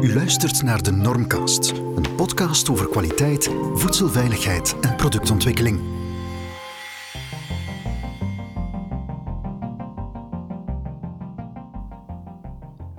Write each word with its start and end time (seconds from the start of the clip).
U 0.00 0.14
luistert 0.14 0.62
naar 0.62 0.82
de 0.82 0.90
Normcast, 0.90 1.70
een 1.70 2.14
podcast 2.16 2.70
over 2.70 2.88
kwaliteit, 2.88 3.50
voedselveiligheid 3.74 4.80
en 4.80 4.96
productontwikkeling. 4.96 5.80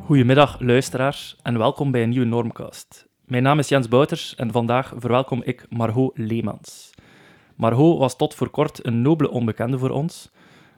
Goedemiddag 0.06 0.60
luisteraars 0.60 1.38
en 1.44 1.58
welkom 1.58 1.92
bij 1.92 2.04
een 2.04 2.10
nieuwe 2.10 2.26
Normcast. 2.26 3.08
Mijn 3.26 3.44
naam 3.44 3.60
is 3.60 3.70
Jens 3.70 3.88
Bouters 3.88 4.36
en 4.36 4.52
vandaag 4.52 4.94
verwelkom 4.98 5.42
ik 5.44 5.66
Margot 5.70 6.18
Leemans. 6.18 6.90
Margot 7.56 7.98
was 7.98 8.16
tot 8.16 8.36
voor 8.36 8.50
kort 8.50 8.86
een 8.86 9.02
nobele 9.02 9.30
onbekende 9.30 9.78
voor 9.78 9.90
ons, 9.90 10.32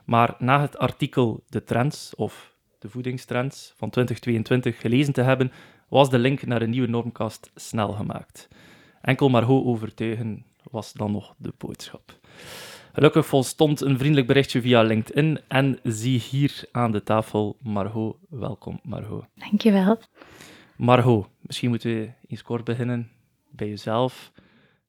maar 0.04 0.34
na 0.38 0.60
het 0.60 0.78
artikel 0.78 1.44
De 1.48 1.64
Trends, 1.64 2.14
of 2.14 2.54
de 2.78 2.88
voedingstrends 2.88 3.74
van 3.76 3.90
2022 3.90 4.80
gelezen 4.80 5.12
te 5.12 5.22
hebben, 5.22 5.52
was 5.90 6.10
de 6.10 6.18
link 6.18 6.46
naar 6.46 6.62
een 6.62 6.70
nieuwe 6.70 6.88
Normcast 6.88 7.50
snel 7.54 7.92
gemaakt. 7.92 8.48
Enkel 9.00 9.28
Margot 9.28 9.64
overtuigen 9.64 10.44
was 10.70 10.92
dan 10.92 11.12
nog 11.12 11.34
de 11.36 11.52
boodschap. 11.58 12.18
Gelukkig 12.92 13.26
volstond 13.26 13.80
een 13.80 13.98
vriendelijk 13.98 14.26
berichtje 14.26 14.60
via 14.60 14.82
LinkedIn 14.82 15.40
en 15.48 15.78
zie 15.82 16.20
hier 16.20 16.64
aan 16.72 16.90
de 16.90 17.02
tafel 17.02 17.56
Margot. 17.62 18.16
Welkom, 18.28 18.80
Margot. 18.82 19.24
Dankjewel. 19.34 19.98
Margot, 20.76 21.28
misschien 21.40 21.68
moeten 21.68 21.94
we 21.94 22.10
eens 22.26 22.42
kort 22.42 22.64
beginnen 22.64 23.10
bij 23.50 23.68
jezelf. 23.68 24.32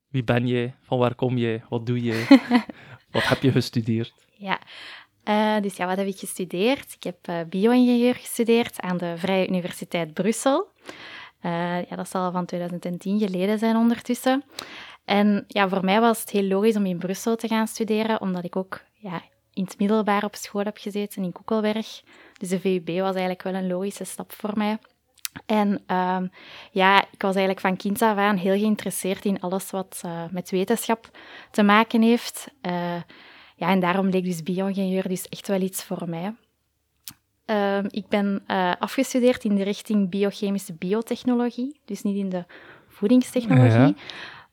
Wie 0.08 0.24
ben 0.24 0.48
je? 0.48 0.72
Van 0.82 0.98
waar 0.98 1.16
kom 1.16 1.38
je? 1.38 1.62
Wat 1.70 1.86
doe 1.86 2.04
je? 2.04 2.40
wat 3.12 3.28
heb 3.28 3.42
je 3.42 3.52
gestudeerd? 3.52 4.14
Ja, 4.38 4.60
uh, 5.26 5.62
dus 5.62 5.76
ja, 5.76 5.86
wat 5.86 5.98
heb 5.98 6.08
ik 6.08 6.18
gestudeerd? 6.18 6.94
Ik 6.94 7.04
heb 7.04 7.28
uh, 7.30 7.36
bio-ingenieur 7.50 8.16
gestudeerd 8.16 8.80
aan 8.80 8.98
de 8.98 9.14
Vrije 9.18 9.48
Universiteit 9.48 10.14
Brussel. 10.14 10.68
Uh, 11.42 11.90
ja, 11.90 11.96
dat 11.96 12.10
zal 12.10 12.32
van 12.32 12.46
2010 12.46 13.20
geleden 13.20 13.60
zijn 13.60 13.76
ondertussen. 13.76 14.44
En 15.06 15.44
ja, 15.48 15.70
voor 15.70 15.86
mij 15.86 16.00
was 16.00 16.20
het 16.20 16.30
heel 16.30 16.44
logisch 16.44 16.76
om 16.76 16.86
in 16.86 16.98
Brussel 16.98 17.36
te 17.36 17.48
gaan 17.48 17.68
studeren, 17.68 18.22
omdat 18.22 18.44
ik 18.44 18.56
ook 18.56 18.82
ja, 18.94 19.22
in 19.54 19.64
het 19.64 19.80
middelbaar 19.80 20.24
op 20.24 20.36
school 20.36 20.64
heb 20.64 20.78
gezeten 20.78 21.24
in 21.24 21.32
Koekelberg. 21.32 22.02
Dus 22.38 22.50
de 22.50 22.60
VUB 22.60 22.88
was 22.88 23.12
eigenlijk 23.16 23.44
wel 23.44 23.54
een 23.54 23.68
logische 23.68 24.04
stap 24.04 24.32
voor 24.34 24.52
mij. 24.56 24.78
En 25.46 25.84
um, 25.88 26.32
ja, 26.72 27.02
ik 27.12 27.22
was 27.22 27.36
eigenlijk 27.36 27.60
van 27.60 27.78
kind 27.78 28.02
af 28.02 28.18
aan 28.18 28.38
heel 28.38 28.58
geïnteresseerd 28.58 29.26
in 29.26 29.40
alles 29.40 29.72
wat 29.72 30.04
met 30.32 30.50
wetenschap 30.50 31.10
te 31.52 31.64
maken 31.64 32.02
heeft. 32.02 32.48
Ja, 33.62 33.70
en 33.70 33.80
daarom 33.80 34.10
leek 34.10 34.24
dus 34.24 34.44
bio-ingenieur 34.44 35.08
dus 35.08 35.30
echt 35.30 35.48
wel 35.48 35.62
iets 35.62 35.84
voor 35.84 36.10
mij. 36.10 36.36
Uh, 37.46 37.84
ik 37.88 38.08
ben 38.08 38.44
uh, 38.48 38.74
afgestudeerd 38.80 39.44
in 39.44 39.56
de 39.56 39.64
richting 39.64 40.10
biochemische 40.10 40.74
biotechnologie, 40.74 41.80
dus 41.86 42.02
niet 42.02 42.16
in 42.16 42.30
de 42.30 42.46
voedingstechnologie. 42.88 43.80
Ja. 43.80 43.94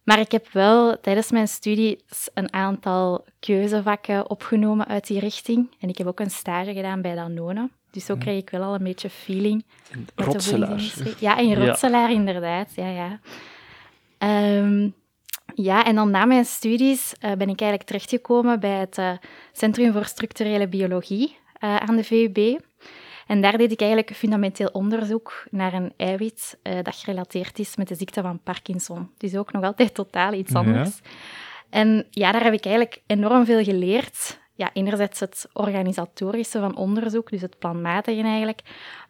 Maar 0.05 0.19
ik 0.19 0.33
heb 0.33 0.49
wel 0.53 1.01
tijdens 1.01 1.31
mijn 1.31 1.49
studie 1.49 2.01
een 2.35 2.53
aantal 2.53 3.25
keuzevakken 3.41 4.31
opgenomen 4.31 4.87
uit 4.87 5.07
die 5.07 5.21
richting. 5.21 5.69
En 5.81 5.89
ik 5.89 5.99
heb 5.99 6.07
ook 6.07 6.21
een 6.21 6.31
stage 6.31 6.73
gedaan 6.75 7.03
bij 7.03 7.15
Danone. 7.15 7.69
Dus 7.91 8.05
zo 8.05 8.17
kreeg 8.17 8.41
ik 8.41 8.51
wel 8.51 8.63
al 8.63 8.75
een 8.75 8.85
beetje 8.85 9.11
feeling. 9.11 9.65
Met 10.15 10.27
Rotselaar. 10.27 10.93
Ja, 11.19 11.37
in 11.37 11.55
Rotselaar, 11.55 12.11
ja. 12.11 12.17
inderdaad. 12.17 12.73
Ja, 12.75 12.89
ja. 12.89 13.21
Um, 14.59 14.95
ja, 15.63 15.85
en 15.85 15.95
dan 15.95 16.11
na 16.11 16.25
mijn 16.25 16.45
studies 16.45 17.13
uh, 17.13 17.21
ben 17.21 17.49
ik 17.49 17.61
eigenlijk 17.61 17.83
terechtgekomen 17.83 18.61
bij 18.61 18.79
het 18.79 18.99
uh, 18.99 19.13
Centrum 19.53 19.93
voor 19.93 20.05
Structurele 20.05 20.69
Biologie 20.69 21.37
uh, 21.61 21.77
aan 21.77 21.97
de 21.97 22.05
VUB. 22.05 22.61
En 23.27 23.41
daar 23.41 23.59
deed 23.59 23.73
ik 23.73 23.81
eigenlijk 23.81 24.15
fundamenteel 24.15 24.69
onderzoek 24.73 25.45
naar 25.51 25.73
een 25.73 25.93
eiwit 25.97 26.59
dat 26.83 26.97
gerelateerd 26.97 27.59
is 27.59 27.77
met 27.77 27.89
de 27.89 27.95
ziekte 27.95 28.23
van 28.23 28.41
Parkinson. 28.43 29.11
Dus 29.17 29.37
ook 29.37 29.53
nog 29.53 29.63
altijd 29.63 29.95
totaal 29.95 30.33
iets 30.33 30.55
anders. 30.55 31.01
Ja. 31.03 31.11
En 31.71 32.07
ja, 32.11 32.33
daar 32.33 32.43
heb 32.43 32.53
ik 32.53 32.65
eigenlijk 32.65 33.03
enorm 33.07 33.45
veel 33.45 33.65
geleerd. 33.65 34.41
Ja, 34.55 34.71
enerzijds 34.73 35.21
het 35.21 35.49
organisatorische 35.53 36.59
van 36.59 36.77
onderzoek, 36.77 37.31
dus 37.31 37.41
het 37.41 37.59
planmatige 37.59 38.23
eigenlijk. 38.23 38.61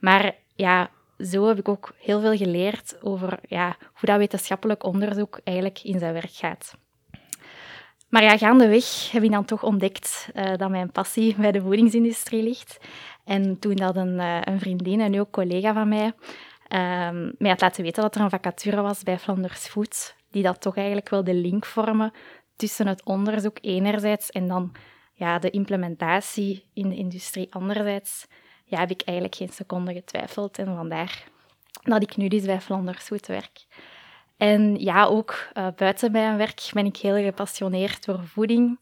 Maar 0.00 0.34
ja, 0.54 0.90
zo 1.18 1.46
heb 1.46 1.58
ik 1.58 1.68
ook 1.68 1.94
heel 1.98 2.20
veel 2.20 2.36
geleerd 2.36 3.02
over 3.02 3.38
ja, 3.42 3.76
hoe 3.82 4.08
dat 4.08 4.16
wetenschappelijk 4.16 4.84
onderzoek 4.84 5.40
eigenlijk 5.44 5.80
in 5.82 5.98
zijn 5.98 6.12
werk 6.12 6.32
gaat. 6.32 6.76
Maar 8.08 8.22
ja, 8.22 8.38
gaandeweg 8.38 9.10
heb 9.10 9.22
ik 9.22 9.30
dan 9.30 9.44
toch 9.44 9.62
ontdekt 9.62 10.30
uh, 10.34 10.56
dat 10.56 10.70
mijn 10.70 10.92
passie 10.92 11.34
bij 11.38 11.52
de 11.52 11.60
voedingsindustrie 11.60 12.42
ligt. 12.42 12.78
En 13.24 13.58
toen 13.58 13.76
dat 13.76 13.96
een, 13.96 14.18
uh, 14.18 14.40
een 14.40 14.60
vriendin 14.60 15.00
en 15.00 15.10
nu 15.10 15.20
ook 15.20 15.30
collega 15.30 15.72
van 15.72 15.88
mij 15.88 16.12
um, 16.68 17.34
mij 17.38 17.50
had 17.50 17.60
laten 17.60 17.82
weten 17.82 18.02
dat 18.02 18.14
er 18.14 18.20
een 18.20 18.30
vacature 18.30 18.80
was 18.80 19.02
bij 19.02 19.18
Flanders 19.18 19.66
Foods, 19.66 20.14
die 20.30 20.42
dat 20.42 20.60
toch 20.60 20.76
eigenlijk 20.76 21.08
wel 21.08 21.24
de 21.24 21.34
link 21.34 21.66
vormen 21.66 22.12
tussen 22.56 22.86
het 22.86 23.04
onderzoek 23.04 23.58
enerzijds 23.60 24.30
en 24.30 24.48
dan 24.48 24.72
ja, 25.12 25.38
de 25.38 25.50
implementatie 25.50 26.64
in 26.74 26.88
de 26.88 26.96
industrie 26.96 27.54
anderzijds, 27.54 28.26
ja, 28.68 28.78
heb 28.78 28.90
ik 28.90 29.02
eigenlijk 29.04 29.36
geen 29.36 29.48
seconde 29.48 29.92
getwijfeld. 29.92 30.58
En 30.58 30.66
vandaar 30.66 31.24
dat 31.82 32.02
ik 32.02 32.16
nu 32.16 32.28
dus 32.28 32.44
bij 32.44 32.60
Flanders 32.60 33.04
Food 33.04 33.26
werk. 33.26 33.66
En 34.36 34.76
ja, 34.80 35.04
ook 35.04 35.48
uh, 35.54 35.66
buiten 35.76 36.12
mijn 36.12 36.36
werk 36.36 36.70
ben 36.72 36.86
ik 36.86 36.96
heel 36.96 37.24
gepassioneerd 37.24 38.04
door 38.04 38.24
voeding. 38.24 38.78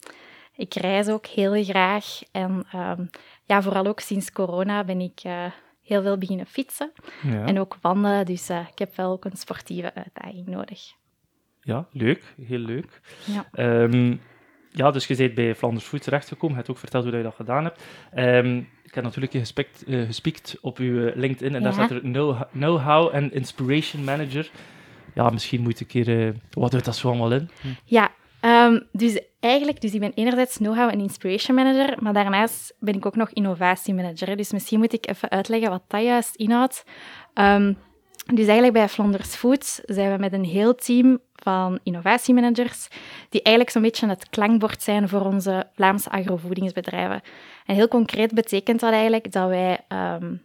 Ik 0.54 0.74
reis 0.74 1.08
ook 1.08 1.26
heel 1.26 1.64
graag. 1.64 2.20
En 2.32 2.66
um, 2.74 3.10
ja, 3.44 3.62
vooral 3.62 3.86
ook 3.86 4.00
sinds 4.00 4.32
corona 4.32 4.84
ben 4.84 5.00
ik 5.00 5.24
uh, 5.26 5.44
heel 5.82 6.03
veel 6.03 6.18
beginnen 6.18 6.47
fietsen. 6.47 6.92
Ja. 7.22 7.44
En 7.44 7.60
ook 7.60 7.78
wandelen. 7.80 8.26
Dus 8.26 8.50
uh, 8.50 8.66
ik 8.70 8.78
heb 8.78 8.97
wel 8.97 9.10
ook 9.10 9.24
een 9.24 9.36
sportieve 9.36 9.94
uitdaging 9.94 10.47
nodig. 10.47 10.92
Ja, 11.60 11.86
leuk. 11.92 12.34
Heel 12.47 12.58
leuk. 12.58 13.00
Ja. 13.24 13.64
Um, 13.82 14.20
ja, 14.76 14.91
dus 14.91 15.06
je 15.06 15.16
bent 15.16 15.34
bij 15.34 15.54
Flanders 15.54 15.84
Food 15.84 16.03
terechtgekomen. 16.03 16.50
Je 16.50 16.56
hebt 16.56 16.70
ook 16.70 16.78
verteld 16.78 17.04
hoe 17.04 17.16
je 17.16 17.22
dat 17.22 17.34
gedaan 17.34 17.64
hebt. 17.64 17.82
Um, 18.16 18.69
ik 18.82 18.94
heb 18.94 19.04
natuurlijk 19.04 19.32
gespikt, 19.32 19.84
uh, 19.87 20.06
gespiekt 20.06 20.59
op 20.60 20.78
uw 20.78 21.10
LinkedIn 21.14 21.54
en 21.54 21.60
ja. 21.60 21.60
daar 21.60 21.72
staat 21.72 21.91
er 21.91 22.00
know-how 22.53 23.15
en 23.15 23.32
inspiration 23.32 24.04
manager. 24.04 24.50
Ja, 25.15 25.31
misschien 25.31 25.62
moet 25.62 25.81
ik 25.81 25.94
een 25.94 26.04
keer... 26.04 26.26
Uh, 26.26 26.32
wat 26.50 26.70
houdt 26.70 26.86
dat 26.86 26.97
zo 26.97 27.09
allemaal 27.09 27.32
in? 27.32 27.50
Hm. 27.60 27.69
Ja, 27.84 28.10
um, 28.41 28.86
dus 28.92 29.20
eigenlijk, 29.41 29.81
dus 29.81 29.94
ik 29.94 30.00
ben 30.00 30.12
enerzijds 30.15 30.56
know-how 30.56 30.91
en 30.91 31.00
inspiration 31.00 31.56
manager, 31.56 32.03
maar 32.03 32.12
daarnaast 32.12 32.75
ben 32.78 32.94
ik 32.94 33.06
ook 33.06 33.16
nog 33.16 33.31
innovatiemanager. 33.31 34.36
Dus 34.36 34.53
misschien 34.53 34.78
moet 34.78 34.92
ik 34.92 35.09
even 35.09 35.31
uitleggen 35.31 35.70
wat 35.70 35.82
dat 35.88 36.03
juist 36.03 36.34
inhoudt. 36.34 36.84
Um, 37.34 37.76
dus 38.26 38.44
eigenlijk 38.44 38.72
bij 38.72 38.88
Flanders 38.88 39.34
Foods 39.34 39.81
zijn 39.84 40.12
we 40.12 40.19
met 40.19 40.32
een 40.32 40.44
heel 40.44 40.75
team 40.75 41.19
van 41.42 41.78
innovatiemanagers, 41.82 42.88
die 43.28 43.42
eigenlijk 43.42 43.74
zo'n 43.74 43.82
beetje 43.82 44.08
het 44.08 44.28
klankbord 44.28 44.82
zijn 44.82 45.08
voor 45.08 45.24
onze 45.24 45.66
Vlaamse 45.74 46.10
agrovoedingsbedrijven. 46.10 47.20
En 47.66 47.74
heel 47.74 47.88
concreet 47.88 48.34
betekent 48.34 48.80
dat 48.80 48.92
eigenlijk 48.92 49.32
dat 49.32 49.48
wij 49.48 49.80
um, 49.88 50.44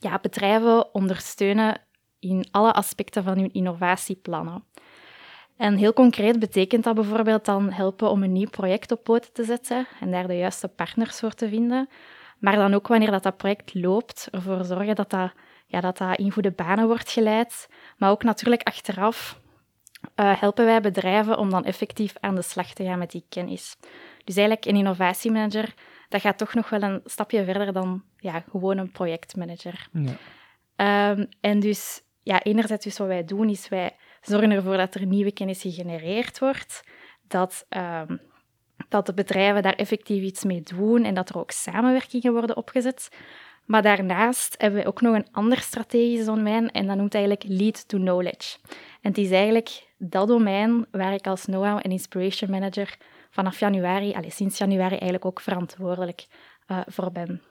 ja, 0.00 0.18
bedrijven 0.22 0.94
ondersteunen 0.94 1.80
in 2.18 2.48
alle 2.50 2.72
aspecten 2.72 3.24
van 3.24 3.38
hun 3.38 3.52
innovatieplannen. 3.52 4.64
En 5.56 5.76
heel 5.76 5.92
concreet 5.92 6.38
betekent 6.38 6.84
dat 6.84 6.94
bijvoorbeeld 6.94 7.44
dan 7.44 7.72
helpen 7.72 8.10
om 8.10 8.22
een 8.22 8.32
nieuw 8.32 8.50
project 8.50 8.92
op 8.92 9.04
poten 9.04 9.32
te 9.32 9.44
zetten 9.44 9.86
en 10.00 10.10
daar 10.10 10.26
de 10.26 10.36
juiste 10.36 10.68
partners 10.68 11.18
voor 11.18 11.34
te 11.34 11.48
vinden. 11.48 11.88
Maar 12.38 12.56
dan 12.56 12.74
ook 12.74 12.88
wanneer 12.88 13.10
dat, 13.10 13.22
dat 13.22 13.36
project 13.36 13.74
loopt, 13.74 14.28
ervoor 14.30 14.64
zorgen 14.64 14.94
dat 14.94 15.10
dat, 15.10 15.32
ja, 15.66 15.80
dat, 15.80 15.98
dat 15.98 16.18
in 16.18 16.30
goede 16.30 16.50
banen 16.50 16.86
wordt 16.86 17.10
geleid. 17.10 17.68
Maar 17.96 18.10
ook 18.10 18.22
natuurlijk 18.22 18.62
achteraf 18.62 19.40
uh, 20.16 20.40
helpen 20.40 20.64
wij 20.64 20.80
bedrijven 20.80 21.38
om 21.38 21.50
dan 21.50 21.64
effectief 21.64 22.14
aan 22.20 22.34
de 22.34 22.42
slag 22.42 22.72
te 22.72 22.84
gaan 22.84 22.98
met 22.98 23.10
die 23.10 23.24
kennis. 23.28 23.76
Dus 24.24 24.36
eigenlijk 24.36 24.66
een 24.66 24.76
innovatiemanager, 24.76 25.74
dat 26.08 26.20
gaat 26.20 26.38
toch 26.38 26.54
nog 26.54 26.68
wel 26.68 26.82
een 26.82 27.00
stapje 27.04 27.44
verder 27.44 27.72
dan 27.72 28.02
ja, 28.16 28.44
gewoon 28.50 28.78
een 28.78 28.90
projectmanager. 28.90 29.88
Ja. 29.92 31.10
Um, 31.10 31.28
en 31.40 31.60
dus, 31.60 32.02
ja, 32.22 32.42
enerzijds 32.42 32.84
dus 32.84 32.98
wat 32.98 33.06
wij 33.06 33.24
doen, 33.24 33.48
is 33.48 33.68
wij 33.68 33.96
zorgen 34.20 34.50
ervoor 34.50 34.76
dat 34.76 34.94
er 34.94 35.06
nieuwe 35.06 35.32
kennis 35.32 35.62
gegenereerd 35.62 36.38
wordt, 36.38 36.82
dat, 37.28 37.66
um, 37.68 38.20
dat 38.88 39.06
de 39.06 39.14
bedrijven 39.14 39.62
daar 39.62 39.74
effectief 39.74 40.22
iets 40.22 40.44
mee 40.44 40.62
doen 40.62 41.04
en 41.04 41.14
dat 41.14 41.28
er 41.28 41.38
ook 41.38 41.50
samenwerkingen 41.50 42.32
worden 42.32 42.56
opgezet. 42.56 43.08
Maar 43.64 43.82
daarnaast 43.82 44.54
hebben 44.58 44.80
we 44.80 44.86
ook 44.86 45.00
nog 45.00 45.14
een 45.14 45.32
ander 45.32 45.58
strategisch 45.58 46.24
domein 46.24 46.70
en 46.70 46.86
dat 46.86 46.96
noemt 46.96 47.14
eigenlijk 47.14 47.44
lead 47.48 47.88
to 47.88 47.98
knowledge. 47.98 48.58
En 49.00 49.10
het 49.10 49.18
is 49.18 49.30
eigenlijk 49.30 49.87
dat 49.98 50.28
domein 50.28 50.86
waar 50.90 51.14
ik 51.14 51.26
als 51.26 51.44
know-how 51.44 51.80
en 51.82 51.90
inspiration 51.90 52.50
manager 52.50 52.96
vanaf 53.30 53.58
januari, 53.58 54.14
allez, 54.14 54.34
sinds 54.34 54.58
januari 54.58 54.90
eigenlijk 54.90 55.24
ook 55.24 55.40
verantwoordelijk 55.40 56.26
uh, 56.68 56.80
voor 56.86 57.12
ben. 57.12 57.42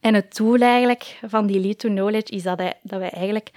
En 0.00 0.14
het 0.14 0.36
doel 0.36 0.58
eigenlijk 0.58 1.18
van 1.26 1.46
die 1.46 1.60
lead 1.60 1.78
to 1.78 1.88
knowledge 1.88 2.32
is 2.32 2.42
dat, 2.42 2.58
dat 2.82 2.98
wij 2.98 3.10
eigenlijk 3.10 3.50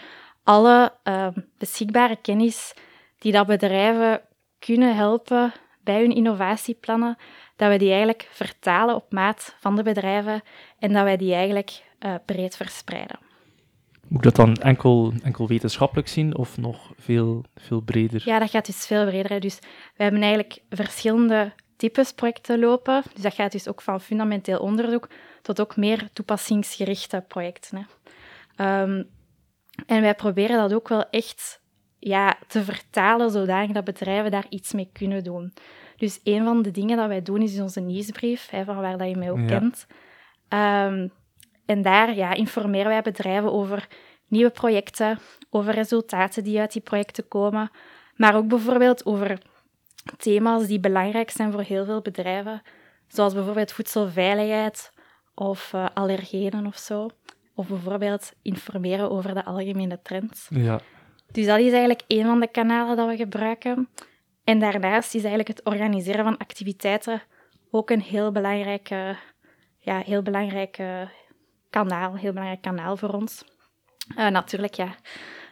alle 0.43 0.93
uh, 1.03 1.27
beschikbare 1.57 2.15
kennis 2.21 2.73
die 3.17 3.31
dat 3.31 3.47
bedrijven 3.47 4.21
kunnen 4.59 4.95
helpen 4.95 5.53
bij 5.83 5.99
hun 5.99 6.15
innovatieplannen, 6.15 7.17
dat 7.55 7.69
we 7.71 7.77
die 7.77 7.89
eigenlijk 7.89 8.27
vertalen 8.31 8.95
op 8.95 9.11
maat 9.11 9.55
van 9.59 9.75
de 9.75 9.83
bedrijven 9.83 10.41
en 10.79 10.93
dat 10.93 11.03
wij 11.03 11.17
die 11.17 11.33
eigenlijk 11.33 11.83
uh, 11.99 12.15
breed 12.25 12.55
verspreiden. 12.55 13.28
Moet 14.09 14.25
ik 14.25 14.33
dat 14.33 14.35
dan 14.45 14.55
enkel, 14.55 15.13
enkel 15.23 15.47
wetenschappelijk 15.47 16.07
zien 16.07 16.37
of 16.37 16.57
nog 16.57 16.91
veel, 16.97 17.43
veel 17.55 17.81
breder? 17.81 18.21
Ja, 18.25 18.39
dat 18.39 18.49
gaat 18.49 18.65
dus 18.65 18.85
veel 18.85 19.05
breder. 19.05 19.31
hè. 19.31 19.39
Dus 19.39 19.59
we 19.95 20.03
hebben 20.03 20.21
eigenlijk 20.21 20.61
verschillende 20.69 21.51
types 21.77 22.11
projecten 22.13 22.59
lopen. 22.59 23.03
Dus 23.13 23.23
dat 23.23 23.33
gaat 23.33 23.51
dus 23.51 23.67
ook 23.67 23.81
van 23.81 24.01
fundamenteel 24.01 24.59
onderzoek 24.59 25.09
tot 25.41 25.61
ook 25.61 25.75
meer 25.77 26.09
toepassingsgerichte 26.13 27.23
projecten. 27.27 27.77
Hè. 27.77 27.83
Ehm, 28.55 29.03
en 29.85 30.01
wij 30.01 30.15
proberen 30.15 30.57
dat 30.57 30.73
ook 30.73 30.87
wel 30.87 31.09
echt 31.09 31.61
ja, 31.99 32.37
te 32.47 32.63
vertalen, 32.63 33.31
zodanig 33.31 33.71
dat 33.71 33.83
bedrijven 33.83 34.31
daar 34.31 34.45
iets 34.49 34.73
mee 34.73 34.89
kunnen 34.93 35.23
doen. 35.23 35.53
Dus 35.97 36.19
een 36.23 36.43
van 36.43 36.61
de 36.61 36.71
dingen 36.71 36.97
dat 36.97 37.07
wij 37.07 37.21
doen 37.21 37.41
is 37.41 37.59
onze 37.59 37.79
nieuwsbrief, 37.79 38.49
hè, 38.49 38.63
van 38.63 38.75
waar 38.75 38.97
dat 38.97 39.09
je 39.09 39.15
mij 39.17 39.31
ook 39.31 39.39
Ja. 39.39 39.45
kent. 39.45 39.87
Ehm, 40.47 41.07
en 41.69 41.81
daar 41.81 42.15
ja, 42.15 42.33
informeren 42.33 42.87
wij 42.87 43.01
bedrijven 43.01 43.51
over 43.51 43.87
nieuwe 44.27 44.49
projecten, 44.49 45.19
over 45.49 45.73
resultaten 45.73 46.43
die 46.43 46.59
uit 46.59 46.73
die 46.73 46.81
projecten 46.81 47.27
komen, 47.27 47.69
maar 48.15 48.35
ook 48.35 48.47
bijvoorbeeld 48.47 49.05
over 49.05 49.41
thema's 50.17 50.67
die 50.67 50.79
belangrijk 50.79 51.29
zijn 51.29 51.51
voor 51.51 51.61
heel 51.61 51.85
veel 51.85 52.01
bedrijven, 52.01 52.61
zoals 53.07 53.33
bijvoorbeeld 53.33 53.71
voedselveiligheid 53.71 54.91
of 55.35 55.73
eh, 55.73 55.85
allergenen 55.93 56.65
of 56.65 56.77
zo. 56.77 57.09
Of 57.55 57.67
bijvoorbeeld 57.67 58.33
informeren 58.41 59.11
over 59.11 59.33
de 59.33 59.45
algemene 59.45 59.99
trends. 60.01 60.47
Ja, 60.49 60.79
Dus 61.31 61.45
dat 61.45 61.59
is 61.59 61.71
eigenlijk 61.71 62.03
een 62.07 62.25
van 62.25 62.39
de 62.39 62.47
kanalen 62.47 62.97
dat 62.97 63.07
we 63.07 63.15
gebruiken. 63.15 63.89
En 64.43 64.59
daarnaast 64.59 65.15
is 65.15 65.21
eigenlijk 65.21 65.47
het 65.47 65.65
organiseren 65.65 66.23
van 66.23 66.37
activiteiten 66.37 67.21
ook 67.71 67.89
een 67.89 68.01
heel 68.01 68.31
belangrijk, 68.31 68.89
eh, 68.89 69.15
ja, 69.77 69.99
heel 69.99 70.21
belangrijk 70.21 70.77
eh, 70.77 71.01
kanaal, 71.69 72.15
heel 72.15 72.31
belangrijk 72.31 72.61
kanaal 72.61 72.97
voor 72.97 73.09
ons. 73.09 73.43
Eh, 74.15 74.27
natuurlijk, 74.27 74.73
ja, 74.73 74.95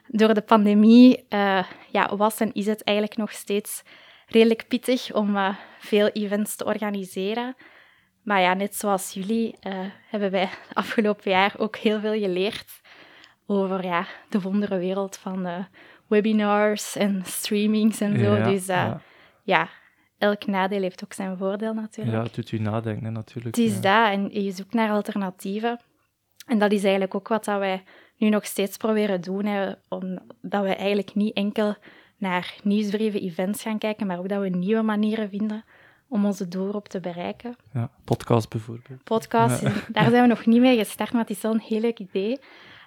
door 0.07 0.33
de 0.33 0.41
pandemie 0.41 1.25
eh, 1.29 1.63
ja, 1.91 2.15
was 2.15 2.39
en 2.39 2.53
is 2.53 2.65
het 2.65 2.83
eigenlijk 2.83 3.17
nog 3.17 3.31
steeds 3.31 3.83
redelijk 4.27 4.67
pittig 4.67 5.13
om 5.13 5.35
eh, 5.35 5.55
veel 5.79 6.07
events 6.07 6.55
te 6.55 6.65
organiseren. 6.65 7.55
Maar 8.23 8.41
ja, 8.41 8.53
net 8.53 8.75
zoals 8.75 9.13
jullie 9.13 9.55
hebben 10.09 10.31
wij 10.31 10.49
afgelopen 10.73 11.31
jaar 11.31 11.53
ook 11.57 11.75
heel 11.75 11.99
veel 11.99 12.19
geleerd 12.19 12.81
over 13.45 13.83
ja, 13.83 14.05
de 14.29 14.41
wondere 14.41 14.77
wereld 14.77 15.17
van 15.17 15.67
webinars 16.07 16.95
en 16.95 17.21
streamings 17.25 18.01
en 18.01 18.19
zo. 18.19 18.35
ja, 18.35 18.49
dus 18.49 18.65
ja. 18.65 19.01
ja, 19.43 19.69
elk 20.17 20.45
nadeel 20.45 20.81
heeft 20.81 21.03
ook 21.03 21.13
zijn 21.13 21.37
voordeel 21.37 21.73
natuurlijk. 21.73 22.17
ja, 22.17 22.23
het 22.23 22.35
doet 22.35 22.51
u 22.51 22.59
nadenken 22.59 23.13
natuurlijk. 23.13 23.55
Het 23.55 23.65
is 23.65 23.79
ja. 23.81 24.09
dat, 24.09 24.19
en 24.19 24.43
je 24.43 24.51
zoekt 24.51 24.73
naar 24.73 24.91
alternatieven. 24.91 25.79
En 26.47 26.59
dat 26.59 26.71
is 26.71 26.81
eigenlijk 26.81 27.15
ook 27.15 27.27
wat 27.27 27.45
dat 27.45 27.59
wij 27.59 27.83
nu 28.17 28.29
nog 28.29 28.45
steeds 28.45 28.77
proberen 28.77 29.21
doen. 29.21 29.45
Hè, 29.45 29.71
omdat 29.87 30.63
we 30.63 30.75
eigenlijk 30.75 31.15
niet 31.15 31.35
enkel 31.35 31.75
naar 32.17 32.55
nieuwsbrieven, 32.63 33.21
events 33.21 33.61
gaan 33.61 33.77
kijken, 33.77 34.07
maar 34.07 34.19
ook 34.19 34.29
dat 34.29 34.41
we 34.41 34.49
nieuwe 34.49 34.81
manieren 34.81 35.29
vinden 35.29 35.63
om 36.07 36.25
onze 36.25 36.47
doelgroep 36.47 36.87
te 36.87 36.99
bereiken. 36.99 37.55
Ja, 37.73 37.89
podcast 38.03 38.49
bijvoorbeeld. 38.49 39.03
Podcast, 39.03 39.61
Ja. 39.61 39.71
daar 39.91 40.09
zijn 40.09 40.21
we 40.21 40.27
nog 40.27 40.45
niet 40.45 40.61
mee 40.61 40.77
gestart, 40.77 41.11
maar 41.11 41.21
het 41.21 41.29
is 41.29 41.41
wel 41.41 41.53
een 41.53 41.59
heel 41.59 41.79
leuk 41.79 41.99
idee. 41.99 42.39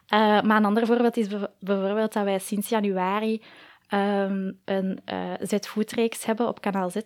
Eh, 0.06 0.18
maar 0.42 0.56
een 0.56 0.64
ander 0.64 0.86
voorbeeld 0.86 1.16
is 1.16 1.28
bijvoorbeeld 1.60 2.12
dat 2.12 2.24
wij 2.24 2.38
sinds 2.38 2.68
januari 2.68 3.42
ehm, 3.88 4.52
een 4.64 5.00
eh 5.04 5.32
Z-foodreeks 5.40 6.24
hebben 6.24 6.48
op 6.48 6.60
kanaal 6.60 6.90
Z, 6.90 6.96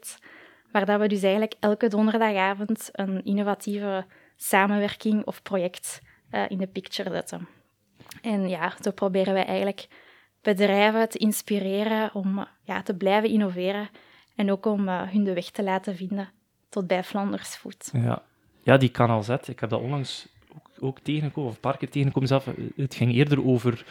waar 0.72 0.86
dat 0.86 1.00
we 1.00 1.08
dus 1.08 1.22
eigenlijk 1.22 1.54
elke 1.60 1.88
donderdagavond 1.88 2.88
een 2.92 3.24
innovatieve 3.24 4.04
samenwerking 4.36 5.24
of 5.24 5.42
project 5.42 6.00
eh, 6.34 6.42
in 6.48 6.58
de 6.58 6.66
picture 6.66 7.10
zetten. 7.10 7.48
En 8.22 8.48
ja, 8.48 8.72
zo 8.80 8.90
proberen 8.90 9.34
wij 9.34 9.44
eigenlijk 9.44 9.86
bedrijven 10.42 11.08
te 11.08 11.18
inspireren 11.18 12.14
om 12.14 12.38
eh, 12.38 12.44
ja, 12.62 12.82
te 12.82 12.94
blijven 12.94 13.30
innoveren 13.30 13.88
en 14.36 14.50
ook 14.50 14.66
om 14.66 14.88
eh, 14.88 15.02
hun 15.02 15.24
de 15.24 15.32
weg 15.32 15.50
te 15.50 15.62
laten 15.62 15.96
vinden 15.96 16.28
tot 16.68 16.86
bij 16.86 17.04
Flanders 17.04 17.54
Food. 17.54 17.90
Ja. 17.92 18.22
ja, 18.62 18.76
die 18.76 18.88
Kanaal 18.88 19.22
Z, 19.22 19.28
ik 19.28 19.60
heb 19.60 19.70
dat 19.70 19.80
onlangs 19.80 20.28
ook, 20.54 20.70
ook 20.80 21.00
tegengekomen, 21.00 21.50
of 21.50 21.54
een 21.54 21.60
paar 21.60 21.76
keer 21.76 21.90
tegengekomen 21.90 22.28
zelf. 22.28 22.48
Het 22.76 22.94
ging 22.94 23.12
eerder 23.12 23.46
over 23.46 23.86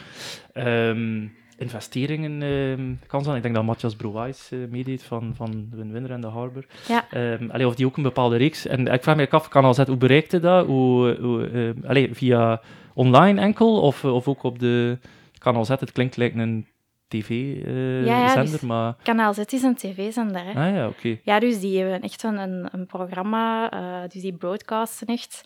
ehm, 0.54 1.28
investeringen, 1.58 2.42
ehm 2.42 3.08
kansen. 3.08 3.36
Ik 3.36 3.42
denk 3.42 3.56
dat 3.56 3.64
Matthias 3.64 3.96
Brouwais 3.96 4.52
eh, 4.52 4.60
meedeed 4.70 5.04
van, 5.04 5.32
van 5.36 5.68
Win-Winner 5.72 6.12
en 6.12 6.22
de 6.22 6.28
Harbor. 6.28 6.66
Ja. 6.88 7.06
Ehm, 7.10 7.50
allee, 7.52 7.68
of 7.68 7.76
die 7.76 7.86
ook 7.86 7.98
een 7.98 8.04
bepaalde 8.04 8.38
reeks. 8.38 8.66
En 8.66 8.88
ik 8.88 9.04
vraag 9.04 9.16
me 9.16 9.30
af, 9.30 9.48
Kanaal 9.48 9.74
Z, 9.74 9.86
hoe 9.86 9.98
bereikte 9.98 10.40
dat? 10.40 10.66
Hoe, 10.66 11.18
hoe, 11.22 11.48
ehm, 11.48 11.88
allee, 11.88 12.14
via 12.14 12.62
online 12.94 13.42
enkel, 13.42 13.82
of, 13.82 14.06
of 14.06 14.28
ook 14.28 14.44
op 14.44 14.60
de 14.60 14.98
Kanaal 15.38 15.66
Z? 15.66 15.70
Het 15.70 15.92
klinkt 15.92 16.18
lijkt 16.18 16.38
een 16.38 16.68
tv-zender, 17.08 18.06
Ja, 18.06 18.34
ja, 18.34 18.42
dus- 18.42 18.62
maar... 18.62 18.96
Kanaal 19.04 19.34
Z 19.34 19.38
is 19.38 19.64
een 19.64 19.76
tv-zender. 19.76 20.44
Hè? 20.44 20.50
Ah 20.50 20.76
ja, 20.76 20.88
oké. 20.88 21.18
Ja, 21.24 21.40
dus 21.40 21.60
die 21.60 21.80
hebben 21.80 22.02
echt 22.02 22.24
een, 22.24 22.38
een, 22.38 22.68
een 22.72 22.86
programma, 22.86 23.72
eh, 23.72 24.10
dus 24.10 24.22
die 24.22 24.34
broadcasten 24.34 25.08
echt. 25.08 25.44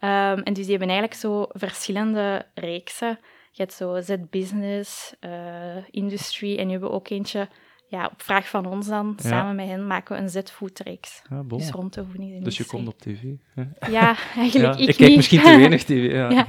En 0.00 0.52
dus 0.52 0.66
die 0.66 0.70
hebben 0.70 0.88
eigenlijk 0.88 1.20
zo 1.20 1.46
verschillende 1.48 2.46
reeksen. 2.54 3.18
Je 3.50 3.62
hebt 3.62 3.72
zo 3.72 4.00
Z-business, 4.00 5.14
eh, 5.20 5.76
industry 5.90 6.50
en 6.56 6.62
die 6.62 6.70
hebben 6.70 6.90
ook 6.90 7.08
eentje, 7.08 7.48
ja, 7.88 8.08
op 8.12 8.22
vraag 8.22 8.48
van 8.48 8.66
ons 8.66 8.86
dan, 8.86 9.14
Ja. 9.22 9.28
samen 9.28 9.54
met 9.56 9.66
hen 9.66 9.86
maken 9.86 10.16
we 10.16 10.22
een 10.22 10.28
Z-foodreeks. 10.28 11.22
Ja, 11.30 11.42
bon. 11.42 11.58
Dus 11.58 11.70
rond 11.70 11.94
de 11.94 12.04
voedingsindustrie. 12.04 12.44
Dus 12.44 12.56
je 12.58 12.64
komt 12.76 12.88
op 12.88 12.98
tv. 12.98 13.22
hè? 13.54 13.90
Ja, 13.90 14.16
eigenlijk 14.36 14.74
Ja, 14.74 14.82
ik, 14.82 14.88
ik 14.88 14.96
kijk 14.96 15.08
niet. 15.08 15.16
misschien 15.16 15.40
te 15.40 15.56
weinig 15.56 15.84
tv. 15.84 16.10
Ja. 16.12 16.28
Ja. 16.36 16.46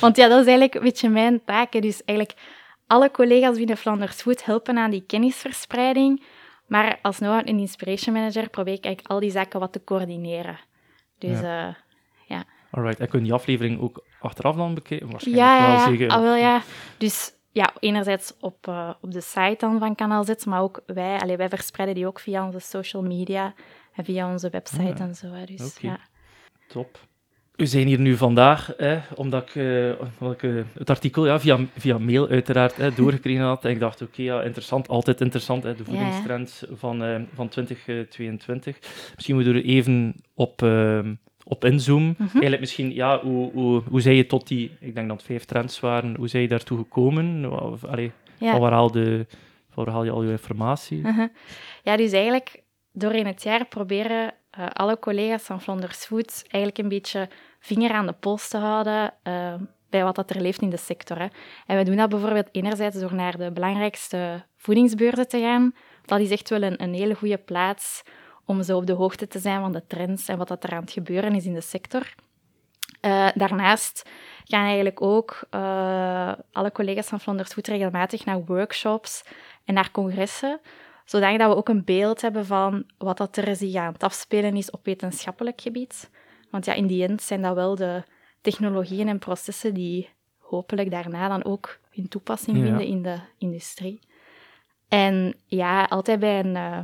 Want 0.00 0.16
ja, 0.16 0.28
dat 0.28 0.40
is 0.40 0.46
eigenlijk 0.46 0.74
een 0.74 0.82
beetje 0.82 1.08
mijn 1.08 1.44
taak. 1.44 1.72
hè. 1.72 1.80
Dus 1.80 2.04
eigenlijk 2.04 2.38
alle 2.86 3.10
collega's 3.10 3.56
binnen 3.56 3.76
Flanders 3.76 4.22
Food 4.22 4.44
helpen 4.44 4.78
aan 4.78 4.90
die 4.90 5.04
kennisverspreiding. 5.06 6.22
Maar 6.66 6.98
als 7.02 7.18
nou 7.18 7.38
een 7.46 7.58
inspiration 7.58 8.14
manager 8.14 8.48
probeer 8.50 8.74
ik 8.74 8.84
eigenlijk 8.84 9.14
al 9.14 9.20
die 9.20 9.30
zaken 9.30 9.60
wat 9.60 9.72
te 9.72 9.84
coördineren. 9.84 10.58
Dus 11.18 11.40
ja, 11.40 12.44
Alright, 12.70 13.00
en 13.00 13.08
kun 13.08 13.18
je 13.18 13.24
die 13.24 13.34
aflevering 13.34 13.80
ook 13.80 14.04
achteraf 14.20 14.56
dan 14.56 14.74
bekijken? 14.74 15.10
Waarschijnlijk 15.10 15.46
ja, 15.46 15.90
wel. 15.98 16.08
Ah, 16.08 16.22
wel, 16.22 16.34
ja. 16.34 16.62
Dus 16.98 17.32
ja, 17.52 17.72
enerzijds 17.80 18.34
op, 18.40 18.66
eh, 18.68 18.90
op 19.00 19.12
de 19.12 19.20
site 19.20 19.56
dan 19.58 19.78
van 19.78 19.94
Kanaal 19.94 20.24
Z, 20.24 20.44
maar 20.44 20.60
ook 20.62 20.82
wij, 20.86 21.18
allee, 21.18 21.36
wij 21.36 21.48
verspreiden 21.48 21.96
die 21.96 22.06
ook 22.06 22.20
via 22.20 22.46
onze 22.46 22.58
social 22.58 23.02
media 23.02 23.54
en 23.94 24.04
via 24.04 24.32
onze 24.32 24.50
website 24.50 24.82
Ah, 24.82 25.00
en 25.00 25.14
zo. 25.14 25.28
Dus 25.44 25.76
oké. 25.76 25.86
ja. 25.86 25.98
Top. 26.68 26.98
We 27.56 27.66
zijn 27.66 27.86
hier 27.86 28.00
nu 28.00 28.16
vandaag, 28.16 28.72
hè, 28.76 28.98
omdat 29.14 29.42
ik, 29.42 29.54
eh, 29.54 30.06
omdat 30.18 30.42
ik 30.42 30.42
eh, 30.42 30.62
het 30.74 30.90
artikel 30.90 31.26
ja, 31.26 31.40
via, 31.40 31.58
via 31.76 31.98
mail 31.98 32.28
uiteraard 32.28 32.76
hè, 32.76 32.94
doorgekregen 32.94 33.44
had. 33.44 33.64
En 33.64 33.70
ik 33.70 33.80
dacht, 33.80 34.02
oké, 34.02 34.22
ja, 34.22 34.42
interessant, 34.42 34.88
altijd 34.88 35.20
interessant, 35.20 35.62
hè, 35.62 35.72
de 35.72 35.78
ja. 35.78 35.84
voedingstrends 35.84 36.64
van, 36.72 37.26
van 37.34 37.48
2022. 37.48 38.78
Misschien 39.14 39.34
moeten 39.34 39.52
we 39.52 39.58
er 39.58 39.64
even 39.64 40.14
op, 40.34 40.62
op 41.48 41.64
inzoomen. 41.64 42.14
Mhm. 42.18 42.28
Eigenlijk 42.30 42.60
misschien, 42.60 42.94
ja, 42.94 43.20
hoe, 43.20 43.52
hoe, 43.52 43.82
hoe 43.88 44.00
zei 44.00 44.16
je 44.16 44.26
tot 44.26 44.48
die, 44.48 44.76
ik 44.80 44.94
denk 44.94 45.08
dat 45.08 45.16
het 45.16 45.26
vijf 45.26 45.44
trends 45.44 45.80
waren, 45.80 46.16
hoe 46.16 46.28
zijn 46.28 46.42
je 46.42 46.48
daartoe 46.48 46.78
gekomen? 46.78 47.60
Of, 47.62 47.84
allee, 47.84 48.12
Ja. 48.38 48.50
van, 48.50 48.60
waar 48.60 48.72
haal 48.72 48.90
de, 48.90 49.26
van 49.70 49.84
waar 49.84 49.94
haal 49.94 50.04
je 50.04 50.10
al 50.10 50.22
je 50.22 50.30
informatie? 50.30 50.98
Mhm. 51.00 51.26
Ja, 51.82 51.96
dus 51.96 52.12
eigenlijk 52.12 52.62
doorheen 52.92 53.26
het 53.26 53.42
jaar 53.42 53.66
proberen 53.66 54.34
eh, 54.50 54.66
alle 54.72 54.98
collega's 54.98 55.42
van 55.42 55.60
Flanders 55.60 56.04
Food 56.04 56.44
eigenlijk 56.50 56.78
een 56.78 56.88
beetje 56.88 57.28
vinger 57.60 57.90
aan 57.90 58.06
de 58.06 58.12
pols 58.20 58.48
te 58.48 58.56
houden 58.56 59.14
eh, 59.22 59.54
bij 59.90 60.04
wat 60.04 60.14
dat 60.14 60.30
er 60.30 60.40
leeft 60.40 60.62
in 60.62 60.70
de 60.70 60.76
sector. 60.76 61.18
Hè. 61.18 61.26
En 61.66 61.76
we 61.78 61.84
doen 61.84 61.96
dat 61.96 62.08
bijvoorbeeld 62.08 62.48
enerzijds 62.52 63.00
door 63.00 63.14
naar 63.14 63.36
de 63.38 63.50
belangrijkste 63.52 64.44
voedingsbeurten 64.56 65.28
te 65.28 65.40
gaan. 65.40 65.74
Dat 66.04 66.20
is 66.20 66.30
echt 66.30 66.48
wel 66.50 66.62
een, 66.62 66.82
een 66.82 66.94
hele 66.94 67.14
goede 67.14 67.38
plaats 67.38 68.02
om 68.48 68.62
zo 68.62 68.76
op 68.76 68.86
de 68.86 68.92
hoogte 68.92 69.26
te 69.26 69.38
zijn 69.38 69.60
van 69.60 69.72
de 69.72 69.86
trends 69.86 70.28
en 70.28 70.38
wat 70.38 70.48
dat 70.48 70.64
er 70.64 70.72
aan 70.72 70.80
het 70.80 70.90
gebeuren 70.90 71.34
is 71.34 71.44
in 71.44 71.54
de 71.54 71.60
sector. 71.60 72.14
Eh, 73.00 73.28
daarnaast 73.34 74.08
gaan 74.44 74.64
eigenlijk 74.64 75.02
ook 75.02 75.40
eh, 75.50 76.32
alle 76.52 76.72
collega's 76.72 77.06
van 77.08 77.20
Flanders 77.20 77.52
Food 77.52 77.66
regelmatig 77.66 78.24
naar 78.24 78.44
workshops 78.44 79.24
en 79.64 79.74
naar 79.74 79.90
congressen, 79.90 80.60
zodat 81.04 81.36
we 81.36 81.56
ook 81.56 81.68
een 81.68 81.84
beeld 81.84 82.20
hebben 82.20 82.46
van 82.46 82.84
wat 82.98 83.16
dat 83.16 83.36
er 83.36 83.56
zich 83.56 83.74
aan 83.74 83.92
het 83.92 84.02
afspelen 84.02 84.56
is 84.56 84.70
op 84.70 84.84
wetenschappelijk 84.84 85.60
gebied. 85.60 86.10
Want 86.50 86.64
ja, 86.64 86.72
in 86.74 86.86
die 86.86 87.06
end 87.06 87.22
zijn 87.22 87.42
dat 87.42 87.54
wel 87.54 87.74
de 87.74 88.02
technologieën 88.40 89.08
en 89.08 89.18
processen 89.18 89.74
die 89.74 90.08
hopelijk 90.38 90.90
daarna 90.90 91.28
dan 91.28 91.44
ook 91.44 91.78
hun 91.90 92.08
toepassing 92.08 92.56
Ja. 92.56 92.62
vinden 92.62 92.86
in 92.86 93.02
de 93.02 93.18
industrie. 93.38 94.00
En 94.88 95.34
ja, 95.46 95.84
altijd 95.84 96.20
bij 96.20 96.38
een, 96.38 96.56
eh, 96.56 96.78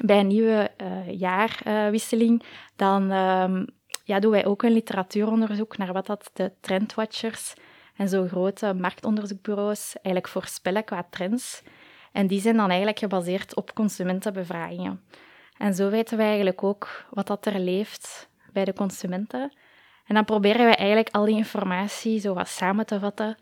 bij 0.00 0.18
een 0.18 0.26
nieuwe 0.26 0.70
eh, 0.76 1.18
jaarwisseling, 1.18 2.42
dan 2.76 3.10
ehm, 3.10 3.64
ja, 4.04 4.18
doen 4.20 4.30
wij 4.30 4.46
ook 4.46 4.62
een 4.62 4.72
literatuuronderzoek 4.72 5.76
naar 5.76 5.92
wat 5.92 6.06
dat 6.06 6.30
de 6.32 6.52
trendwatchers 6.60 7.54
en 7.96 8.08
zo 8.08 8.26
grote 8.26 8.72
marktonderzoekbureaus 8.72 9.92
eigenlijk 9.92 10.28
voorspellen 10.28 10.84
qua 10.84 11.06
trends. 11.10 11.62
En 12.12 12.26
die 12.26 12.40
zijn 12.40 12.56
dan 12.56 12.68
eigenlijk 12.68 12.98
gebaseerd 12.98 13.56
op 13.56 13.74
consumentenbevragingen. 13.74 15.00
En 15.58 15.74
zo 15.74 15.90
weten 15.90 16.16
wij 16.16 16.26
eigenlijk 16.26 16.62
ook 16.62 17.04
wat 17.10 17.26
dat 17.26 17.46
er 17.46 17.58
leeft 17.58 18.28
bij 18.52 18.64
de 18.64 18.72
consumenten. 18.72 19.52
En 20.06 20.14
dan 20.14 20.24
proberen 20.24 20.64
wij 20.64 20.76
eigenlijk 20.76 21.08
al 21.14 21.24
die 21.24 21.36
informatie 21.36 22.20
zo 22.20 22.34
wat 22.34 22.48
samen 22.48 22.86
te 22.86 23.00
vatten 23.00 23.36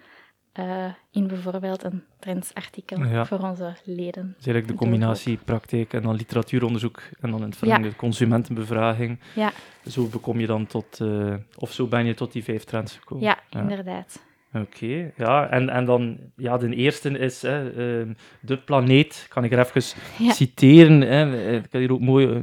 eh, 0.52 0.84
in 1.10 1.26
bijvoorbeeld 1.26 1.84
een 1.84 2.02
trendsartikel 2.18 3.04
Ja. 3.04 3.24
voor 3.26 3.38
onze 3.38 3.74
leden. 3.84 4.32
Eigenlijk 4.34 4.66
de 4.68 4.74
combinatie 4.74 5.36
praktijk 5.44 5.92
en 5.92 6.02
dan 6.02 6.14
literatuuronderzoek 6.14 7.02
en 7.20 7.30
dan 7.30 7.40
in 7.40 7.46
het 7.46 7.56
verlengde 7.56 7.96
consumentenbevraging. 7.96 9.18
Ja, 9.34 9.52
Zo 9.86 10.06
bekom 10.06 10.40
je 10.40 10.46
dan 10.46 10.66
tot, 10.66 11.00
eh, 11.00 11.34
of 11.58 11.72
zo 11.72 11.86
ben 11.86 12.04
je 12.06 12.14
tot 12.14 12.32
die 12.32 12.44
vijf 12.44 12.64
trends 12.64 12.96
gekomen. 12.96 13.24
ja, 13.24 13.38
Ja. 13.50 13.60
inderdaad. 13.60 14.22
Oké, 14.54 15.12
ja. 15.16 15.48
En, 15.50 15.68
en 15.68 15.84
dan, 15.84 16.18
ja, 16.36 16.56
de 16.58 16.74
eerste 16.74 17.18
is 17.18 17.42
hè, 17.42 17.70
ehm, 17.70 18.12
de 18.40 18.56
planeet. 18.56 19.26
Kan 19.28 19.44
ik 19.44 19.52
er 19.52 19.58
even 19.58 19.82
Ja. 20.18 20.32
citeren? 20.32 21.00
Hè. 21.00 21.54
Ik 21.56 21.62
heb 21.70 21.80
hier 21.80 21.92
ook 21.92 22.00
mooi, 22.00 22.26
eh, 22.28 22.36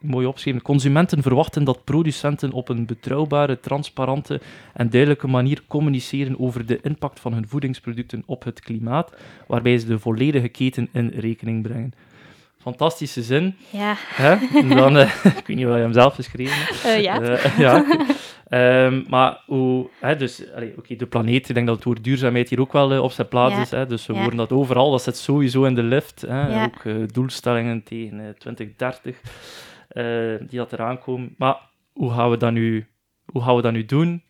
mooi 0.00 0.26
opgeschreven. 0.26 0.62
Consumenten 0.62 1.22
verwachten 1.22 1.64
dat 1.64 1.84
producenten 1.84 2.52
op 2.52 2.68
een 2.68 2.86
betrouwbare, 2.86 3.60
transparante 3.60 4.40
en 4.74 4.90
duidelijke 4.90 5.26
manier 5.26 5.62
communiceren 5.68 6.40
over 6.40 6.66
de 6.66 6.80
impact 6.82 7.20
van 7.20 7.32
hun 7.32 7.48
voedingsproducten 7.48 8.22
op 8.26 8.44
het 8.44 8.60
klimaat, 8.60 9.12
waarbij 9.46 9.78
ze 9.78 9.86
de 9.86 9.98
volledige 9.98 10.48
keten 10.48 10.88
in 10.92 11.12
rekening 11.16 11.62
brengen. 11.62 11.92
Fantastische 12.70 13.22
zin. 13.22 13.56
Ja, 13.70 13.94
Hè? 13.98 14.58
En 14.60 14.68
dan, 14.68 14.96
eh, 14.96 15.24
ik 15.40 15.46
weet 15.46 15.56
niet 15.56 15.66
of 15.66 15.72
je 15.74 15.78
hem 15.80 15.92
zelf 15.92 16.14
geschreven 16.14 16.56
hebt. 16.56 16.84
eh, 16.84 17.02
ja. 17.02 17.20
Eh, 17.22 17.58
ja. 17.58 17.84
Ehm, 18.48 19.02
maar 19.08 19.42
hoe, 19.46 19.88
hè, 20.00 20.16
dus, 20.16 20.52
allee, 20.54 20.74
oké, 20.78 20.96
de 20.96 21.06
planeet, 21.06 21.48
ik 21.48 21.54
denk 21.54 21.66
dat 21.66 21.76
het 21.76 21.84
woord 21.84 22.04
duurzaamheid 22.04 22.48
hier 22.48 22.60
ook 22.60 22.72
wel 22.72 23.02
op 23.02 23.12
zijn 23.12 23.28
plaats 23.28 23.54
Ja. 23.54 23.60
is. 23.60 23.70
Hè, 23.70 23.86
dus 23.86 24.06
we 24.06 24.12
Ja. 24.14 24.20
horen 24.20 24.36
dat 24.36 24.52
overal, 24.52 24.90
dat 24.90 25.02
zit 25.02 25.16
sowieso 25.16 25.64
in 25.64 25.74
de 25.74 25.82
lift. 25.82 26.20
Hè, 26.20 26.48
Ja. 26.48 26.64
Ook 26.64 27.12
doelstellingen 27.12 27.82
tegen 27.82 28.20
eh, 28.20 28.28
2030 28.38 29.20
eh, 29.88 30.04
die 30.48 30.58
dat 30.58 30.72
eraan 30.72 30.98
komen. 30.98 31.34
Maar 31.38 31.56
hoe 31.92 32.12
gaan 32.12 32.30
we 32.30 32.36
dat 32.36 32.52
nu, 32.52 32.86
hoe 33.26 33.42
gaan 33.42 33.56
we 33.56 33.62
dat 33.62 33.72
nu 33.72 33.84
doen? 33.84 34.22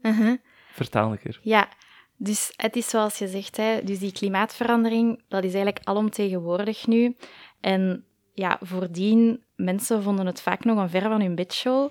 Mhm. 0.00 0.34
Vertel 0.72 1.10
een 1.10 1.18
keer. 1.18 1.38
Ja, 1.42 1.68
dus 2.16 2.52
het 2.56 2.76
is 2.76 2.88
zoals 2.88 3.18
je 3.18 3.28
zegt, 3.28 3.56
hè, 3.56 3.80
dus 3.84 3.98
die 3.98 4.12
klimaatverandering, 4.12 5.22
dat 5.28 5.44
is 5.44 5.54
eigenlijk 5.54 5.86
alomtegenwoordig 5.86 6.86
nu. 6.86 7.16
En 7.60 8.04
ja, 8.34 8.58
voordien, 8.60 9.42
mensen 9.56 10.02
vonden 10.02 10.26
het 10.26 10.42
vaak 10.42 10.64
nog 10.64 10.78
een 10.78 10.90
ver 10.90 11.02
van 11.02 11.20
hun 11.20 11.34
bedshow. 11.34 11.90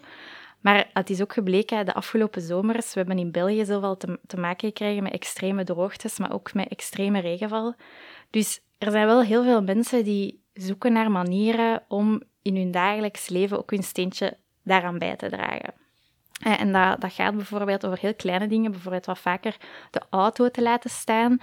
Maar 0.62 0.90
het 0.94 1.10
is 1.10 1.22
ook 1.22 1.34
gebleken, 1.34 1.86
de 1.86 1.94
afgelopen 1.94 2.42
zomers, 2.42 2.94
we 2.94 3.00
hebben 3.00 3.20
in 3.20 3.32
België 3.32 3.66
zoveel 3.66 3.98
te, 3.98 4.20
te 4.28 4.38
maken 4.38 4.68
gekregen 4.68 5.04
met 5.04 5.14
extreme 5.14 5.64
droogtes, 5.64 6.18
maar 6.18 6.34
ook 6.34 6.54
met 6.54 6.68
extreme 6.68 7.20
regenval. 7.20 7.76
Dus 8.30 8.62
er 8.78 8.92
zijn 8.92 9.06
wel 9.06 9.22
heel 9.22 9.44
veel 9.44 9.62
mensen 9.62 10.04
die 10.04 10.42
zoeken 10.54 10.94
naar 10.94 11.12
manieren 11.12 11.84
om 11.88 12.22
in 12.42 12.56
hun 12.56 12.72
dagelijks 12.72 13.30
leven 13.30 13.58
ook 13.58 13.72
hun 13.72 13.84
steentje 13.84 14.38
daaraan 14.64 14.98
bij 14.98 15.16
te 15.16 15.30
dragen. 15.30 15.74
Eh, 16.42 16.62
En 16.62 16.72
dat, 16.72 17.02
dat 17.02 17.14
gaat 17.14 17.36
bijvoorbeeld 17.36 17.86
over 17.86 18.00
heel 18.00 18.16
kleine 18.16 18.48
dingen, 18.48 18.72
bijvoorbeeld 18.72 19.06
wat 19.06 19.20
vaker 19.20 19.58
de 19.92 20.02
auto 20.10 20.50
te 20.50 20.62
laten 20.62 20.90
staan. 20.90 21.40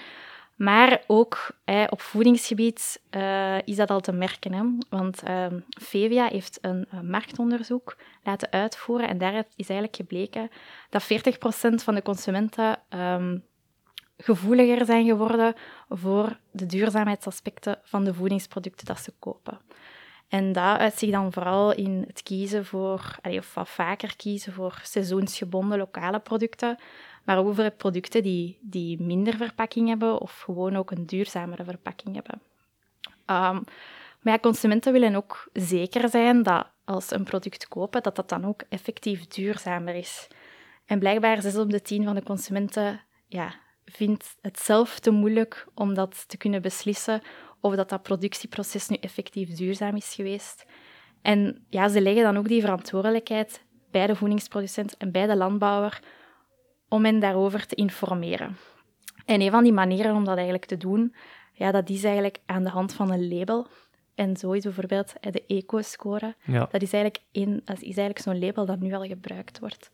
Maar 0.56 1.02
ook 1.06 1.50
op 1.88 2.00
voedingsgebied 2.00 3.00
eh, 3.11 3.58
is 3.64 3.76
dat 3.76 3.90
al 3.90 4.00
te 4.00 4.12
merken. 4.12 4.52
Hè? 4.52 4.62
Want 4.88 5.23
ehm 5.23 5.61
Fevia 5.80 6.28
heeft 6.28 6.58
een, 6.61 6.88
marktonderzoek 7.02 7.96
laten 8.23 8.50
uitvoeren 8.50 9.08
en 9.08 9.18
daaruit 9.18 9.52
is 9.56 9.68
eigenlijk 9.68 9.96
gebleken 9.96 10.50
dat 10.90 11.02
40% 11.02 11.06
van 11.75 11.94
de 11.94 12.02
consumenten 12.02 12.78
ehm, 12.88 13.38
gevoeliger 14.16 14.84
zijn 14.84 15.06
geworden 15.06 15.54
voor 15.88 16.38
de 16.50 16.66
duurzaamheidsaspecten 16.66 17.78
van 17.82 18.04
de 18.04 18.14
voedingsproducten 18.14 18.87
dat 18.87 18.99
ze 18.99 19.12
kopen. 19.18 19.61
En 20.28 20.52
dat 20.52 20.78
uit 20.78 20.99
zich 20.99 21.11
dan 21.11 21.32
vooral 21.32 21.73
in 21.73 22.04
het 22.06 22.23
kiezen 22.23 22.64
voor, 22.64 23.18
of 23.23 23.56
vaker 23.64 24.16
kiezen 24.16 24.52
voor 24.52 24.80
seizoensgebonden 24.82 25.78
lokale 25.78 26.20
producten, 26.20 26.78
maar 27.25 27.45
voor 27.45 27.71
producten 27.71 28.23
die, 28.23 28.59
die 28.61 29.02
minder 29.02 29.37
verpakking 29.37 29.88
hebben 29.88 30.21
of 30.21 30.40
gewoon 30.40 30.76
ook 30.76 30.90
een 30.90 31.07
duurzamere 31.07 31.64
verpakking 31.64 32.14
hebben. 32.14 32.40
Ehm, 33.26 33.61
maar 34.21 34.40
consumenten 34.40 34.93
willen 34.93 35.14
ook 35.14 35.49
zeker 35.52 36.09
zijn 36.09 36.43
dat 36.43 36.66
als 36.85 37.09
ze 37.09 37.14
een 37.14 37.25
product 37.25 37.69
kopen, 37.69 38.02
dat 38.02 38.16
dat 38.16 38.28
dan 38.28 38.45
ook 38.45 38.62
effectief 38.69 39.26
duurzamer 39.26 39.95
is. 39.95 40.28
En 40.87 40.99
blijkbaar 40.99 41.43
6 41.43 41.57
op 41.57 41.71
de 41.71 41.83
10 41.83 42.04
van 42.04 42.14
de 42.14 42.23
consumenten 42.23 43.00
ja, 43.26 43.54
vindt 43.85 44.37
het 44.40 44.59
zelf 44.59 44.99
te 44.99 45.11
moeilijk 45.11 45.66
om 45.75 45.95
dat 45.95 46.28
te 46.28 46.37
kunnen 46.37 46.62
beslissen 46.62 47.21
of 47.61 47.75
dat 47.75 47.88
dat 47.88 48.02
productieproces 48.02 48.88
nu 48.88 48.97
effectief 48.97 49.54
duurzaam 49.54 49.97
is 49.97 50.14
geweest. 50.14 50.66
En 51.23 51.64
ja, 51.69 51.88
ze 51.88 52.00
leggen 52.00 52.23
dan 52.23 52.37
ook 52.37 52.49
die 52.49 52.61
verantwoordelijkheid 52.61 53.64
bij 53.90 54.07
de 54.07 54.16
voedingsproducent 54.16 54.97
en 54.97 55.12
bij 55.12 55.26
de 55.26 55.37
landbouwer 55.37 56.00
om 56.94 57.04
hen 57.04 57.18
daarover 57.18 57.66
te 57.66 57.74
informeren. 57.74 58.56
En 59.24 59.40
een 59.40 59.50
van 59.50 59.62
die 59.62 59.72
manieren 59.72 60.14
om 60.14 60.24
dat 60.24 60.34
eigenlijk 60.34 60.64
te 60.64 60.76
doen, 60.76 61.14
ja, 61.52 61.70
dat 61.70 61.88
is 61.88 62.04
eigenlijk 62.04 62.38
aan 62.46 62.62
de 62.62 62.68
hand 62.68 62.92
van 62.92 63.10
een 63.10 63.28
label. 63.28 63.66
En 64.14 64.36
zo 64.36 64.52
is 64.52 64.62
bijvoorbeeld 64.62 65.12
eh, 65.20 65.32
de 65.32 65.44
eco-score. 65.46 66.34
Ja. 66.44 66.68
Dat 66.70 66.82
is 66.82 66.92
eigenlijk, 66.92 67.24
een, 67.32 67.60
dat 67.64 67.76
is 67.76 67.82
eigenlijk 67.82 68.18
zo'n 68.18 68.38
label 68.38 68.66
dat 68.66 68.80
nu 68.80 68.94
al 68.94 69.06
gebruikt 69.06 69.58
wordt. 69.58 69.90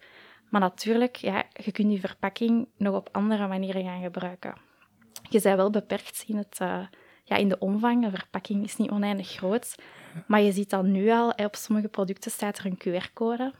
Maar 0.48 0.60
natuurlijk, 0.60 1.16
ja, 1.16 1.44
je 1.64 1.72
kunt 1.72 1.88
die 1.88 2.00
verpakking 2.00 2.68
nog 2.76 2.94
op 2.94 3.08
andere 3.12 3.48
manieren 3.48 3.84
gaan 3.84 4.02
gebruiken. 4.02 4.54
Je 5.28 5.40
bent 5.40 5.56
wel 5.56 5.70
beperkt 5.70 6.24
in, 6.26 6.36
het, 6.36 6.58
eh, 6.60 6.86
ja, 7.24 7.36
in 7.36 7.48
de 7.48 7.58
omvang. 7.58 8.04
De 8.04 8.10
verpakking 8.10 8.64
is 8.64 8.76
niet 8.76 8.90
oneindig 8.90 9.28
groot. 9.28 9.74
Maar 10.26 10.40
je 10.40 10.52
ziet 10.52 10.70
dat 10.70 10.84
nu 10.84 11.10
al, 11.10 11.30
op 11.30 11.56
sommige 11.56 11.88
producten 11.88 12.30
staat 12.30 12.58
er 12.58 12.66
een 12.66 12.78
QR-code. 12.78 13.52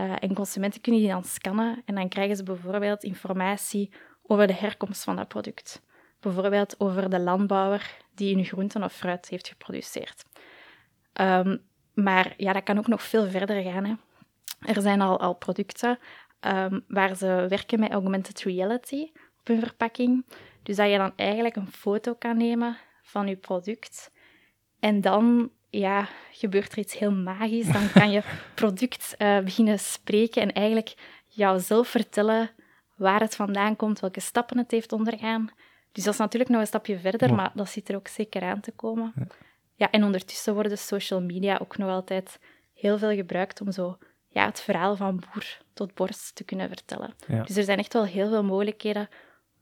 Eh, 0.00 0.12
en 0.18 0.34
consumenten 0.34 0.80
kunnen 0.80 1.00
die 1.00 1.10
dan 1.10 1.24
scannen 1.24 1.82
en 1.84 1.94
dan 1.94 2.08
krijgen 2.08 2.36
ze 2.36 2.42
bijvoorbeeld 2.42 3.04
informatie 3.04 3.92
over 4.22 4.46
de 4.46 4.54
herkomst 4.54 5.04
van 5.04 5.16
dat 5.16 5.28
product. 5.28 5.82
Bijvoorbeeld 6.20 6.80
over 6.80 7.10
de 7.10 7.20
landbouwer 7.20 7.96
die 8.14 8.34
hun 8.34 8.44
groenten 8.44 8.82
of 8.82 8.92
fruit 8.92 9.28
heeft 9.28 9.48
geproduceerd. 9.48 10.24
Ehm, 11.12 11.56
maar 11.94 12.34
ja, 12.36 12.52
dat 12.52 12.62
kan 12.62 12.78
ook 12.78 12.86
nog 12.86 13.02
veel 13.02 13.28
verder 13.28 13.62
gaan. 13.62 13.84
Hè. 13.84 13.94
Er 14.72 14.80
zijn 14.80 15.00
al, 15.00 15.20
al 15.20 15.34
producten 15.34 15.98
ehm, 16.40 16.80
waar 16.88 17.16
ze 17.16 17.46
werken 17.48 17.80
met 17.80 17.92
augmented 17.92 18.42
reality 18.42 19.10
op 19.40 19.46
hun 19.46 19.60
verpakking. 19.60 20.26
Dus 20.62 20.76
dat 20.76 20.90
je 20.90 20.96
dan 20.96 21.12
eigenlijk 21.16 21.56
een 21.56 21.72
foto 21.72 22.14
kan 22.14 22.36
nemen 22.36 22.76
van 23.02 23.26
je 23.26 23.36
product. 23.36 24.12
En 24.78 25.00
dan 25.00 25.50
ja, 25.70 26.08
gebeurt 26.32 26.72
er 26.72 26.78
iets 26.78 26.98
heel 26.98 27.12
magisch. 27.12 27.66
Dan 27.72 27.92
kan 27.92 28.10
je 28.10 28.22
product 28.54 29.14
eh, 29.18 29.38
beginnen 29.38 29.78
spreken 29.78 30.42
en 30.42 30.52
eigenlijk 30.52 30.94
jouzelf 31.26 31.88
vertellen 31.88 32.50
waar 32.96 33.20
het 33.20 33.36
vandaan 33.36 33.76
komt, 33.76 34.00
welke 34.00 34.20
stappen 34.20 34.58
het 34.58 34.70
heeft 34.70 34.92
ondergaan. 34.92 35.50
Dus 35.92 36.04
dat 36.04 36.12
is 36.12 36.20
natuurlijk 36.20 36.50
nog 36.50 36.60
een 36.60 36.66
stapje 36.66 36.98
verder, 36.98 37.28
Ja. 37.28 37.34
maar 37.34 37.50
dat 37.54 37.68
zit 37.68 37.88
er 37.88 37.96
ook 37.96 38.08
zeker 38.08 38.42
aan 38.42 38.60
te 38.60 38.72
komen. 38.72 39.12
Ja, 39.74 39.90
en 39.90 40.04
ondertussen 40.04 40.54
worden 40.54 40.78
social 40.78 41.20
media 41.20 41.58
ook 41.62 41.76
nog 41.76 41.90
altijd 41.90 42.38
heel 42.74 42.98
veel 42.98 43.14
gebruikt 43.14 43.60
om 43.60 43.72
zo 43.72 43.98
ja, 44.28 44.44
het 44.44 44.60
verhaal 44.60 44.96
van 44.96 45.16
boer 45.16 45.58
tot 45.74 45.94
borst 45.94 46.34
te 46.34 46.44
kunnen 46.44 46.68
vertellen. 46.68 47.14
Ja. 47.26 47.42
Dus 47.42 47.56
er 47.56 47.64
zijn 47.64 47.78
echt 47.78 47.92
wel 47.92 48.04
heel 48.04 48.28
veel 48.28 48.44
mogelijkheden 48.44 49.08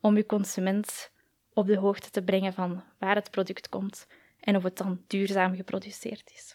om 0.00 0.16
je 0.16 0.26
consument 0.26 1.10
op 1.52 1.66
de 1.66 1.76
hoogte 1.76 2.10
te 2.10 2.22
brengen 2.22 2.52
van 2.52 2.82
waar 2.98 3.14
het 3.14 3.30
product 3.30 3.68
komt 3.68 4.06
en 4.40 4.56
of 4.56 4.62
het 4.62 4.76
dan 4.76 5.00
duurzaam 5.06 5.54
geproduceerd 5.56 6.30
is. 6.34 6.54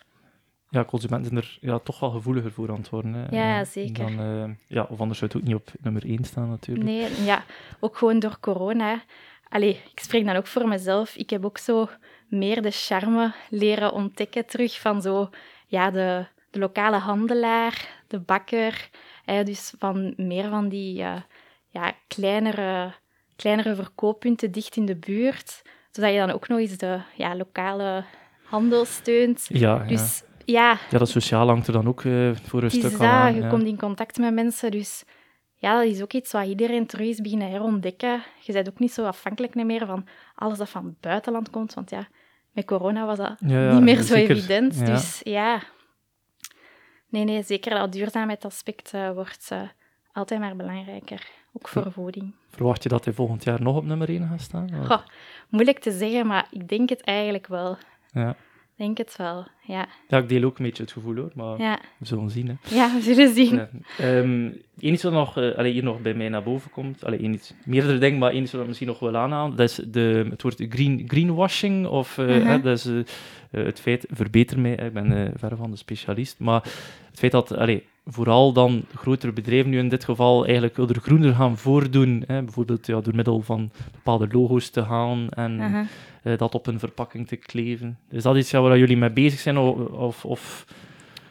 ja, 0.69 0.85
consumenten 0.85 1.31
zijn 1.31 1.41
er 1.43 1.57
ja, 1.61 1.79
toch 1.79 1.99
wel 1.99 2.09
gevoeliger 2.09 2.51
voor 2.51 2.69
aan 2.69 2.77
het 2.77 2.89
worden. 2.89 3.13
Hè. 3.13 3.25
Ja, 3.35 3.59
Eh, 3.59 3.65
zeker. 3.65 4.15
Dan, 4.15 4.19
eh, 4.19 4.55
ja, 4.67 4.87
of 4.89 4.99
anders 4.99 5.19
zou 5.19 5.31
het 5.31 5.41
ook 5.41 5.47
niet 5.47 5.55
op 5.55 5.71
nummer 5.81 6.05
1 6.05 6.23
staan, 6.23 6.49
natuurlijk. 6.49 6.85
Nee, 6.85 7.23
ja, 7.23 7.43
ook 7.79 7.97
gewoon 7.97 8.19
door 8.19 8.39
corona. 8.39 9.03
Allee, 9.49 9.81
ik 9.91 9.99
spreek 9.99 10.25
dan 10.25 10.35
ook 10.35 10.47
voor 10.47 10.67
mezelf. 10.67 11.15
Ik 11.15 11.29
heb 11.29 11.45
ook 11.45 11.57
zo 11.57 11.89
meer 12.27 12.61
de 12.61 12.71
charme 12.71 13.33
leren 13.49 13.91
ontdekken 13.91 14.45
terug 14.45 14.79
van 14.79 15.01
zo, 15.01 15.29
ja, 15.67 15.91
de, 15.91 16.25
de 16.51 16.59
lokale 16.59 16.97
handelaar, 16.97 18.03
de 18.07 18.19
bakker. 18.19 18.89
Hè, 19.25 19.43
dus 19.43 19.73
van 19.77 20.13
meer 20.17 20.49
van 20.49 20.69
die 20.69 21.01
eh, 21.01 21.21
ja, 21.69 21.93
kleinere, 22.07 22.93
kleinere 23.35 23.75
verkooppunten 23.75 24.51
dicht 24.51 24.75
in 24.75 24.85
de 24.85 24.95
buurt. 24.95 25.61
Zodat 25.93 26.11
je 26.11 26.17
dan 26.17 26.31
ook 26.31 26.47
nog 26.47 26.59
eens 26.59 26.77
de 26.77 26.99
ja, 27.15 27.35
lokale 27.35 28.03
handel 28.43 28.85
steunt. 28.85 29.45
Ja, 29.47 29.59
ja. 29.59 29.83
Dus 29.87 30.23
ja, 30.45 30.77
ja, 30.89 30.97
dat 30.97 31.09
sociaal 31.09 31.47
hangt 31.47 31.67
er 31.67 31.73
dan 31.73 31.87
ook 31.87 32.03
eh, 32.03 32.35
voor 32.35 32.63
een 32.63 32.71
stuk 32.71 32.91
dat, 32.91 32.99
aan. 32.99 33.35
je 33.35 33.41
ja. 33.41 33.49
komt 33.49 33.63
in 33.65 33.77
contact 33.77 34.17
met 34.17 34.33
mensen, 34.33 34.71
dus 34.71 35.03
ja, 35.55 35.75
dat 35.77 35.85
is 35.85 36.01
ook 36.01 36.13
iets 36.13 36.31
wat 36.31 36.45
iedereen 36.45 36.85
terug 36.85 37.07
is 37.07 37.21
beginnen 37.21 37.49
herontdekken. 37.49 38.23
Je 38.39 38.53
bent 38.53 38.69
ook 38.69 38.79
niet 38.79 38.93
zo 38.93 39.05
afhankelijk 39.05 39.55
meer 39.55 39.85
van 39.85 40.07
alles 40.35 40.57
dat 40.57 40.69
van 40.69 40.85
het 40.85 40.99
buitenland 40.99 41.49
komt, 41.49 41.73
want 41.73 41.89
ja, 41.89 42.07
met 42.51 42.65
corona 42.65 43.05
was 43.05 43.17
dat 43.17 43.35
Ja, 43.39 43.63
ja, 43.63 43.73
niet 43.73 43.83
meer 43.83 43.95
zo 44.01 44.13
zeker. 44.13 44.35
evident. 44.35 44.75
Ja. 44.75 44.85
Dus 44.85 45.21
ja, 45.23 45.61
nee, 47.09 47.23
nee, 47.23 47.43
zeker 47.43 47.75
dat 47.75 47.91
duurzaamheidsaspect 47.91 48.93
eh, 48.93 49.11
wordt 49.11 49.47
eh, 49.51 49.61
altijd 50.13 50.39
maar 50.39 50.55
belangrijker, 50.55 51.27
ook 51.53 51.67
voor 51.67 51.91
voeding. 51.91 52.31
Verwacht 52.49 52.83
je 52.83 52.89
dat 52.89 53.05
hij 53.05 53.13
volgend 53.13 53.43
jaar 53.43 53.61
nog 53.61 53.75
op 53.75 53.85
nummer 53.85 54.09
1 54.09 54.27
gaat 54.27 54.41
staan? 54.41 54.69
Goh, 54.85 55.01
moeilijk 55.49 55.79
te 55.79 55.91
zeggen, 55.91 56.27
maar 56.27 56.47
ik 56.51 56.67
denk 56.69 56.89
het 56.89 57.01
eigenlijk 57.01 57.47
wel. 57.47 57.77
Ja. 58.13 58.35
denk 58.75 58.97
het 58.97 59.15
wel, 59.17 59.47
ja. 59.61 59.87
Ja, 60.07 60.17
ik 60.17 60.29
deel 60.29 60.43
ook 60.43 60.57
een 60.57 60.65
beetje 60.65 60.83
het 60.83 60.91
gevoel 60.91 61.15
hoor, 61.15 61.31
maar 61.35 61.57
Ja, 61.61 61.79
we 61.97 62.05
zullen 62.05 62.29
zien. 62.29 62.47
Hè. 62.47 62.75
ja 62.75 62.93
we 62.95 63.01
zullen 63.01 63.33
zien. 63.33 63.55
Ja. 63.55 63.69
Ehm, 63.97 64.49
één 64.79 64.93
iets 64.93 65.03
wat 65.03 65.11
nog, 65.13 65.37
eh, 65.37 65.55
allee, 65.57 65.71
hier 65.71 65.83
nog 65.83 66.01
bij 66.01 66.13
mij 66.13 66.29
naar 66.29 66.43
boven 66.43 66.71
komt, 66.71 67.05
allee, 67.05 67.19
iets, 67.19 67.53
meerdere 67.65 67.97
dingen, 67.97 68.19
maar 68.19 68.31
één 68.31 68.41
iets 68.41 68.51
wat 68.51 68.61
ik 68.61 68.67
misschien 68.67 68.87
nog 68.87 68.99
wil 68.99 69.17
aanhalen, 69.17 69.55
dat 69.55 69.69
is 69.69 69.75
de, 69.75 70.27
het 70.29 70.41
woord 70.41 70.65
green, 70.69 71.03
greenwashing, 71.07 71.87
of 71.87 72.17
eh, 72.17 72.25
Mhm. 72.27 72.61
dat 72.61 72.77
is 72.77 72.85
eh, 72.85 73.01
het 73.65 73.79
feit, 73.79 74.05
verbeter 74.11 74.59
mij, 74.59 74.75
ik 74.75 74.93
ben 74.93 75.33
ver 75.35 75.55
van 75.57 75.71
de 75.71 75.77
specialist, 75.77 76.39
maar 76.39 76.61
het 77.09 77.19
feit 77.19 77.31
dat 77.31 77.55
allee, 77.57 77.83
vooral 78.05 78.53
dan 78.53 78.85
grotere 78.95 79.31
bedrijven 79.31 79.69
nu 79.69 79.77
in 79.77 79.89
dit 79.89 80.03
geval 80.03 80.45
eigenlijk 80.45 80.77
er 80.77 81.01
groener 81.01 81.33
gaan 81.33 81.57
voordoen, 81.57 82.23
hè, 82.27 82.43
bijvoorbeeld 82.43 82.85
ja, 82.85 83.01
door 83.01 83.15
middel 83.15 83.41
van 83.41 83.71
bepaalde 83.91 84.27
logo's 84.31 84.69
te 84.69 84.83
gaan 84.83 85.29
en 85.29 85.87
eh, 86.23 86.37
dat 86.37 86.55
op 86.55 86.67
een 86.67 86.79
verpakking 86.79 87.27
te 87.27 87.35
kleven. 87.35 87.99
Is 88.09 88.23
dat 88.23 88.35
iets 88.35 88.51
ja, 88.51 88.61
waar 88.61 88.77
jullie 88.77 88.97
mee 88.97 89.11
bezig 89.11 89.39
zijn, 89.39 89.57
of, 89.57 89.91
of, 89.91 90.25
of 90.25 90.65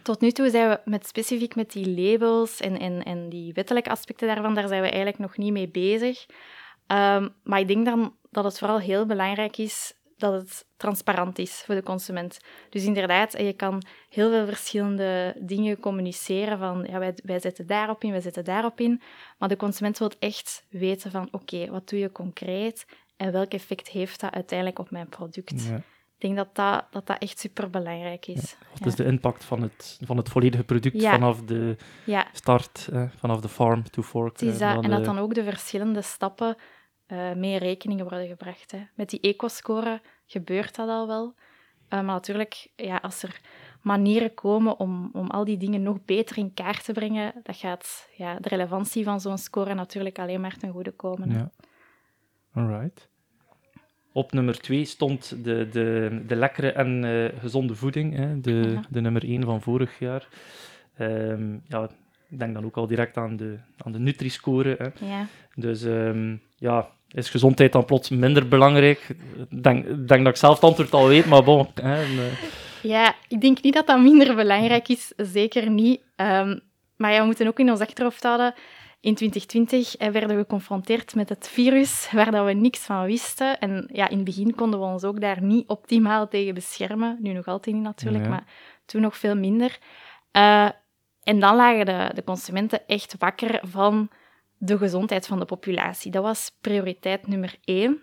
Tot 0.03 0.21
nu 0.21 0.31
toe 0.31 0.51
zijn 0.51 0.69
we 0.69 0.81
met, 0.85 1.07
specifiek 1.07 1.55
met 1.55 1.73
die 1.73 1.89
labels 2.01 2.61
en, 2.61 2.79
en, 2.79 3.03
en 3.03 3.29
die 3.29 3.53
wettelijke 3.53 3.91
aspecten 3.91 4.29
daarvan, 4.29 4.55
daar 4.55 4.69
zijn 4.69 4.83
we 4.83 4.89
eigenlijk 4.89 5.19
nog 5.19 5.37
niet 5.37 5.53
mee 5.53 5.69
bezig. 5.69 6.27
Ehm, 6.87 7.29
maar 7.45 7.61
ik 7.61 7.69
denk 7.69 7.85
dan 7.85 8.15
dat 8.31 8.45
het 8.45 8.59
vooral 8.59 8.79
heel 8.79 9.07
belangrijk 9.07 9.59
is 9.59 9.95
dat 10.23 10.33
het 10.33 10.67
transparant 10.77 11.39
is 11.39 11.63
voor 11.67 11.75
de 11.75 11.83
consument. 11.83 12.39
Dus 12.71 12.85
inderdaad, 12.85 13.33
je 13.39 13.53
kan 13.53 13.83
heel 14.09 14.31
veel 14.31 14.47
verschillende 14.47 15.37
dingen 15.41 15.81
communiceren 15.81 16.59
van 16.59 16.87
ja, 16.91 16.99
wij, 16.99 17.15
wij 17.25 17.41
zetten 17.41 17.67
daarop 17.67 18.05
in, 18.05 18.11
wij 18.11 18.21
zetten 18.21 18.45
daarop 18.45 18.81
in. 18.81 19.03
Maar 19.39 19.49
de 19.49 19.57
consument 19.57 19.99
wil 19.99 20.11
echt 20.19 20.67
weten 20.69 21.11
van 21.11 21.29
oké, 21.31 21.71
wat 21.71 21.89
doe 21.89 21.99
je 21.99 22.13
concreet 22.13 22.87
en 23.17 23.33
welk 23.33 23.53
effect 23.53 23.89
heeft 23.89 24.21
dat 24.21 24.33
uiteindelijk 24.33 24.79
op 24.79 24.91
mijn 24.91 25.09
product. 25.09 25.65
ja, 25.65 25.77
Ik 25.77 25.83
denk 26.19 26.37
dat 26.37 26.55
dat, 26.55 26.87
dat, 26.91 27.07
dat 27.07 27.19
echt 27.19 27.39
superbelangrijk 27.39 28.27
is. 28.27 28.57
wat 28.79 28.87
is 28.87 28.95
de 28.95 29.05
impact 29.05 29.45
van 29.45 29.63
het, 29.63 29.99
van 30.05 30.17
het 30.17 30.29
volledige 30.29 30.65
product 30.65 31.05
vanaf 31.05 31.43
de 31.43 31.77
start, 32.33 32.89
eh, 32.93 33.05
vanaf 33.17 33.41
de 33.41 33.49
farm 33.49 33.91
to 33.91 34.03
fork. 34.03 34.41
Eh, 34.41 34.61
en 34.61 34.91
dat 34.91 35.05
dan 35.05 35.19
ook 35.19 35.35
de 35.35 35.45
verschillende 35.45 36.03
stappen 36.03 36.57
eh 37.13 37.33
mee 37.33 37.53
in 37.53 37.59
rekening 37.59 38.01
worden 38.01 38.27
gebracht. 38.29 38.71
Hè. 38.71 38.79
Met 38.95 39.11
die 39.11 39.21
eco-score 39.21 40.01
gebeurt 40.27 40.75
dat 40.77 40.89
al 40.89 41.07
wel. 41.07 41.35
Eh, 41.89 41.99
maar 41.99 42.05
natuurlijk, 42.15 42.69
ja, 42.77 42.97
als 42.97 43.23
er 43.23 43.41
manieren 43.81 44.35
komen 44.35 44.79
om, 44.79 45.11
om 45.13 45.27
al 45.31 45.45
die 45.45 45.57
dingen 45.57 45.83
nog 45.83 46.05
beter 46.05 46.39
in 46.39 46.55
kaart 46.55 46.85
te 46.85 46.93
brengen, 46.93 47.33
dat 47.43 47.57
gaat 47.57 48.09
ja, 48.17 48.39
de 48.41 48.49
relevantie 48.49 49.05
van 49.05 49.21
zo'n 49.21 49.39
score 49.39 49.75
natuurlijk 49.75 50.19
alleen 50.19 50.41
maar 50.41 50.57
ten 50.57 50.73
goede 50.73 50.91
komen. 50.93 51.31
hè. 51.31 51.39
Ja. 51.39 51.51
Alright. 52.55 53.09
Op 54.13 54.33
nummer 54.33 54.59
2 54.61 54.85
stond 54.85 55.45
de, 55.45 55.69
de, 55.69 56.23
de 56.27 56.37
lekkere 56.37 56.73
en 56.73 57.05
eh, 57.05 57.41
gezonde 57.41 57.75
voeding, 57.75 58.15
hè, 58.17 58.41
de, 58.41 58.53
Ja. 58.53 58.83
de 58.91 59.01
nummer 59.01 59.25
1 59.25 59.43
van 59.45 59.61
vorig 59.63 59.99
jaar. 59.99 60.29
Ehm, 60.97 61.57
ja, 61.69 61.89
ik 62.29 62.39
denk 62.39 62.55
dan 62.55 62.65
ook 62.65 62.77
al 62.77 62.87
direct 62.87 63.17
aan 63.17 63.37
de, 63.37 63.59
aan 63.77 63.93
de 63.93 63.99
Nutri-score. 63.99 64.77
Hè. 64.79 65.07
Ja. 65.07 65.27
Dus 65.55 65.83
ehm, 65.85 66.37
ja, 66.57 66.91
is 67.13 67.31
gezondheid 67.31 67.73
dan 67.73 67.85
plots 67.85 68.09
minder 68.09 68.49
belangrijk? 68.49 69.09
Ik 69.51 69.63
denk, 69.63 70.09
dat 70.09 70.27
ik 70.27 70.37
zelf 70.37 70.55
het 70.55 70.65
antwoord 70.65 70.93
al 70.93 71.07
weet, 71.09 71.27
maar 71.27 71.43
bon. 71.45 71.69
Hè, 71.83 72.03
eh, 72.03 72.09
Ja, 72.83 73.15
ik 73.29 73.41
denk 73.41 73.63
niet 73.63 73.75
dat 73.75 73.87
dat 73.87 74.01
minder 74.01 74.35
belangrijk 74.35 74.89
is, 74.89 75.13
zeker 75.17 75.71
niet. 75.71 76.01
Ehm, 76.17 76.59
maar 76.97 77.13
ja, 77.13 77.21
we 77.21 77.27
moeten 77.27 77.47
ook 77.47 77.59
in 77.59 77.71
ons 77.71 77.81
achterhoofd 77.81 78.23
houden. 78.23 78.55
In 79.01 79.15
2020 79.15 79.97
eh, 79.97 80.09
werden 80.09 80.37
we 80.37 80.43
geconfronteerd 80.43 81.15
met 81.15 81.29
het 81.29 81.49
virus, 81.49 82.09
waar 82.13 82.31
dat 82.31 82.45
we 82.47 82.53
niks 82.53 82.79
van 82.79 83.05
wisten. 83.05 83.59
En 83.59 83.89
ja, 83.93 84.09
in 84.09 84.17
het 84.17 84.25
begin 84.25 84.55
konden 84.55 84.81
we 84.81 84.87
ons 84.87 85.05
ook 85.05 85.21
daar 85.21 85.43
niet 85.43 85.69
optimaal 85.69 86.29
tegen 86.29 86.55
beschermen. 86.55 87.19
Nu 87.21 87.33
nog 87.33 87.47
altijd 87.47 87.75
niet 87.77 87.85
natuurlijk, 87.85 88.25
Ja. 88.25 88.31
maar 88.31 88.45
toen 88.87 89.01
nog 89.01 89.17
veel 89.17 89.37
minder. 89.37 89.79
Eh, 90.31 90.69
en 91.23 91.41
dan 91.41 91.57
lagen 91.57 91.87
de, 91.87 92.11
de 92.15 92.25
consumenten 92.25 92.87
echt 92.87 93.15
wakker 93.19 93.61
van 93.63 94.09
de 94.65 94.79
gezondheid 94.79 95.27
van 95.27 95.39
de 95.39 95.45
populatie. 95.45 96.11
Dat 96.11 96.23
was 96.23 96.53
prioriteit 96.61 97.27
nummer 97.27 97.57
één. 97.65 98.03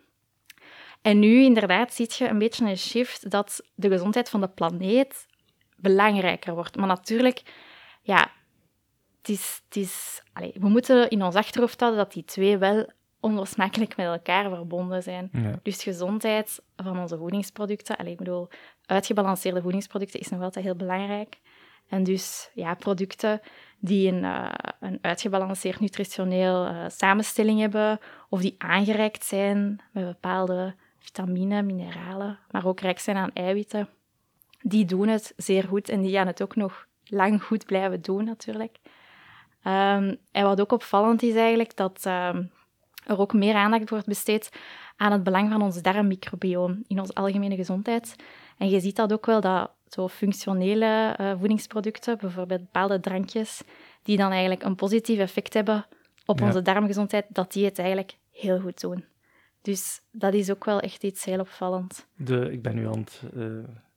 En 1.01 1.19
nu 1.19 1.43
inderdaad 1.43 1.93
zie 1.93 2.09
je 2.17 2.27
een 2.27 2.37
beetje 2.37 2.65
een 2.65 2.77
shift 2.77 3.29
dat 3.29 3.61
de 3.75 3.89
gezondheid 3.89 4.29
van 4.29 4.41
de 4.41 4.47
planeet 4.47 5.27
belangrijker 5.75 6.53
wordt. 6.53 6.75
Maar 6.75 6.87
natuurlijk, 6.87 7.41
ja, 8.01 8.31
het 9.17 9.29
is, 9.29 9.61
het 9.65 9.75
is, 9.75 10.23
allee, 10.33 10.53
we 10.59 10.69
moeten 10.69 11.09
in 11.09 11.23
ons 11.23 11.35
achterhoofd 11.35 11.79
houden 11.79 12.03
dat 12.03 12.13
die 12.13 12.25
twee 12.25 12.57
wel 12.57 12.89
onlosmakelijk 13.19 13.95
met 13.95 14.05
elkaar 14.05 14.49
verbonden 14.49 15.03
zijn. 15.03 15.29
ja. 15.31 15.59
Dus 15.63 15.83
gezondheid 15.83 16.61
van 16.75 16.99
onze 16.99 17.17
voedingsproducten, 17.17 17.97
allee, 17.97 18.11
ik 18.11 18.17
bedoel, 18.17 18.47
uitgebalanceerde 18.85 19.61
voedingsproducten 19.61 20.19
is 20.19 20.29
nog 20.29 20.41
altijd 20.41 20.65
heel 20.65 20.75
belangrijk. 20.75 21.39
En 21.87 22.03
dus 22.03 22.49
ja, 22.53 22.73
producten 22.73 23.41
die 23.79 24.11
een, 24.11 24.23
eh, 24.23 24.49
een 24.79 24.99
uitgebalanceerd 25.01 25.79
nutritioneel 25.79 26.65
eh, 26.65 26.85
samenstelling 26.87 27.59
hebben, 27.59 27.99
of 28.29 28.41
die 28.41 28.55
aangereikt 28.57 29.25
zijn 29.25 29.81
met 29.91 30.05
bepaalde 30.05 30.75
vitamine, 30.97 31.61
mineralen, 31.61 32.39
maar 32.51 32.65
ook 32.65 32.79
rijk 32.79 32.99
zijn 32.99 33.17
aan 33.17 33.33
eiwitten, 33.33 33.89
die 34.61 34.85
doen 34.85 35.07
het 35.07 35.33
zeer 35.37 35.63
goed 35.63 35.89
en 35.89 36.01
die 36.01 36.11
gaan 36.11 36.27
het 36.27 36.41
ook 36.41 36.55
nog 36.55 36.87
lang 37.05 37.43
goed 37.43 37.65
blijven 37.65 38.01
doen 38.01 38.23
natuurlijk. 38.23 38.77
Ehm, 39.63 40.15
en 40.31 40.43
wat 40.43 40.61
ook 40.61 40.71
opvallend 40.71 41.23
is 41.23 41.35
eigenlijk, 41.35 41.75
dat 41.75 42.05
ehm, 42.05 42.43
er 43.05 43.19
ook 43.19 43.33
meer 43.33 43.55
aandacht 43.55 43.89
wordt 43.89 44.05
besteed 44.05 44.51
aan 44.97 45.11
het 45.11 45.23
belang 45.23 45.51
van 45.51 45.61
ons 45.61 45.81
darmmicrobioom 45.81 46.83
in 46.87 46.99
onze 46.99 47.13
algemene 47.13 47.55
gezondheid. 47.55 48.15
En 48.57 48.69
je 48.69 48.79
ziet 48.79 48.95
dat 48.95 49.13
ook 49.13 49.25
wel, 49.25 49.41
dat 49.41 49.71
zo 49.89 50.07
functionele 50.07 51.13
eh, 51.17 51.31
voedingsproducten, 51.39 52.17
bijvoorbeeld 52.17 52.59
bepaalde 52.61 52.99
drankjes, 52.99 53.61
die 54.03 54.17
dan 54.17 54.31
eigenlijk 54.31 54.63
een 54.63 54.75
positief 54.75 55.19
effect 55.19 55.53
hebben 55.53 55.85
op 56.25 56.39
Ja. 56.39 56.45
onze 56.45 56.61
darmgezondheid, 56.61 57.25
dat 57.29 57.51
die 57.53 57.65
het 57.65 57.79
eigenlijk 57.79 58.17
heel 58.31 58.59
goed 58.59 58.81
doen. 58.81 59.05
Dus 59.61 60.01
dat 60.11 60.33
is 60.33 60.51
ook 60.51 60.65
wel 60.65 60.79
echt 60.79 61.03
iets 61.03 61.25
heel 61.25 61.39
opvallend. 61.39 62.07
De, 62.15 62.51
ik 62.51 62.61
ben 62.61 62.75
nu 62.75 62.87
aan 62.87 62.99
het... 62.99 63.21
eh, 63.35 63.43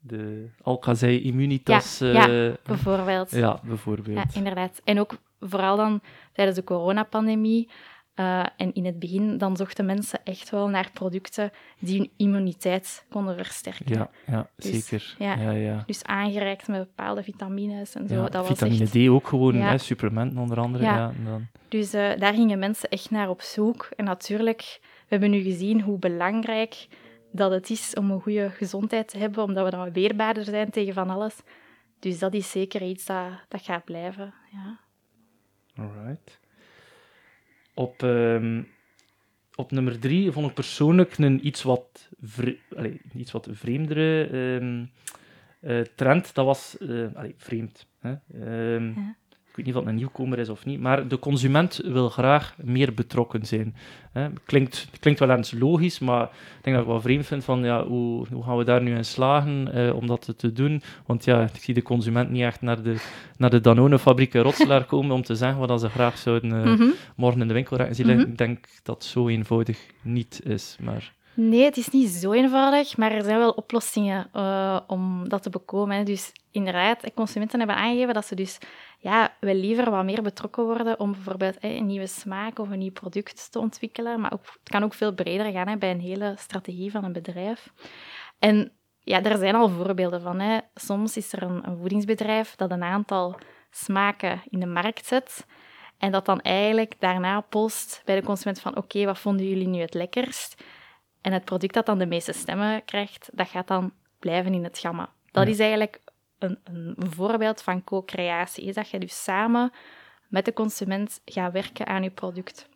de 0.01 0.49
Alcazei 0.63 1.23
Immunitas... 1.23 1.99
Ja, 1.99 2.29
eh, 2.29 2.47
ja, 2.49 2.57
Bijvoorbeeld. 2.65 3.31
ja, 3.31 3.61
bijvoorbeeld. 3.65 4.17
Ja, 4.17 4.25
inderdaad. 4.39 4.81
En 4.85 5.01
ook 5.01 5.15
vooral 5.41 5.77
dan 5.77 6.01
tijdens 6.33 6.57
de 6.57 6.65
coronapandemie 6.65 7.71
eh, 8.15 8.47
en 8.57 8.73
in 8.75 8.85
het 8.85 8.99
begin, 8.99 9.39
dan 9.39 9.57
zochten 9.57 9.87
mensen 9.87 10.21
echt 10.25 10.51
wel 10.51 10.69
naar 10.69 10.91
producten 10.93 11.51
die 11.79 11.99
hun 11.99 12.11
immuniteit 12.17 13.05
konden 13.09 13.37
versterken. 13.37 13.95
Ja, 13.99 14.11
ja, 14.27 14.51
Dus, 14.57 14.87
zeker. 14.87 15.15
ja. 15.19 15.35
Ja, 15.35 15.51
ja. 15.51 15.83
Dus 15.87 16.05
aangereikt 16.05 16.69
met 16.69 16.79
bepaalde 16.79 17.23
vitamines 17.23 17.95
en 17.95 18.09
zo. 18.09 18.15
Ja, 18.15 18.21
dat 18.23 18.35
was 18.35 18.59
vitamine 18.59 18.83
echt... 18.83 18.93
D 18.93 19.09
ook 19.09 19.29
gewoon, 19.29 19.55
hè, 19.55 19.79
supplementen 19.79 20.39
onder 20.39 20.59
andere. 20.61 20.85
Ja. 20.85 21.13
Dan, 21.25 21.47
Dus 21.69 21.93
eh, 21.93 22.19
daar 22.19 22.35
gingen 22.35 22.59
mensen 22.59 22.89
echt 22.89 23.11
naar 23.11 23.29
op 23.29 23.41
zoek. 23.41 23.89
En 23.97 24.05
natuurlijk, 24.05 24.79
we 24.81 25.07
hebben 25.09 25.31
nu 25.31 25.43
gezien 25.43 25.81
hoe 25.81 25.99
belangrijk 25.99 26.87
dat 27.33 27.51
het 27.51 27.71
is 27.71 27.95
om 27.95 28.11
een 28.11 28.21
goede 28.21 28.51
gezondheid 28.51 29.09
te 29.09 29.19
hebben, 29.19 29.43
omdat 29.43 29.65
we 29.65 29.71
dan 29.71 29.93
weerbaarder 29.93 30.45
zijn 30.45 30.71
tegen 30.71 30.95
van 30.95 31.11
alles. 31.11 31.37
Dus 31.99 32.19
dat 32.19 32.35
is 32.35 32.51
zeker 32.51 32.83
iets 32.83 33.05
dat, 33.07 33.29
dat 33.49 33.63
gaat 33.63 33.85
blijven. 33.85 34.35
Ja. 34.53 34.79
alright. 35.77 36.41
Op, 37.75 38.03
ehm, 38.03 38.63
op 39.55 39.71
nummer 39.71 39.99
drie 39.99 40.33
vond 40.33 40.49
ik 40.49 40.55
persoonlijk 40.55 41.19
een 41.19 41.47
iets 41.47 41.63
wat, 41.63 42.09
vre 42.21 42.59
iets 43.15 43.33
wat 43.33 43.49
vreemdere 43.51 44.27
ehm, 44.27 44.85
eh, 45.61 45.81
trend. 45.95 46.35
Dat 46.35 46.45
was 46.45 46.79
eh, 46.79 47.07
vreemd. 47.37 47.87
Hè? 47.99 48.15
Ehm. 48.35 48.93
Ik 49.53 49.59
weet 49.59 49.67
niet 49.67 49.75
of 49.77 49.81
het 49.81 49.91
een 49.91 49.99
nieuwkomer 49.99 50.39
is 50.39 50.49
of 50.49 50.65
niet, 50.65 50.81
maar 50.81 51.09
de 51.09 51.19
consument 51.19 51.81
wil 51.85 52.09
graag 52.09 52.55
meer 52.63 52.95
betrokken 52.95 53.47
zijn. 53.47 53.75
Hè? 54.13 54.29
Klinkt, 54.45 54.89
klinkt 55.01 55.21
wel 55.21 55.31
eens 55.31 55.53
logisch, 55.59 55.99
maar 55.99 56.23
ik 56.25 56.31
denk 56.63 56.77
dat 56.77 56.85
ik 56.85 56.91
wel 56.91 57.01
vreemd 57.01 57.27
vind 57.27 57.45
van 57.45 57.65
ja, 57.65 57.85
hoe, 57.87 58.27
hoe 58.33 58.43
gaan 58.45 58.57
we 58.57 58.65
daar 58.65 58.83
nu 58.83 58.95
in 58.97 59.05
slagen 59.05 59.73
eh, 59.73 59.95
om 59.97 60.07
dat 60.07 60.33
te 60.37 60.53
doen? 60.53 60.83
Want 61.07 61.25
ja, 61.25 61.43
ik 61.43 61.61
zie 61.63 61.75
de 61.75 61.83
consument 61.83 62.31
niet 62.31 62.43
echt 62.43 62.61
naar 62.61 62.83
de, 62.83 62.97
naar 63.37 63.51
de 63.51 63.61
Danone-fabriek 63.61 64.35
in 64.35 64.41
Rotselaar 64.43 64.85
komen 64.85 65.15
om 65.15 65.23
te 65.23 65.35
zeggen 65.35 65.67
wat 65.67 65.81
ze 65.81 65.89
graag 65.89 66.19
zouden 66.19 66.53
eh, 66.65 66.73
Mhm. 66.73 66.89
morgen 67.17 67.41
in 67.41 67.49
de 67.49 67.55
winkel 67.55 67.77
raken. 67.77 68.07
Mhm. 68.07 68.21
Ik 68.21 68.39
denk 68.39 68.67
dat 68.83 68.95
het 68.95 69.05
zo 69.05 69.29
eenvoudig 69.29 69.79
niet 70.03 70.41
is, 70.45 70.77
maar... 70.81 71.13
Nee, 71.35 71.65
het 71.65 71.77
is 71.77 71.89
niet 71.89 72.09
zo 72.09 72.33
eenvoudig, 72.33 72.97
maar 72.97 73.13
er 73.13 73.23
zijn 73.23 73.39
wel 73.39 73.51
oplossingen 73.51 74.29
eh, 74.33 74.81
om 74.87 75.29
dat 75.29 75.43
te 75.43 75.51
bekomen. 75.51 75.97
hè. 75.97 76.03
Dus 76.03 76.33
inderdaad, 76.51 77.01
de 77.01 77.15
consumenten 77.15 77.59
hebben 77.59 77.77
aangegeven 77.77 78.15
dat 78.15 78.27
ze 78.27 78.35
dus 78.35 78.59
ja, 78.99 79.37
wel 79.41 79.55
liever 79.55 79.91
wat 79.91 80.05
meer 80.05 80.23
betrokken 80.23 80.65
worden 80.65 81.01
om 81.01 81.13
bijvoorbeeld 81.13 81.57
hè, 81.61 81.69
een 81.69 81.87
nieuwe 81.87 82.07
smaak 82.07 82.59
of 82.59 82.71
een 82.71 82.79
nieuw 82.79 82.93
product 82.93 83.53
te 83.53 83.59
ontwikkelen. 83.59 84.21
Maar 84.21 84.31
het 84.31 84.59
kan 84.63 84.83
ook 84.83 84.95
veel 84.95 85.15
breder 85.15 85.53
gaan 85.53 85.69
hè, 85.69 85.77
bij 85.77 85.91
een 85.91 86.01
hele 86.01 86.35
strategie 86.39 86.91
van 86.91 87.05
een 87.05 87.13
bedrijf. 87.13 87.73
En 88.39 88.73
ja, 89.01 89.21
daar 89.21 89.39
zijn 89.39 89.55
al 89.55 89.69
voorbeelden 89.69 90.21
van. 90.21 90.41
Hè. 90.41 90.59
Soms 90.75 91.17
is 91.17 91.33
er 91.33 91.43
een 91.43 91.77
voedingsbedrijf 91.79 92.57
dat 92.57 92.71
een 92.71 92.83
aantal 92.83 93.39
smaken 93.71 94.43
in 94.49 94.61
de 94.61 94.67
markt 94.67 95.07
zet 95.07 95.47
en 95.99 96.13
dat 96.13 96.27
dan 96.27 96.41
eigenlijk 96.41 96.95
daarna 96.99 97.41
post 97.41 98.03
bij 98.05 98.15
de 98.15 98.27
consument 98.27 98.61
van 98.61 98.77
oké, 98.77 99.05
wat 99.05 99.19
vonden 99.19 99.49
jullie 99.49 99.69
nu 99.69 99.81
het 99.81 99.95
lekkerst? 99.95 100.63
En 101.23 101.33
het 101.33 101.45
product 101.45 101.75
dat 101.75 101.87
dan 101.87 101.99
de 101.99 102.07
meeste 102.07 102.33
stemmen 102.33 102.85
krijgt, 102.85 103.31
dat 103.33 103.49
gaat 103.49 103.67
dan 103.69 103.93
blijven 104.19 104.55
in 104.55 104.65
het 104.65 104.79
gamma. 104.79 105.09
Dat 105.31 105.45
Ja. 105.45 105.51
is 105.51 105.59
eigenlijk 105.59 106.01
een, 106.39 106.59
een 106.65 106.97
voorbeeld 106.99 107.63
van 107.63 107.85
co-creatie. 107.85 108.65
Is 108.65 108.75
dat 108.75 108.89
je 108.91 108.99
dus 108.99 109.23
samen 109.23 109.73
met 110.29 110.45
de 110.45 110.53
consument 110.53 111.21
gaat 111.25 111.53
werken 111.53 111.87
aan 111.87 112.03
je 112.03 112.11
product. 112.11 112.69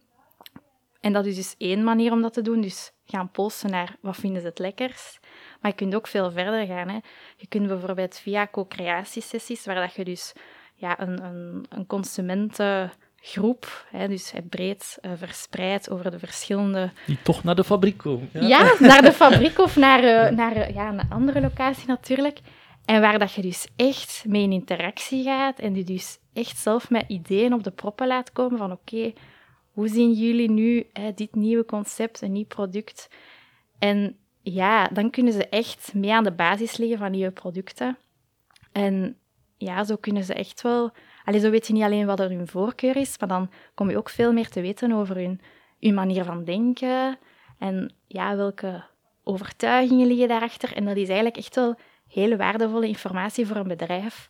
En 1.01 1.13
dat 1.13 1.27
is 1.27 1.37
dus 1.37 1.55
één 1.59 1.85
manier 1.85 2.13
om 2.13 2.23
dat 2.23 2.33
te 2.33 2.43
doen. 2.43 2.61
Dus 2.61 2.93
gaan 3.07 3.31
polsen 3.31 3.71
naar 3.71 3.97
wat 4.01 4.17
vinden 4.17 4.41
ze 4.41 4.47
het 4.49 4.59
lekkerst. 4.59 5.21
Maar 5.61 5.71
je 5.71 5.77
kunt 5.77 5.95
ook 5.95 6.07
veel 6.07 6.31
verder 6.31 6.67
gaan. 6.67 6.89
Hè. 6.89 6.99
Je 7.37 7.47
kunt 7.49 7.67
bijvoorbeeld 7.67 8.19
via 8.19 8.47
co-creatiesessies, 8.47 9.65
waar 9.67 9.75
dat 9.75 9.95
je 9.95 10.05
dus 10.05 10.33
ja, 10.75 11.01
een, 11.01 11.25
een, 11.25 11.67
een 11.69 11.87
consumentengroep, 13.35 13.87
hè, 13.91 14.09
dus 14.09 14.33
breed 14.49 14.99
eh, 15.01 15.11
verspreid 15.17 15.91
over 15.91 16.11
de 16.11 16.19
verschillende 16.19 16.91
Die 17.07 17.19
toch 17.23 17.45
naar 17.45 17.55
de 17.55 17.65
fabriek 17.65 17.99
komen. 17.99 18.29
ja, 18.33 18.75
naar 18.79 19.03
de 19.03 19.13
fabriek 19.13 19.59
of 19.59 19.77
naar, 19.77 20.05
eh, 20.05 20.37
naar 20.37 20.57
eh, 20.57 20.75
ja, 20.75 20.89
een 20.89 21.11
andere 21.11 21.41
locatie 21.41 21.87
natuurlijk. 21.87 22.39
En 22.85 23.01
waar 23.01 23.19
dat 23.19 23.33
je 23.33 23.43
dus 23.43 23.69
echt 23.77 24.25
mee 24.27 24.43
in 24.43 24.53
interactie 24.53 25.25
gaat 25.25 25.59
en 25.59 25.73
die 25.73 25.85
dus 25.85 26.19
echt 26.33 26.59
zelf 26.59 26.91
met 26.91 27.05
ideeën 27.09 27.53
op 27.53 27.65
de 27.65 27.71
proppen 27.71 28.07
laat 28.07 28.33
komen 28.33 28.59
van 28.59 28.73
oké, 28.73 29.13
hoe 29.73 29.89
zien 29.89 30.13
jullie 30.13 30.51
nu 30.51 30.87
hè, 30.93 31.13
dit 31.15 31.35
nieuwe 31.35 31.65
concept, 31.65 32.23
een 32.23 32.33
nieuw 32.33 32.47
product? 32.47 33.09
En 33.79 34.17
ja, 34.43 34.89
dan 34.93 35.11
kunnen 35.11 35.33
ze 35.33 35.49
echt 35.49 35.95
mee 35.95 36.13
aan 36.13 36.25
de 36.25 36.33
basis 36.33 36.77
liggen 36.77 36.99
van 36.99 37.11
nieuwe 37.11 37.31
producten. 37.31 37.99
En 38.73 39.17
ja, 39.57 39.85
zo 39.85 39.97
kunnen 39.97 40.25
ze 40.25 40.35
echt 40.35 40.63
wel... 40.63 40.93
Allee, 41.27 41.41
zo 41.41 41.51
weet 41.51 41.67
je 41.67 41.73
niet 41.73 41.83
alleen 41.83 42.07
wat 42.07 42.21
er 42.21 42.29
hun 42.29 42.47
voorkeur 42.47 42.97
is, 42.97 43.19
maar 43.19 43.29
dan 43.29 43.51
kom 43.75 43.91
je 43.91 43.97
ook 43.97 44.09
veel 44.09 44.33
meer 44.33 44.49
te 44.49 44.61
weten 44.61 44.93
over 44.93 45.17
hun, 45.17 45.41
hun 45.81 45.95
manier 45.95 46.25
van 46.25 46.45
denken 46.45 47.19
en 47.59 47.93
ja, 48.07 48.37
welke 48.37 48.85
overtuigingen 49.25 50.07
liggen 50.07 50.29
daarachter. 50.29 50.75
En 50.75 50.85
dat 50.85 50.97
is 50.97 51.07
eigenlijk 51.07 51.37
echt 51.37 51.55
wel 51.55 51.75
hele 52.09 52.37
waardevolle 52.37 52.89
informatie 52.89 53.47
voor 53.47 53.57
een 53.57 53.69
bedrijf 53.69 54.29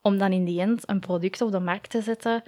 om 0.00 0.18
dan 0.18 0.32
in 0.32 0.44
die 0.44 0.60
end 0.60 0.88
een 0.88 1.00
product 1.00 1.40
op 1.40 1.50
de 1.52 1.60
markt 1.60 1.90
te 1.90 2.02
zetten 2.02 2.42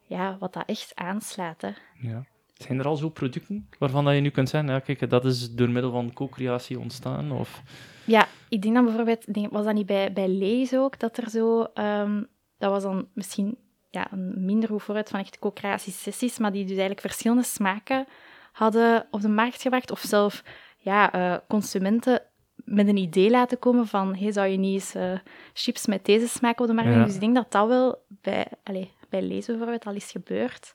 ja, 0.00 0.36
wat 0.40 0.52
dat 0.52 0.66
echt 0.66 0.92
aanslaat. 0.94 1.60
Hè. 1.60 1.70
Ja. 2.00 2.24
Zijn 2.54 2.78
er 2.78 2.86
al 2.86 2.96
zo 2.96 3.08
producten 3.08 3.68
waarvan 3.78 4.04
dat 4.04 4.14
je 4.14 4.20
nu 4.20 4.30
kunt 4.30 4.48
zeggen, 4.48 4.70
ja, 4.70 4.78
kijk, 4.78 5.10
dat 5.10 5.24
is 5.24 5.54
door 5.54 5.70
middel 5.70 5.90
van 5.90 6.12
co-creatie 6.12 6.78
ontstaan? 6.78 7.32
Of... 7.32 7.62
Ja, 8.04 8.28
ik 8.48 8.62
denk 8.62 8.74
dan 8.74 8.84
bijvoorbeeld, 8.84 9.24
was 9.50 9.64
dat 9.64 9.74
niet 9.74 9.86
bij, 9.86 10.12
bij 10.12 10.28
Lees 10.28 10.74
ook, 10.74 10.98
dat 10.98 11.16
er 11.16 11.30
zo, 11.30 11.62
ehm, 11.62 12.22
dat 12.64 12.72
was 12.72 12.82
dan 12.82 13.08
misschien 13.12 13.56
ja, 13.90 14.06
een 14.12 14.44
minder 14.44 14.80
vooruit 14.80 15.08
van 15.08 15.20
echt 15.20 15.38
co-creatiesessies, 15.38 16.38
maar 16.38 16.52
die 16.52 16.62
dus 16.62 16.70
eigenlijk 16.70 17.00
verschillende 17.00 17.42
smaken 17.42 18.06
hadden 18.52 19.06
op 19.10 19.20
de 19.20 19.28
markt 19.28 19.62
gebracht, 19.62 19.90
of 19.90 20.00
zelf 20.00 20.42
ja, 20.78 21.12
eh, 21.12 21.36
consumenten 21.48 22.22
met 22.54 22.88
een 22.88 22.96
idee 22.96 23.30
laten 23.30 23.58
komen 23.58 23.86
van, 23.86 24.16
hey, 24.16 24.32
zou 24.32 24.46
je 24.46 24.56
niet 24.56 24.74
eens 24.74 24.94
eh, 24.94 25.18
chips 25.52 25.86
met 25.86 26.04
deze 26.04 26.28
smaak 26.28 26.60
op 26.60 26.66
de 26.66 26.72
markt 26.72 26.90
Ja. 26.90 27.04
Dus 27.04 27.14
ik 27.14 27.20
denk 27.20 27.34
dat 27.34 27.52
dat 27.52 27.68
wel 27.68 28.04
bij, 28.08 28.46
allez, 28.62 28.88
bij 29.08 29.22
Lees 29.22 29.46
bijvoorbeeld 29.46 29.84
al 29.86 29.94
is 29.94 30.10
gebeurd. 30.10 30.74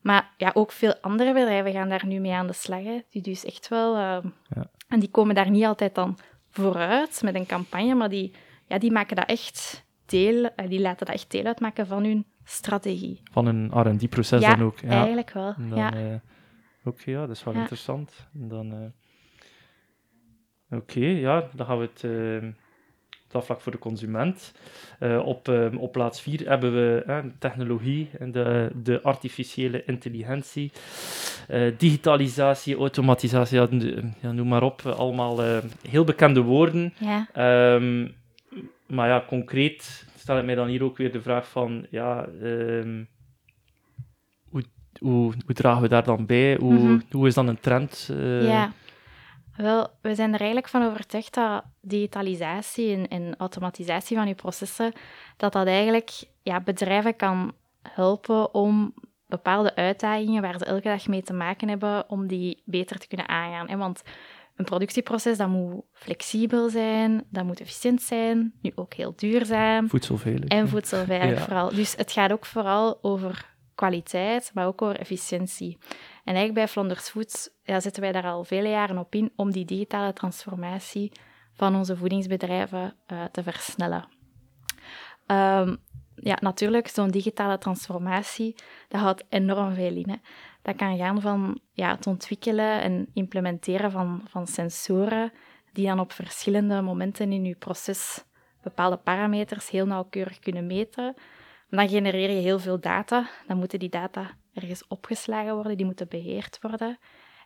Maar 0.00 0.30
ja, 0.36 0.50
ook 0.54 0.72
veel 0.72 0.94
andere 1.00 1.32
bedrijven 1.32 1.72
gaan 1.72 1.88
daar 1.88 2.06
nu 2.06 2.18
mee 2.18 2.32
aan 2.32 2.46
de 2.46 2.52
slag, 2.52 2.82
hè, 2.82 3.00
die 3.10 3.22
dus 3.22 3.44
echt 3.44 3.68
wel... 3.68 3.96
ehm, 3.96 4.28
Ja. 4.54 4.70
En 4.88 5.00
die 5.00 5.10
komen 5.10 5.34
daar 5.34 5.50
niet 5.50 5.64
altijd 5.64 5.94
dan 5.94 6.18
vooruit 6.50 7.22
met 7.22 7.34
een 7.34 7.46
campagne, 7.46 7.94
maar 7.94 8.08
die, 8.08 8.32
ja, 8.66 8.78
die 8.78 8.92
maken 8.92 9.16
dat 9.16 9.28
echt 9.28 9.84
deel, 10.06 10.44
eh, 10.56 10.68
die 10.68 10.80
laten 10.80 11.06
dat 11.06 11.14
echt 11.14 11.30
deel 11.30 11.44
uitmaken 11.44 11.86
van 11.86 12.04
hun 12.04 12.26
strategie. 12.44 13.20
Van 13.32 13.46
een 13.46 13.70
R&D-proces 13.74 14.40
ja, 14.42 14.54
dan 14.54 14.66
ook. 14.66 14.78
Ja. 14.80 14.88
eigenlijk 14.88 15.30
wel. 15.32 15.54
Dan, 15.68 15.78
ja. 15.78 15.94
eh, 15.94 16.14
Oké, 16.84 17.10
ja, 17.10 17.26
dat 17.26 17.36
is 17.36 17.44
wel 17.44 17.54
Ja. 17.54 17.60
interessant. 17.60 18.26
En 18.40 18.48
dan... 18.48 18.72
eh, 18.72 20.78
Oké, 20.78 21.00
ja, 21.06 21.48
dan 21.54 21.66
gaan 21.66 21.78
we 21.78 21.88
het... 21.94 22.04
eh, 22.04 22.48
dat 23.28 23.44
vlak 23.44 23.60
voor 23.60 23.72
de 23.72 23.78
consument. 23.78 24.52
Op, 25.24 25.48
op 25.78 25.92
plaats 25.92 26.20
4 26.20 26.48
hebben 26.48 26.72
we 26.74 27.02
eh, 27.06 27.18
technologie 27.38 28.10
en 28.18 28.32
de, 28.32 28.70
de 28.82 29.02
artificiële 29.02 29.84
intelligentie, 29.84 30.72
digitalisatie, 31.78 32.76
automatisatie, 32.76 33.58
ja, 33.60 33.66
n- 33.70 34.14
ja, 34.20 34.32
noem 34.32 34.48
maar 34.48 34.62
op. 34.62 34.86
allemaal 34.86 35.40
heel 35.88 36.04
bekende 36.04 36.40
woorden. 36.40 36.94
ja. 36.98 37.28
Ehm, 37.32 38.08
maar 38.86 39.08
ja, 39.08 39.24
concreet 39.26 40.06
stel 40.16 40.38
ik 40.38 40.44
mij 40.44 40.54
dan 40.54 40.66
hier 40.68 40.82
ook 40.82 40.96
weer 40.96 41.12
de 41.12 41.22
vraag 41.22 41.48
van, 41.48 41.86
ja, 41.90 42.24
ehm, 42.42 43.04
hoe, 44.48 44.64
hoe, 44.98 45.32
hoe 45.44 45.54
dragen 45.54 45.82
we 45.82 45.88
daar 45.88 46.04
dan 46.04 46.26
bij? 46.26 46.56
Hoe, 46.56 46.72
Mhm. 46.72 47.00
hoe 47.10 47.26
is 47.26 47.34
dan 47.34 47.48
een 47.48 47.60
trend? 47.60 48.08
eh? 48.10 48.42
Ja. 48.48 48.72
Wel, 49.56 49.88
we 50.00 50.14
zijn 50.14 50.32
er 50.32 50.38
eigenlijk 50.38 50.68
van 50.68 50.82
overtuigd 50.82 51.34
dat 51.34 51.64
digitalisatie 51.80 52.94
en, 52.96 53.08
en 53.08 53.34
automatisatie 53.38 54.16
van 54.16 54.28
je 54.28 54.34
processen, 54.34 54.92
dat 55.36 55.52
dat 55.52 55.66
eigenlijk 55.66 56.10
ja, 56.42 56.60
bedrijven 56.60 57.16
kan 57.16 57.52
helpen 57.82 58.54
om 58.54 58.94
bepaalde 59.26 59.74
uitdagingen 59.74 60.42
waar 60.42 60.58
ze 60.58 60.64
elke 60.64 60.88
dag 60.88 61.06
mee 61.06 61.22
te 61.22 61.32
maken 61.32 61.68
hebben, 61.68 62.10
om 62.10 62.26
die 62.26 62.62
beter 62.64 62.98
te 62.98 63.08
kunnen 63.08 63.28
aangaan. 63.28 63.68
hè. 63.68 63.76
Want 63.76 64.02
een 64.56 64.64
productieproces, 64.64 65.38
dat 65.38 65.48
moet 65.48 65.84
flexibel 65.92 66.68
zijn, 66.68 67.24
dat 67.30 67.44
moet 67.44 67.60
efficiënt 67.60 68.02
zijn, 68.02 68.54
nu 68.62 68.72
ook 68.74 68.94
heel 68.94 69.12
duurzaam. 69.16 69.88
Voedselveilig. 69.88 70.48
En 70.48 70.68
voedselveilig 70.68 71.38
Ja. 71.38 71.44
vooral. 71.44 71.74
Dus 71.74 71.96
het 71.96 72.12
gaat 72.12 72.32
ook 72.32 72.46
vooral 72.46 72.98
over 73.02 73.54
kwaliteit, 73.74 74.50
maar 74.54 74.66
ook 74.66 74.82
over 74.82 74.98
efficiëntie. 75.00 75.78
En 76.24 76.34
eigenlijk 76.34 76.54
bij 76.54 76.68
Flanders 76.68 77.08
Foods 77.08 77.50
ja, 77.62 77.80
zetten 77.80 78.02
wij 78.02 78.12
daar 78.12 78.26
al 78.26 78.44
vele 78.44 78.68
jaren 78.68 78.98
op 78.98 79.14
in 79.14 79.32
om 79.36 79.50
die 79.50 79.64
digitale 79.64 80.12
transformatie 80.12 81.12
van 81.52 81.74
onze 81.76 81.96
voedingsbedrijven 81.96 82.94
eh, 83.06 83.24
te 83.24 83.42
versnellen. 83.42 84.08
Ehm, 85.26 85.76
ja, 86.14 86.36
natuurlijk, 86.40 86.88
zo'n 86.88 87.10
digitale 87.10 87.58
transformatie, 87.58 88.54
dat 88.88 89.00
houdt 89.00 89.24
enorm 89.28 89.74
veel 89.74 89.94
in. 89.96 90.08
Hè. 90.08 90.16
Dat 90.66 90.76
kan 90.76 90.96
gaan 90.96 91.20
van 91.20 91.60
ja, 91.72 91.94
het 91.94 92.06
ontwikkelen 92.06 92.80
en 92.80 93.06
implementeren 93.14 93.90
van, 93.90 94.20
van 94.28 94.46
sensoren 94.46 95.32
die 95.72 95.86
dan 95.86 96.00
op 96.00 96.12
verschillende 96.12 96.80
momenten 96.80 97.32
in 97.32 97.44
je 97.44 97.54
proces 97.54 98.24
bepaalde 98.62 98.96
parameters 98.96 99.70
heel 99.70 99.86
nauwkeurig 99.86 100.38
kunnen 100.38 100.66
meten. 100.66 101.14
Dan 101.70 101.88
genereer 101.88 102.30
je 102.30 102.40
heel 102.40 102.58
veel 102.58 102.80
data. 102.80 103.28
Dan 103.46 103.56
moeten 103.56 103.78
die 103.78 103.88
data 103.88 104.30
ergens 104.54 104.86
opgeslagen 104.88 105.54
worden, 105.54 105.76
die 105.76 105.86
moeten 105.86 106.08
beheerd 106.08 106.58
worden. 106.60 106.98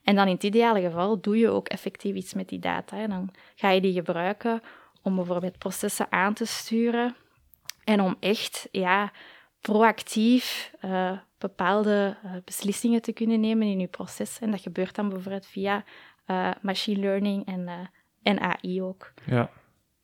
En 0.04 0.14
dan 0.14 0.26
in 0.26 0.34
het 0.34 0.44
ideale 0.44 0.80
geval 0.80 1.20
doe 1.20 1.38
je 1.38 1.48
ook 1.48 1.68
effectief 1.68 2.14
iets 2.14 2.34
met 2.34 2.48
die 2.48 2.58
data. 2.58 2.96
Hè. 2.96 3.08
Dan 3.08 3.30
ga 3.54 3.70
je 3.70 3.80
die 3.80 3.92
gebruiken 3.92 4.62
om 5.02 5.14
bijvoorbeeld 5.14 5.58
processen 5.58 6.12
aan 6.12 6.34
te 6.34 6.44
sturen 6.44 7.16
en 7.84 8.00
om 8.00 8.16
echt 8.20 8.68
ja, 8.70 9.12
proactief 9.60 10.72
eh, 10.80 11.12
bepaalde 11.38 12.16
eh, 12.24 12.30
beslissingen 12.44 13.02
te 13.02 13.12
kunnen 13.12 13.40
nemen 13.40 13.66
in 13.66 13.80
je 13.80 13.86
proces. 13.86 14.38
En 14.38 14.50
dat 14.50 14.60
gebeurt 14.60 14.94
dan 14.94 15.08
bijvoorbeeld 15.08 15.46
via 15.46 15.84
eh, 16.26 16.50
machine 16.62 17.00
learning 17.00 17.46
en, 17.46 17.68
en 18.22 18.40
AI 18.40 18.82
ook. 18.82 19.12
Ja. 19.26 19.50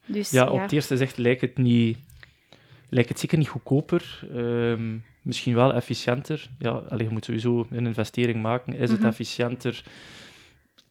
Dus, 0.06 0.30
Ja, 0.30 0.50
op 0.50 0.60
het 0.60 0.72
eerste 0.72 0.96
zicht 0.96 1.16
lijkt 1.18 1.40
het, 1.40 1.58
niet, 1.58 1.98
lijkt 2.88 3.08
het 3.08 3.18
zeker 3.18 3.38
niet 3.38 3.48
goedkoper. 3.48 4.28
Ehm, 4.34 4.96
misschien 5.22 5.54
wel 5.54 5.72
efficiënter. 5.74 6.50
Ja, 6.58 6.70
allee, 6.70 7.06
je 7.06 7.12
moet 7.12 7.24
sowieso 7.24 7.66
een 7.70 7.86
investering 7.86 8.42
maken. 8.42 8.72
Is 8.72 8.90
het 8.90 8.98
Mhm. 8.98 9.08
efficiënter? 9.08 9.84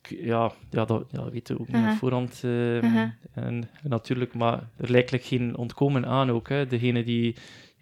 Ja, 0.09 0.51
ja, 0.69 0.85
dat 0.85 1.05
ja, 1.11 1.29
weten 1.29 1.55
we 1.55 1.61
ook 1.61 1.67
niet 1.71 1.83
op 1.91 1.97
voorhand. 1.97 2.41
ehm, 2.43 2.85
en, 3.33 3.69
geen, 3.83 4.33
maar 4.33 4.69
er 4.77 4.91
lijkt 4.91 5.11
geen 5.25 5.57
ontkomen 5.57 6.05
aan 6.05 6.31
ook. 6.31 6.49
Hè. 6.49 6.67
Degenen 6.67 7.05
die, 7.05 7.35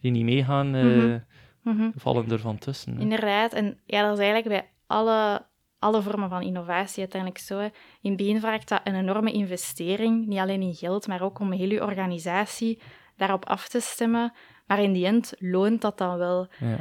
die 0.03 0.11
niet 0.11 0.23
meegaan, 0.23 0.75
eh, 0.75 0.83
Mhm. 0.83 1.19
Mhm. 1.61 1.89
vallen 1.95 2.31
ervan 2.31 2.57
tussen. 2.57 2.95
hè. 2.95 3.01
Inderdaad. 3.01 3.53
En 3.53 3.79
ja, 3.85 4.01
dat 4.01 4.17
is 4.19 4.23
eigenlijk 4.23 4.47
bij 4.61 4.69
alle, 4.87 5.45
alle 5.79 6.01
vormen 6.01 6.29
van 6.29 6.41
innovatie 6.41 6.99
uiteindelijk 6.99 7.41
zo. 7.41 7.57
hè. 7.59 7.67
In 8.01 8.15
begin 8.15 8.39
vraagt 8.39 8.69
dat 8.69 8.81
een 8.83 8.95
enorme 8.95 9.31
investering, 9.31 10.27
niet 10.27 10.39
alleen 10.39 10.61
in 10.61 10.73
geld, 10.73 11.07
maar 11.07 11.21
ook 11.21 11.39
om 11.39 11.51
heel 11.51 11.69
je 11.69 11.81
organisatie 11.83 12.79
daarop 13.17 13.45
af 13.45 13.67
te 13.67 13.79
stemmen. 13.79 14.33
Maar 14.67 14.79
in 14.81 14.93
die 14.93 15.05
end 15.05 15.33
loont 15.39 15.81
dat 15.81 15.97
dan 15.97 16.17
wel. 16.17 16.47
Ja. 16.59 16.77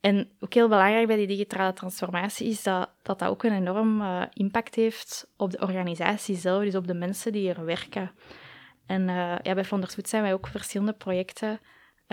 En 0.00 0.28
ook 0.40 0.54
heel 0.54 0.68
belangrijk 0.68 1.06
bij 1.06 1.16
die 1.16 1.26
digitale 1.26 1.72
transformatie 1.72 2.48
is 2.48 2.62
dat 2.62 2.90
dat, 3.02 3.18
dat 3.18 3.28
ook 3.28 3.42
een 3.42 3.52
enorm 3.52 4.00
eh, 4.00 4.22
impact 4.32 4.74
heeft 4.74 5.32
op 5.36 5.50
de 5.50 5.60
organisatie 5.60 6.36
zelf, 6.36 6.62
dus 6.64 6.74
op 6.74 6.86
de 6.86 6.94
mensen 6.94 7.32
die 7.32 7.48
er 7.54 7.64
werken. 7.64 8.10
En 8.86 9.08
eh, 9.08 9.34
ja, 9.42 9.54
bij 9.54 9.64
Flanders 9.64 9.94
Food 9.94 10.08
zijn 10.08 10.22
wij 10.22 10.32
ook 10.32 10.46
verschillende 10.46 10.92
projecten 10.92 11.60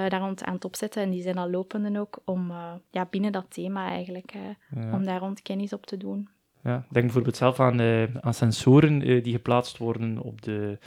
eh, 0.04 0.10
daar 0.10 0.20
rond 0.20 0.44
aan 0.44 0.54
het 0.54 0.66
opzetten 0.66 1.02
en 1.04 1.10
die 1.10 1.22
zijn 1.22 1.38
al 1.38 1.50
lopende 1.50 2.00
ook 2.00 2.20
om 2.26 2.50
eh, 2.52 2.72
ja, 2.92 3.08
binnen 3.10 3.32
dat 3.32 3.46
thema 3.50 3.90
eigenlijk, 3.90 4.32
eh, 4.32 4.82
Ja. 4.84 4.94
om 4.94 5.04
daar 5.04 5.20
rond 5.20 5.42
kennis 5.42 5.74
op 5.74 5.86
te 5.86 5.98
doen. 5.98 6.30
Ja, 6.64 6.74
denk 6.90 7.06
bijvoorbeeld 7.06 7.36
zelf 7.38 7.60
aan, 7.60 7.82
aan 8.22 8.34
sensoren 8.34 9.00
die 9.00 9.34
geplaatst 9.34 9.78
worden 9.78 10.18
op 10.22 10.42
de, 10.42 10.78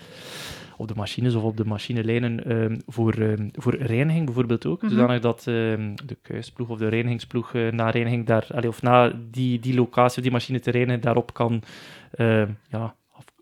op 0.76 0.88
de 0.88 0.94
machines 0.94 1.34
of 1.34 1.42
op 1.42 1.56
de 1.56 1.64
machinelijnen 1.64 2.44
ehm, 2.44 2.78
voor, 2.86 3.12
ehm, 3.14 3.48
voor 3.52 3.74
reiniging 3.76 4.24
bijvoorbeeld 4.24 4.66
ook. 4.66 4.82
Mhm. 4.82 4.90
Zodanig 4.92 5.20
dat 5.20 5.46
ehm, 5.46 5.94
de 6.06 6.14
kuisploeg 6.22 6.68
of 6.68 6.78
de 6.78 6.88
reinigingsploeg 6.88 7.52
na 7.52 7.90
reiniging 7.90 8.26
daar, 8.26 8.46
allee, 8.54 8.68
of 8.68 8.82
na 8.82 9.12
die, 9.30 9.60
die 9.60 9.74
locatie 9.74 10.16
of 10.16 10.22
die 10.22 10.32
machine 10.32 10.60
te 10.60 10.70
reinigen, 10.70 11.00
daarop 11.00 11.32
kan 11.34 11.62
ehm, 12.10 12.50
ja, 12.68 12.94
af- 13.12 13.34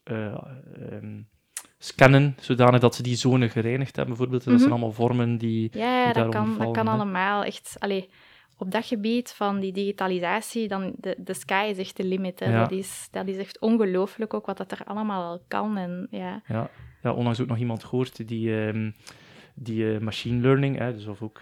scannen, 1.82 2.36
zodanig 2.40 2.80
dat 2.80 2.94
ze 2.94 3.02
die 3.02 3.16
zone 3.16 3.48
gereinigd 3.48 3.96
hebben, 3.96 4.16
bijvoorbeeld. 4.16 4.44
Dat 4.44 4.52
zijn 4.52 4.70
Mhm. 4.70 4.78
allemaal 4.78 4.92
vormen 5.06 5.38
die... 5.38 5.68
Ja, 5.72 6.04
die 6.12 6.22
dat 6.22 6.32
kan, 6.32 6.56
dat 6.58 6.70
kan 6.72 6.86
hè. 6.86 6.92
allemaal. 6.92 7.44
Echt, 7.44 7.76
allee, 7.78 8.08
op 8.56 8.70
dat 8.70 8.86
gebied 8.86 9.32
van 9.36 9.60
die 9.60 9.72
digitalisatie, 9.72 10.68
dan 10.68 10.92
de, 10.96 11.14
de 11.18 11.34
sky 11.34 11.66
is 11.70 11.78
echt 11.78 11.96
de 11.96 12.04
limit. 12.04 12.40
Hè. 12.40 12.50
Ja. 12.50 12.60
Dat, 12.60 12.70
is, 12.72 13.08
dat 13.10 13.26
is 13.26 13.36
echt 13.36 13.58
ongelooflijk 13.60 14.34
ook 14.34 14.46
wat 14.46 14.56
dat 14.56 14.72
er 14.72 14.80
allemaal 14.84 15.22
al 15.30 15.42
kan. 15.48 15.76
En, 15.76 16.06
ja. 16.10 16.42
Ja, 16.46 16.70
ja 17.02 17.12
onlangs 17.12 17.40
ook 17.40 17.48
nog 17.48 17.58
iemand 17.58 17.84
gehoord 17.84 18.28
die, 18.28 18.60
ehm, 18.66 18.90
die 19.54 19.92
eh, 19.94 20.00
machine 20.00 20.40
learning, 20.40 20.78
hè, 20.78 20.92
dus 20.94 21.06
of 21.06 21.22
ook 21.22 21.40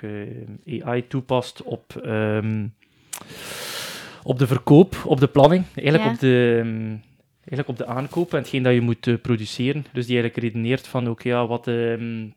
eh, 0.64 0.83
AI 0.87 1.07
toepast 1.07 1.62
op, 1.62 1.96
ehm, 1.96 2.66
op 4.22 4.38
de 4.38 4.46
verkoop, 4.46 4.96
op 5.05 5.20
de 5.20 5.27
planning, 5.29 5.64
eigenlijk, 5.74 6.05
Ja. 6.05 6.11
op 6.11 6.18
de, 6.18 6.59
ehm, 6.64 6.96
eigenlijk 7.51 7.69
op 7.69 7.77
de 7.77 7.87
aankoop 7.87 8.33
en 8.33 8.39
hetgeen 8.39 8.63
dat 8.63 8.75
je 8.75 8.81
moet 8.81 9.07
eh, 9.07 9.15
produceren. 9.23 9.85
Dus 9.93 10.07
die 10.07 10.19
eigenlijk 10.19 10.53
redeneert 10.53 10.87
van, 10.89 11.09
oké, 11.09 11.29
ja, 11.29 11.47
wat, 11.47 11.67
ehm, 11.67 12.29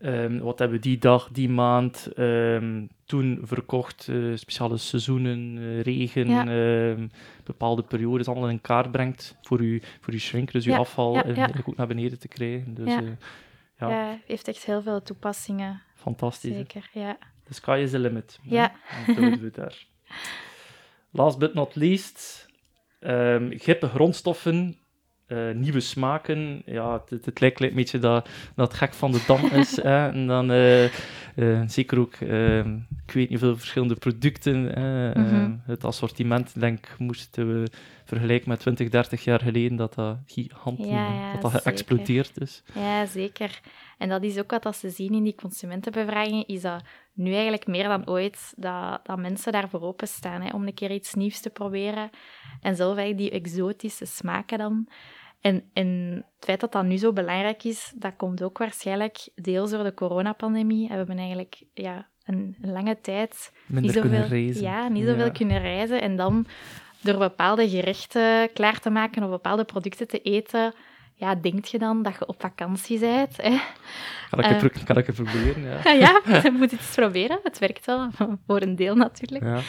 ehm, 0.00 0.38
wat 0.38 0.58
hebben 0.58 0.76
we 0.76 0.82
die 0.82 0.98
dag, 0.98 1.28
die 1.32 1.48
maand 1.48 2.08
ehm, 2.16 2.84
toen 3.04 3.38
verkocht, 3.42 4.08
eh, 4.08 4.16
speciale 4.34 4.76
seizoenen, 4.76 5.58
eh, 5.58 5.80
regen, 5.82 6.28
Ja. 6.28 6.96
bepaalde 7.44 7.82
periodes, 7.82 8.26
allemaal 8.28 8.48
in 8.48 8.60
kaart 8.60 8.90
brengt 8.90 9.36
voor 9.42 9.62
je, 9.64 9.80
voor 10.00 10.12
je 10.12 10.18
shrink, 10.20 10.52
dus 10.52 10.64
je 10.64 10.70
Ja, 10.70 10.76
afval 10.76 11.14
ja, 11.14 11.24
eigenlijk 11.24 11.68
ook 11.68 11.76
naar 11.76 11.86
beneden 11.86 12.18
te 12.18 12.28
krijgen. 12.28 12.74
Dus 12.74 12.94
Ja. 13.78 13.88
ja, 13.88 14.18
heeft 14.26 14.48
echt 14.48 14.64
heel 14.64 14.82
veel 14.82 15.02
toepassingen, 15.02 15.82
fantastisch. 15.94 16.50
hè. 16.50 16.56
zeker. 16.56 16.88
Ja. 16.92 17.18
The 17.44 17.54
sky 17.54 17.78
is 17.82 17.90
the 17.90 17.98
limit. 17.98 18.38
Ja. 18.42 18.72
En 19.06 19.14
zo 19.14 19.20
doen 19.20 19.40
we 19.40 19.50
daar. 19.50 19.84
Last 21.10 21.38
but 21.38 21.54
not 21.54 21.74
least, 21.74 22.45
ehm 23.06 23.58
gippe 23.58 23.88
grondstoffen, 23.88 24.76
eh, 25.26 25.50
nieuwe 25.54 25.80
smaken. 25.80 26.62
Ja, 26.64 27.02
het, 27.08 27.24
het 27.24 27.40
lijkt 27.40 27.60
een 27.60 27.74
beetje 27.74 27.98
dat, 27.98 28.28
dat 28.54 28.68
het 28.68 28.76
gek 28.76 28.94
van 28.94 29.12
de 29.12 29.24
dam 29.26 29.44
is. 29.44 29.76
hè. 29.82 30.08
En 30.08 30.26
dan 30.26 30.50
eh, 30.50 30.84
eh, 30.84 31.62
zeker 31.66 31.98
ook, 31.98 32.14
ehm, 32.14 32.76
ik 33.06 33.12
weet 33.12 33.30
niet 33.30 33.38
veel 33.38 33.56
verschillende 33.56 33.94
producten. 33.94 34.62
Mhm. 34.62 34.74
Ehm, 34.74 35.52
het 35.62 35.84
assortiment, 35.84 36.60
denk 36.60 36.78
ik, 36.78 36.98
moesten 36.98 37.62
we 37.62 37.70
vergelijken 38.06 38.48
met 38.48 38.60
20, 38.60 38.88
30 38.88 39.24
jaar 39.24 39.40
geleden, 39.40 39.76
dat 39.76 39.94
dat 39.94 40.18
Ja, 40.26 40.86
ja, 40.86 41.32
dat 41.32 41.52
dat 41.52 41.62
geëxplodeerd 41.62 42.40
is. 42.40 42.62
ja, 42.74 43.06
zeker. 43.06 43.60
En 43.98 44.08
dat 44.08 44.22
is 44.22 44.38
ook 44.38 44.50
wat 44.50 44.62
dat 44.62 44.76
ze 44.76 44.90
zien 44.90 45.14
in 45.14 45.22
die 45.22 45.34
consumentenbevragingen, 45.34 46.46
is 46.46 46.60
dat 46.60 46.82
nu 47.12 47.32
eigenlijk 47.32 47.66
meer 47.66 47.88
dan 47.88 48.08
ooit 48.08 48.52
dat, 48.56 49.00
dat 49.02 49.18
mensen 49.18 49.52
daarvoor 49.52 49.80
openstaan 49.80 50.42
hè, 50.42 50.54
om 50.54 50.66
een 50.66 50.74
keer 50.74 50.90
iets 50.90 51.14
nieuws 51.14 51.40
te 51.40 51.50
proberen. 51.50 52.10
En 52.60 52.76
zelf 52.76 52.96
eigenlijk 52.96 53.30
die 53.30 53.40
exotische 53.40 54.04
smaken 54.06 54.58
dan. 54.58 54.88
En, 55.40 55.64
en 55.72 56.12
het 56.34 56.44
feit 56.44 56.60
dat 56.60 56.72
dat 56.72 56.84
nu 56.84 56.96
zo 56.96 57.12
belangrijk 57.12 57.64
is, 57.64 57.92
dat 57.96 58.16
komt 58.16 58.42
ook 58.42 58.58
waarschijnlijk 58.58 59.28
deels 59.34 59.70
door 59.70 59.84
de 59.84 59.94
coronapandemie. 59.94 60.88
We 60.88 60.94
hebben 60.94 61.18
eigenlijk 61.18 61.62
ja, 61.74 62.08
een 62.24 62.56
lange 62.60 63.00
tijd 63.00 63.52
Minder 63.66 63.92
niet 63.92 64.00
kunnen 64.00 64.22
zoveel, 64.22 64.36
reizen. 64.36 64.62
Ja, 64.62 64.88
niet 64.88 65.06
zoveel 65.06 65.32
kunnen 65.32 65.60
reizen. 65.60 66.00
En 66.00 66.16
dan 66.16 66.46
door 67.06 67.18
bepaalde 67.18 67.68
gerechten 67.68 68.52
klaar 68.52 68.80
te 68.80 68.90
maken 68.90 69.22
of 69.22 69.30
bepaalde 69.30 69.64
producten 69.64 70.08
te 70.08 70.20
eten, 70.20 70.74
ja, 71.14 71.34
denk 71.34 71.64
je 71.64 71.78
dan 71.78 72.02
dat 72.02 72.14
je 72.18 72.26
op 72.26 72.40
vakantie 72.40 72.98
bent. 72.98 73.36
Hè? 73.36 73.58
Kan 74.30 74.38
ik, 74.38 74.44
het, 74.44 74.58
pro- 74.58 74.84
kan 74.84 74.96
ik 74.96 75.06
het 75.06 75.14
proberen? 75.14 75.62
Ja. 75.62 75.90
ja, 76.04 76.20
je 76.42 76.50
moet 76.50 76.70
het 76.70 76.80
eens 76.80 76.94
proberen. 76.94 77.40
Het 77.42 77.58
werkt 77.58 77.86
wel, 77.86 78.10
voor 78.46 78.60
een 78.60 78.76
deel 78.76 78.94
natuurlijk. 78.94 79.44
ja. 79.44 79.60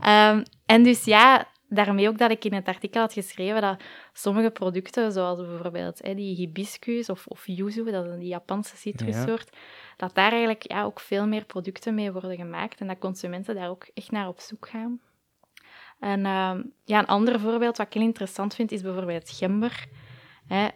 Ehm, 0.00 0.44
en 0.66 0.82
dus 0.82 1.04
ja, 1.04 1.48
daarmee 1.68 2.08
ook 2.08 2.18
dat 2.18 2.30
ik 2.30 2.44
in 2.44 2.54
het 2.54 2.66
artikel 2.66 3.00
had 3.00 3.12
geschreven 3.12 3.60
dat 3.60 3.82
sommige 4.12 4.50
producten, 4.50 5.12
zoals 5.12 5.38
bijvoorbeeld 5.38 6.02
hè, 6.02 6.14
die 6.14 6.36
hibiscus 6.36 7.08
of, 7.08 7.26
of 7.26 7.46
yuzu, 7.46 7.90
dat 7.90 8.06
is 8.06 8.18
die 8.18 8.28
Japanse 8.28 8.76
citrussoort, 8.76 9.56
dat 9.96 10.14
daar 10.14 10.30
eigenlijk 10.30 10.70
ja, 10.70 10.84
ook 10.84 11.00
veel 11.00 11.26
meer 11.26 11.44
producten 11.44 11.94
mee 11.94 12.12
worden 12.12 12.36
gemaakt 12.36 12.80
en 12.80 12.86
dat 12.86 12.98
consumenten 12.98 13.54
daar 13.54 13.68
ook 13.68 13.86
echt 13.94 14.10
naar 14.10 14.28
op 14.28 14.40
zoek 14.40 14.68
gaan. 14.68 15.00
En 16.00 16.26
ehm, 16.26 16.62
ja, 16.84 16.98
een 16.98 17.06
ander 17.06 17.40
voorbeeld 17.40 17.76
wat 17.76 17.86
ik 17.86 17.92
heel 17.92 18.02
interessant 18.02 18.54
vind, 18.54 18.72
is 18.72 18.82
bijvoorbeeld 18.82 19.30
gember. 19.30 19.86
Hè, 20.46 20.68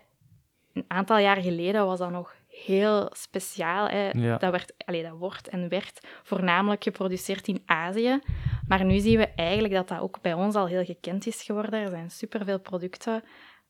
een 0.72 0.84
aantal 0.88 1.18
jaar 1.18 1.36
geleden 1.36 1.86
was 1.86 1.98
dat 1.98 2.10
nog 2.10 2.34
heel 2.48 3.10
speciaal. 3.12 3.88
Hè. 3.88 4.10
Ja. 4.10 4.36
Dat, 4.36 4.50
werd, 4.50 4.72
allee, 4.84 5.02
dat 5.02 5.18
wordt 5.18 5.48
en 5.48 5.68
werd 5.68 6.06
voornamelijk 6.22 6.82
geproduceerd 6.82 7.48
in 7.48 7.62
Azië. 7.66 8.20
Maar 8.68 8.84
nu 8.84 8.98
zien 8.98 9.18
we 9.18 9.26
eigenlijk 9.26 9.74
dat 9.74 9.88
dat 9.88 10.00
ook 10.00 10.20
bij 10.20 10.34
ons 10.34 10.54
al 10.54 10.66
heel 10.66 10.84
gekend 10.84 11.26
is 11.26 11.42
geworden. 11.42 11.80
Er 11.80 11.88
zijn 11.90 12.10
superveel 12.10 12.60
producten 12.60 13.22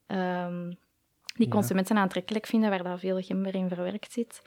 ehm, 0.06 0.68
die 1.34 1.46
Ja. 1.46 1.52
consumenten 1.52 1.96
aantrekkelijk 1.96 2.46
vinden, 2.46 2.70
waar 2.70 2.82
dat 2.82 3.00
veel 3.00 3.20
gember 3.20 3.54
in 3.54 3.68
verwerkt 3.68 4.12
zit. 4.12 4.42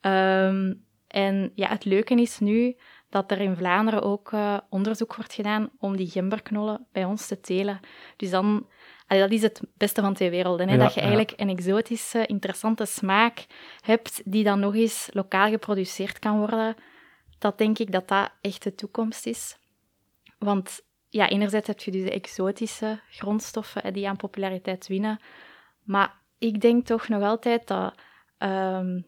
Ehm, 0.00 0.74
en 1.06 1.52
ja, 1.54 1.68
het 1.68 1.84
leuke 1.84 2.14
is 2.14 2.38
nu 2.38 2.76
dat 3.10 3.30
er 3.30 3.40
in 3.40 3.56
Vlaanderen 3.56 4.02
ook 4.02 4.32
eh, 4.32 4.58
onderzoek 4.70 5.14
wordt 5.14 5.34
gedaan 5.34 5.70
om 5.78 5.96
die 5.96 6.10
gemberknollen 6.10 6.86
bij 6.92 7.04
ons 7.04 7.26
te 7.26 7.40
telen. 7.40 7.80
Dus 8.16 8.30
dan, 8.30 8.66
allee, 9.06 9.22
dat 9.22 9.32
is 9.32 9.42
het 9.42 9.60
beste 9.74 10.00
van 10.00 10.14
twee 10.14 10.30
werelden. 10.30 10.68
Hè? 10.68 10.74
Ja, 10.74 10.82
dat 10.82 10.94
je 10.94 11.00
ja. 11.00 11.06
eigenlijk 11.06 11.40
een 11.40 11.48
exotische, 11.48 12.26
interessante 12.26 12.84
smaak 12.84 13.46
hebt 13.80 14.22
die 14.24 14.44
dan 14.44 14.60
nog 14.60 14.74
eens 14.74 15.08
lokaal 15.12 15.48
geproduceerd 15.48 16.18
kan 16.18 16.38
worden. 16.38 16.76
Dat 17.38 17.58
denk 17.58 17.78
ik 17.78 17.92
dat 17.92 18.08
dat 18.08 18.30
echt 18.40 18.62
de 18.62 18.74
toekomst 18.74 19.26
is. 19.26 19.58
Want 20.38 20.84
ja, 21.08 21.28
enerzijds 21.28 21.66
heb 21.66 21.80
je 21.80 21.90
dus 21.90 22.02
de 22.02 22.10
exotische 22.10 23.00
grondstoffen 23.10 23.82
hè, 23.82 23.90
die 23.90 24.08
aan 24.08 24.16
populariteit 24.16 24.86
winnen. 24.86 25.20
Maar 25.82 26.14
ik 26.38 26.60
denk 26.60 26.86
toch 26.86 27.08
nog 27.08 27.22
altijd 27.22 27.66
dat 27.66 27.94
ehm, 28.38 29.00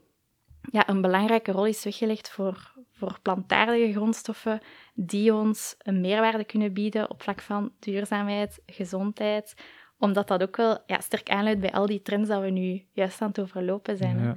ja, 0.71 0.89
een 0.89 1.01
belangrijke 1.01 1.53
rol 1.53 1.67
is 1.67 1.85
weggelegd 1.85 2.31
voor, 2.31 2.73
voor 2.93 3.19
plantaardige 3.23 3.93
grondstoffen 3.93 4.61
die 4.95 5.35
ons 5.35 5.75
een 5.79 6.01
meerwaarde 6.01 6.45
kunnen 6.45 6.73
bieden 6.73 7.11
op 7.11 7.23
vlak 7.23 7.41
van 7.41 7.73
duurzaamheid, 7.79 8.63
gezondheid, 8.67 9.55
omdat 9.99 10.29
dat 10.29 10.43
ook 10.43 10.57
wel 10.57 10.79
ja, 10.87 11.01
sterk 11.01 11.31
aanluidt 11.31 11.61
bij 11.61 11.73
al 11.73 11.87
die 11.87 12.03
trends 12.03 12.29
dat 12.29 12.43
we 12.43 12.51
nu 12.51 12.85
juist 12.93 13.23
aan 13.23 13.29
het 13.29 13.41
overlopen 13.41 13.97
zijn. 13.97 14.23
Ja. 14.23 14.35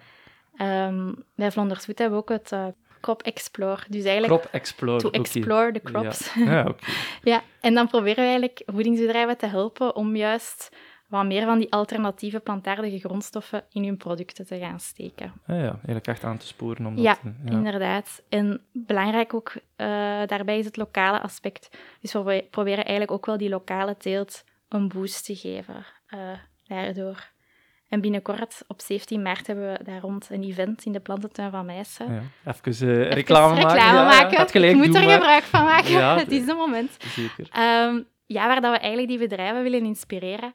Ehm, 0.56 1.14
bij 1.36 1.52
Vlonders 1.52 1.86
hebben 1.86 2.12
we 2.12 2.16
ook 2.16 2.30
het 2.30 2.52
eh, 2.52 2.68
Crop 3.02 3.22
Explore. 3.22 3.82
Dus 3.90 4.04
eigenlijk 4.04 4.42
Crop 4.42 4.54
Explore. 4.54 5.02
to 5.02 5.10
explore 5.10 5.72
the 5.72 5.82
crops. 5.82 6.34
Ja, 6.34 6.46
ja. 6.52 6.76
Ja, 7.22 7.44
en 7.62 7.74
dan 7.74 7.88
proberen 7.88 8.24
we 8.24 8.30
eigenlijk 8.30 8.64
voedingsbedrijven 8.66 9.38
te 9.38 9.46
helpen 9.46 9.96
om 9.96 10.16
juist 10.16 10.76
wat 11.12 11.26
meer 11.26 11.46
van 11.46 11.60
die 11.60 11.72
alternatieve 11.72 12.40
plantaardige 12.40 13.00
grondstoffen 13.00 13.64
in 13.72 13.84
hun 13.84 13.98
producten 13.98 14.46
te 14.46 14.58
gaan 14.58 14.80
steken. 14.80 15.34
Ja, 15.48 15.56
ja, 15.56 15.62
eigenlijk 15.72 16.08
echt 16.08 16.24
aan 16.24 16.38
te 16.38 16.46
sporen. 16.48 16.86
Omdat, 16.86 17.04
Ja, 17.04 17.18
eh, 17.24 17.32
ja. 17.46 17.52
Inderdaad. 17.52 18.22
En 18.30 18.62
belangrijk 18.74 19.34
ook 19.34 19.54
eh, 19.76 19.88
daarbij 20.26 20.58
is 20.60 20.66
het 20.66 20.78
lokale 20.78 21.22
aspect. 21.22 21.70
Dus 22.02 22.14
we 22.14 22.48
proberen 22.50 22.84
eigenlijk 22.84 23.12
ook 23.12 23.26
wel 23.26 23.38
die 23.38 23.50
lokale 23.50 23.98
teelt 23.98 24.44
een 24.70 24.88
boost 24.88 25.26
te 25.26 25.36
geven 25.36 25.86
eh, 26.08 26.20
daardoor. 26.68 27.30
En 27.90 28.02
binnenkort, 28.02 28.64
op 28.68 28.82
17 28.82 29.22
maart, 29.22 29.48
hebben 29.48 29.72
we 29.78 29.84
daar 29.84 30.00
rond 30.00 30.28
een 30.32 30.44
event 30.44 30.86
in 30.86 30.92
de 30.92 31.00
plantentuin 31.00 31.52
van 31.52 31.66
Meissen. 31.66 32.14
Ja. 32.14 32.52
Even 32.54 32.88
eh, 32.90 33.00
Even 33.00 33.12
reclame 33.14 33.54
maken. 33.54 33.70
reclame 33.70 33.98
Ja, 33.98 34.04
ja, 34.12 34.20
maken. 34.22 34.38
gaat 34.38 34.52
gelijk 34.52 34.72
Ik 34.72 34.78
moet 34.86 34.96
er 34.96 35.04
maar- 35.04 35.12
gebruik 35.14 35.44
van 35.44 35.64
maken. 35.64 35.92
Ja, 35.92 36.18
het 36.20 36.32
is 36.32 36.46
het 36.48 36.58
moment. 36.58 36.98
Zeker. 37.06 37.48
Ehm, 37.52 38.00
ja, 38.26 38.48
waar 38.48 38.62
dat 38.62 38.72
we 38.72 38.78
eigenlijk 38.78 39.08
die 39.08 39.28
bedrijven 39.28 39.64
willen 39.64 39.86
inspireren. 39.86 40.54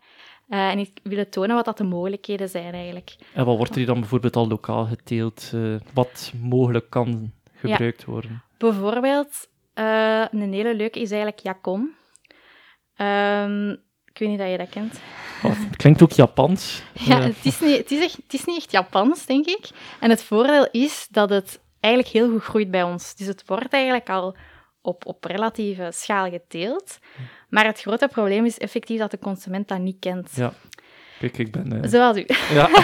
Eh, 0.49 0.69
en 0.69 0.79
ik 0.79 0.99
willen 1.03 1.31
tonen 1.31 1.57
wat 1.57 1.65
dat 1.65 1.79
de 1.79 1.85
mogelijkheden 1.85 2.49
zijn 2.49 2.75
eigenlijk. 2.75 3.17
En 3.33 3.45
wat 3.45 3.57
wordt 3.57 3.71
er 3.71 3.77
hier 3.77 3.87
dan 3.87 4.01
bijvoorbeeld 4.01 4.37
al 4.37 4.49
lokaal 4.49 4.87
geteeld? 4.87 5.51
eh, 5.55 5.75
wat 5.95 6.33
mogelijk 6.41 6.91
kan 6.91 7.33
gebruikt 7.55 8.05
worden? 8.05 8.43
Bijvoorbeeld, 8.59 9.49
eh, 9.75 10.25
een 10.31 10.53
hele 10.53 10.75
leuke 10.75 11.01
is 11.01 11.11
eigenlijk 11.11 11.41
Jacon. 11.43 11.95
Ehm, 12.97 13.71
ik 14.05 14.19
weet 14.19 14.29
niet 14.29 14.39
dat 14.39 14.51
je 14.51 14.59
dat 14.59 14.69
kent. 14.69 15.01
Oh, 15.43 15.51
het 15.69 15.77
klinkt 15.77 16.03
ook 16.03 16.13
Japans. 16.13 16.83
Ja, 17.07 17.21
het, 17.21 17.45
is 17.45 17.61
niet, 17.61 17.77
het, 17.77 17.91
is 17.91 18.03
echt, 18.03 18.17
het 18.17 18.35
is 18.35 18.45
niet 18.45 18.57
echt 18.57 18.71
Japans, 18.71 19.27
denk 19.27 19.47
ik. 19.47 19.69
En 20.01 20.11
het 20.11 20.23
voordeel 20.23 20.69
is 20.71 21.07
dat 21.11 21.31
het 21.31 21.61
eigenlijk 21.81 22.15
heel 22.15 22.31
goed 22.31 22.43
groeit 22.43 22.71
bij 22.71 22.83
ons. 22.83 23.15
Dus 23.15 23.27
het 23.27 23.43
wordt 23.47 23.73
eigenlijk 23.73 24.11
al 24.11 24.37
op, 24.87 25.07
op 25.07 25.25
relatieve 25.25 25.89
schaal 25.93 26.31
geteeld. 26.31 26.99
Maar 27.49 27.65
het 27.65 27.81
grote 27.81 28.09
probleem 28.09 28.45
is 28.45 28.59
effectief 28.59 28.99
dat 28.99 29.11
de 29.11 29.19
consument 29.19 29.69
dat 29.69 29.79
niet 29.79 29.97
kent. 30.01 30.31
Ja. 30.35 30.53
Kijk, 31.19 31.39
ik 31.39 31.51
ben... 31.53 31.83
eh, 31.83 31.91
Zoals 31.91 32.17
u. 32.17 32.25
ja. 32.53 32.69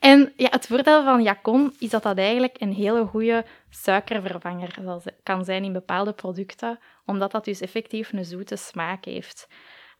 En 0.00 0.32
ja, 0.36 0.48
het 0.50 0.66
voordeel 0.66 1.04
van 1.04 1.22
Jacon 1.22 1.74
is 1.78 1.90
dat 1.90 2.02
dat 2.02 2.18
eigenlijk 2.18 2.56
een 2.60 2.72
hele 2.72 3.04
goede 3.04 3.44
suikervervanger 3.68 4.74
kan 5.22 5.44
zijn 5.44 5.64
in 5.64 5.72
bepaalde 5.72 6.12
producten, 6.12 6.78
omdat 7.06 7.30
dat 7.32 7.44
dus 7.44 7.60
effectief 7.60 8.12
een 8.12 8.24
zoete 8.24 8.56
smaak 8.56 9.04
heeft. 9.04 9.46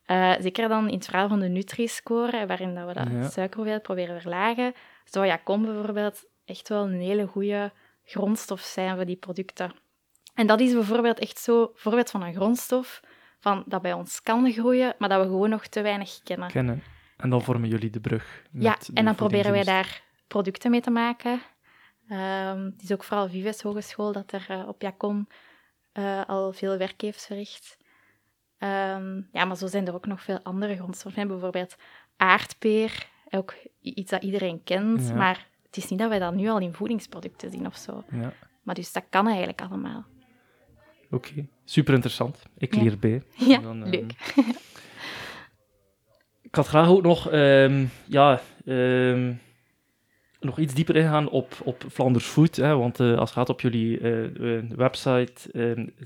Eh, 0.04 0.32
zeker 0.40 0.68
dan 0.68 0.88
in 0.88 0.94
het 0.94 1.04
verhaal 1.04 1.28
van 1.28 1.40
de 1.40 1.48
Nutri-score, 1.48 2.46
waarin 2.46 2.74
dat 2.74 2.86
we 2.86 2.92
dat 2.92 3.06
Ja. 3.12 3.28
suikerhoeveelheid 3.28 3.82
proberen 3.82 4.20
verlagen, 4.20 4.72
zou 5.04 5.26
Jacon 5.26 5.64
bijvoorbeeld 5.64 6.24
echt 6.44 6.68
wel 6.68 6.84
een 6.84 7.00
hele 7.00 7.26
goede 7.26 7.72
grondstof 8.04 8.60
zijn 8.60 8.96
voor 8.96 9.04
die 9.06 9.16
producten. 9.16 9.72
En 10.40 10.46
dat 10.46 10.60
is 10.60 10.72
bijvoorbeeld 10.72 11.18
echt 11.18 11.38
zo, 11.38 11.70
voorbeeld 11.74 12.10
van 12.10 12.22
een 12.22 12.34
grondstof 12.34 13.00
van, 13.38 13.62
dat 13.66 13.82
bij 13.82 13.92
ons 13.92 14.22
kan 14.22 14.52
groeien, 14.52 14.94
maar 14.98 15.08
dat 15.08 15.20
we 15.22 15.26
gewoon 15.26 15.50
nog 15.50 15.66
te 15.66 15.80
weinig 15.82 16.20
kennen. 16.22 16.48
kennen. 16.50 16.82
En 17.16 17.30
dan 17.30 17.42
vormen 17.42 17.68
jullie 17.68 17.90
de 17.90 18.00
brug. 18.00 18.42
Ja, 18.52 18.78
en 18.94 19.04
dan 19.04 19.14
proberen 19.14 19.50
wij 19.52 19.64
voedingsindustrie. 19.64 19.74
daar 19.74 20.02
producten 20.26 20.70
mee 20.70 20.80
te 20.80 20.90
maken. 20.90 21.40
Ehm, 22.08 22.64
het 22.64 22.82
is 22.82 22.92
ook 22.92 23.04
vooral 23.04 23.28
Vives 23.28 23.62
Hogeschool 23.62 24.12
dat 24.12 24.32
er 24.32 24.46
eh, 24.48 24.68
op 24.68 24.82
Jacon 24.82 25.28
eh, 25.92 26.20
al 26.26 26.52
veel 26.52 26.76
werk 26.78 27.00
heeft 27.00 27.26
verricht. 27.26 27.76
Ehm, 28.58 29.20
ja, 29.32 29.44
maar 29.44 29.56
zo 29.56 29.66
zijn 29.66 29.86
er 29.86 29.94
ook 29.94 30.06
nog 30.06 30.22
veel 30.22 30.40
andere 30.42 30.76
grondstoffen. 30.76 31.28
Bijvoorbeeld 31.28 31.76
aardpeer, 32.16 33.08
ook 33.30 33.54
iets 33.80 34.10
dat 34.10 34.22
iedereen 34.22 34.62
kent, 34.64 35.08
Ja. 35.08 35.14
maar 35.14 35.46
het 35.66 35.76
is 35.76 35.88
niet 35.88 35.98
dat 35.98 36.08
wij 36.08 36.18
dat 36.18 36.34
nu 36.34 36.48
al 36.48 36.58
in 36.58 36.72
voedingsproducten 36.74 37.50
zien 37.50 37.66
of 37.66 37.76
zo. 37.76 38.04
Ja, 38.10 38.32
Maar 38.62 38.74
dus 38.74 38.92
dat 38.92 39.04
kan 39.10 39.26
eigenlijk 39.26 39.60
allemaal. 39.60 40.04
Oké. 41.10 41.46
Super 41.64 41.94
interessant. 41.94 42.42
Ik 42.58 42.74
leer 42.74 42.98
bij. 42.98 43.22
Ja, 43.36 43.58
Dan, 43.58 43.82
ehm, 43.82 43.90
leuk. 43.90 44.12
Ik 46.42 46.54
had 46.56 46.66
graag 46.66 46.88
ook 46.88 47.02
nog, 47.02 47.30
ehm, 47.30 47.84
ja, 48.06 48.40
ehm, 48.64 49.32
nog 50.40 50.58
iets 50.58 50.74
dieper 50.74 50.96
ingaan 50.96 51.28
op, 51.28 51.54
op 51.64 51.84
Flanders 51.92 52.24
Food. 52.26 52.56
Hè, 52.56 52.76
want 52.76 53.00
eh, 53.00 53.10
als 53.18 53.28
het 53.30 53.38
gaat 53.38 53.48
op 53.48 53.60
jullie 53.60 53.98
eh, 54.00 54.24
eh, 54.56 54.64
website, 54.76 55.32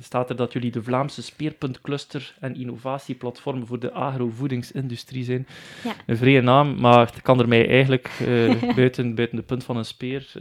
staat 0.01 0.31
er 0.31 0.37
dat 0.37 0.53
jullie 0.53 0.71
de 0.71 0.83
Vlaamse 0.83 1.23
speerpuntcluster 1.23 2.35
en 2.41 2.57
innovatieplatform 2.57 3.67
voor 3.67 3.79
de 3.79 3.93
agrovoedingsindustrie 3.93 5.25
zijn. 5.25 5.47
Ja. 5.85 5.93
Een 6.07 6.17
vrije 6.17 6.41
naam, 6.41 6.81
maar 6.81 7.07
het 7.07 7.23
kan 7.23 7.41
er 7.41 7.49
mij 7.49 7.69
eigenlijk 7.69 8.11
buiten, 8.77 9.15
buiten 9.15 9.37
de 9.37 9.43
punt 9.43 9.65
van 9.65 9.77
een 9.77 9.85
speer. 9.85 10.33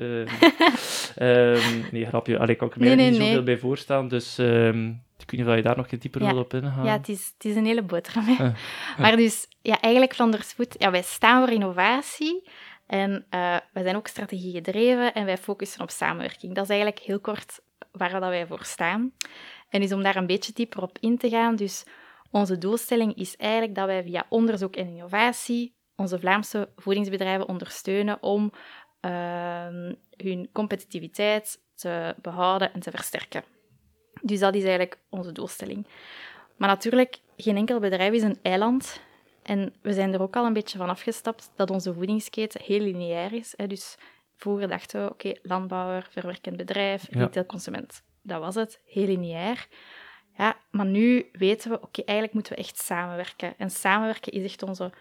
eh, 1.16 1.54
ehm, 1.56 1.80
nee, 1.92 2.06
grapje. 2.06 2.40
Allee, 2.40 2.56
kan 2.56 2.68
ik 2.68 2.74
er 2.74 2.80
Nee, 2.82 2.96
nee, 2.96 3.10
niet 3.10 3.20
nee. 3.20 3.28
zoveel 3.28 3.44
bij 3.44 3.58
voorstellen. 3.58 4.08
Dus 4.08 4.38
ehm, 4.38 4.88
ik 5.18 5.32
weet 5.32 5.40
niet 5.40 5.50
of 5.50 5.56
je 5.56 5.62
daar 5.62 5.78
nog 5.78 5.88
dieper 5.88 6.22
Ja. 6.22 6.32
wil 6.32 6.42
op 6.42 6.54
ingaan. 6.54 6.86
Ja, 6.86 6.92
het 6.98 7.10
is, 7.10 7.34
het 7.38 7.46
is 7.46 7.56
een 7.56 7.66
hele 7.66 7.84
boterham. 7.84 8.54
Maar 8.98 9.16
dus, 9.16 9.48
ja, 9.62 9.82
eigenlijk 9.82 10.14
Flanders 10.16 10.52
Food, 10.54 10.76
ja, 10.78 10.92
wij 10.92 11.02
staan 11.02 11.46
voor 11.46 11.54
innovatie. 11.54 12.44
En 12.86 13.26
eh, 13.30 13.58
wij 13.74 13.84
zijn 13.84 13.96
ook 13.96 14.08
strategie 14.08 14.54
gedreven 14.54 15.14
en 15.14 15.26
wij 15.26 15.38
focussen 15.38 15.82
op 15.82 15.90
samenwerking. 15.90 16.56
Dat 16.56 16.64
is 16.64 16.70
eigenlijk 16.70 17.00
heel 17.00 17.20
kort 17.20 17.60
waar 17.92 18.10
dat 18.10 18.22
wij 18.22 18.48
voor 18.48 18.64
staan. 18.64 19.14
En 19.70 19.82
dus 19.82 19.92
om 19.92 20.04
daar 20.04 20.16
een 20.16 20.28
beetje 20.28 20.54
dieper 20.54 20.82
op 20.82 20.98
in 21.00 21.18
te 21.18 21.30
gaan, 21.30 21.56
dus 21.56 21.86
onze 22.32 22.58
doelstelling 22.58 23.16
is 23.16 23.36
eigenlijk 23.36 23.76
dat 23.76 23.86
wij 23.86 24.04
via 24.04 24.26
onderzoek 24.30 24.76
en 24.76 24.88
innovatie 24.88 25.76
onze 25.96 26.20
Vlaamse 26.20 26.70
voedingsbedrijven 26.76 27.48
ondersteunen 27.48 28.24
om 28.24 28.52
ehm, 29.00 29.94
hun 30.18 30.50
competitiviteit 30.52 31.62
te 31.76 32.16
behouden 32.22 32.74
en 32.74 32.80
te 32.80 32.92
versterken. 32.92 33.44
Dus 34.22 34.40
dat 34.40 34.56
is 34.56 34.62
eigenlijk 34.62 35.00
onze 35.10 35.32
doelstelling. 35.32 35.88
Maar 36.58 36.70
natuurlijk, 36.70 37.20
geen 37.38 37.58
enkel 37.58 37.80
bedrijf 37.80 38.14
is 38.14 38.24
een 38.24 38.40
eiland. 38.42 39.02
En 39.44 39.74
we 39.82 39.94
zijn 39.94 40.14
er 40.14 40.22
ook 40.22 40.36
al 40.36 40.46
een 40.46 40.54
beetje 40.54 40.78
van 40.78 40.90
afgestapt 40.90 41.52
dat 41.56 41.70
onze 41.70 41.94
voedingsketen 41.94 42.62
heel 42.64 42.80
lineair 42.80 43.34
is. 43.34 43.54
Hè. 43.56 43.68
Dus 43.68 43.98
vroeger 44.36 44.68
dachten 44.68 45.04
we, 45.04 45.12
oké, 45.12 45.34
landbouwer, 45.42 46.08
verwerkend 46.10 46.58
bedrijf, 46.58 47.08
Ja. 47.10 47.20
retailconsument. 47.20 48.04
Dat 48.22 48.40
was 48.40 48.56
het, 48.56 48.82
heel 48.86 49.06
lineair. 49.06 49.68
Ja, 50.38 50.56
maar 50.72 50.86
nu 50.86 51.30
weten 51.32 51.72
we, 51.72 51.82
oké, 51.82 52.02
eigenlijk 52.02 52.34
moeten 52.34 52.54
we 52.54 52.60
echt 52.60 52.78
samenwerken. 52.78 53.54
En 53.58 53.70
samenwerken 53.70 54.32
is 54.32 54.44
echt 54.44 54.64
onze 54.64 54.92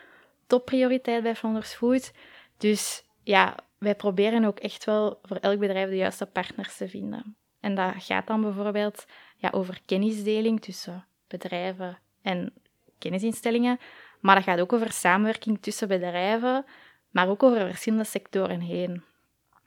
topprioriteit 0.47 1.23
bij 1.23 1.37
Flanders 1.37 1.75
Food. 1.75 2.13
Dus 2.59 3.05
ja, 3.23 3.57
wij 3.79 3.95
proberen 3.95 4.45
ook 4.45 4.59
echt 4.59 4.85
wel 4.85 5.19
voor 5.23 5.37
elk 5.37 5.59
bedrijf 5.59 5.89
de 5.89 5.97
juiste 5.97 6.27
partners 6.27 6.77
te 6.77 6.89
vinden. 6.89 7.37
En 7.61 7.75
dat 7.75 7.93
gaat 7.99 8.27
dan 8.27 8.41
bijvoorbeeld 8.41 9.07
ja, 9.37 9.51
over 9.53 9.81
kennisdeling 9.87 10.61
tussen 10.61 11.07
bedrijven 11.29 11.99
en 12.23 12.53
kennisinstellingen. 12.99 13.79
Maar 14.23 14.35
dat 14.35 14.45
gaat 14.45 14.61
ook 14.61 14.73
over 14.73 14.93
samenwerking 14.93 15.59
tussen 15.61 15.89
bedrijven, 15.89 16.65
maar 17.11 17.29
ook 17.29 17.43
over 17.43 17.67
verschillende 17.67 18.05
sectoren 18.05 18.61
heen. 18.61 19.03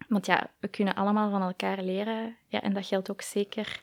Want 0.07 0.25
ja, 0.25 0.49
we 0.59 0.67
kunnen 0.67 0.95
allemaal 0.95 1.29
van 1.29 1.41
elkaar 1.41 1.81
leren. 1.81 2.35
Ja, 2.47 2.61
en 2.61 2.73
dat 2.73 2.85
geldt 2.85 3.11
ook 3.11 3.21
zeker 3.21 3.81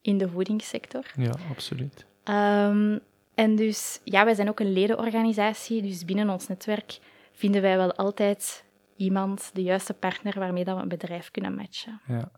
in 0.00 0.18
de 0.18 0.28
voedingssector. 0.28 1.04
ja, 1.16 1.32
absoluut. 1.50 2.06
Ehm, 2.24 2.98
en 3.34 3.56
dus, 3.56 4.00
ja, 4.04 4.24
wij 4.24 4.34
zijn 4.34 4.48
ook 4.48 4.60
een 4.60 4.72
ledenorganisatie, 4.72 5.82
dus 5.82 6.04
binnen 6.04 6.30
ons 6.30 6.48
netwerk 6.48 6.98
vinden 7.32 7.62
wij 7.62 7.76
wel 7.76 7.94
altijd 7.94 8.64
iemand, 8.96 9.50
de 9.54 9.62
juiste 9.62 9.94
partner 9.94 10.38
waarmee 10.38 10.64
dat 10.64 10.76
we 10.76 10.82
een 10.82 10.88
bedrijf 10.88 11.30
kunnen 11.30 11.54
matchen. 11.54 12.00
Ja. 12.06 12.30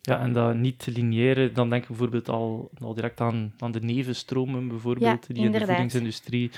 ja, 0.00 0.20
en 0.20 0.32
dat 0.32 0.54
niet 0.54 0.86
lineaire, 0.86 1.52
dan 1.52 1.70
denk 1.70 1.82
ik 1.82 1.88
bijvoorbeeld 1.88 2.28
al, 2.28 2.70
al 2.78 2.94
direct 2.94 3.20
aan, 3.20 3.54
aan 3.58 3.72
de 3.72 3.80
nevenstromen, 3.80 4.68
bijvoorbeeld, 4.68 5.26
die 5.26 5.44
in 5.44 5.52
de 5.52 5.66
voedingsindustrie 5.66 6.50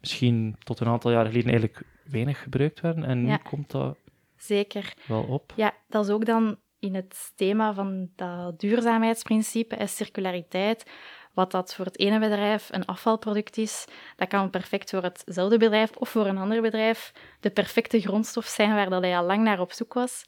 misschien 0.00 0.56
tot 0.58 0.80
een 0.80 0.86
aantal 0.86 1.10
jaren 1.10 1.30
geleden 1.30 1.50
eigenlijk 1.50 1.82
weinig 2.04 2.42
gebruikt 2.42 2.80
werden. 2.80 3.04
En 3.04 3.22
nu 3.22 3.28
Ja. 3.28 3.36
komt 3.36 3.70
dat 3.70 3.96
Zeker. 4.36 4.94
wel 5.06 5.22
op. 5.22 5.52
Ja, 5.56 5.74
dat 5.88 6.04
is 6.04 6.10
ook 6.10 6.24
dan 6.26 6.56
in 6.78 6.94
het 6.94 7.32
thema 7.36 7.74
van 7.74 8.08
dat 8.16 8.60
duurzaamheidsprincipe 8.60 9.76
en 9.76 9.88
circulariteit. 9.88 10.90
Wat 11.32 11.50
dat 11.50 11.74
voor 11.74 11.84
het 11.84 11.98
ene 11.98 12.18
bedrijf 12.18 12.68
een 12.72 12.84
afvalproduct 12.84 13.56
is, 13.56 13.84
dat 14.16 14.28
kan 14.28 14.50
perfect 14.50 14.90
voor 14.90 15.02
hetzelfde 15.02 15.58
bedrijf 15.58 15.96
of 15.96 16.08
voor 16.08 16.26
een 16.26 16.38
ander 16.38 16.62
bedrijf 16.62 17.12
de 17.40 17.50
perfecte 17.50 18.00
grondstof 18.00 18.44
zijn 18.46 18.74
waar 18.74 18.90
dat 18.90 19.02
hij 19.02 19.16
al 19.18 19.24
lang 19.26 19.42
naar 19.42 19.60
op 19.60 19.72
zoek 19.72 19.94
was. 19.94 20.24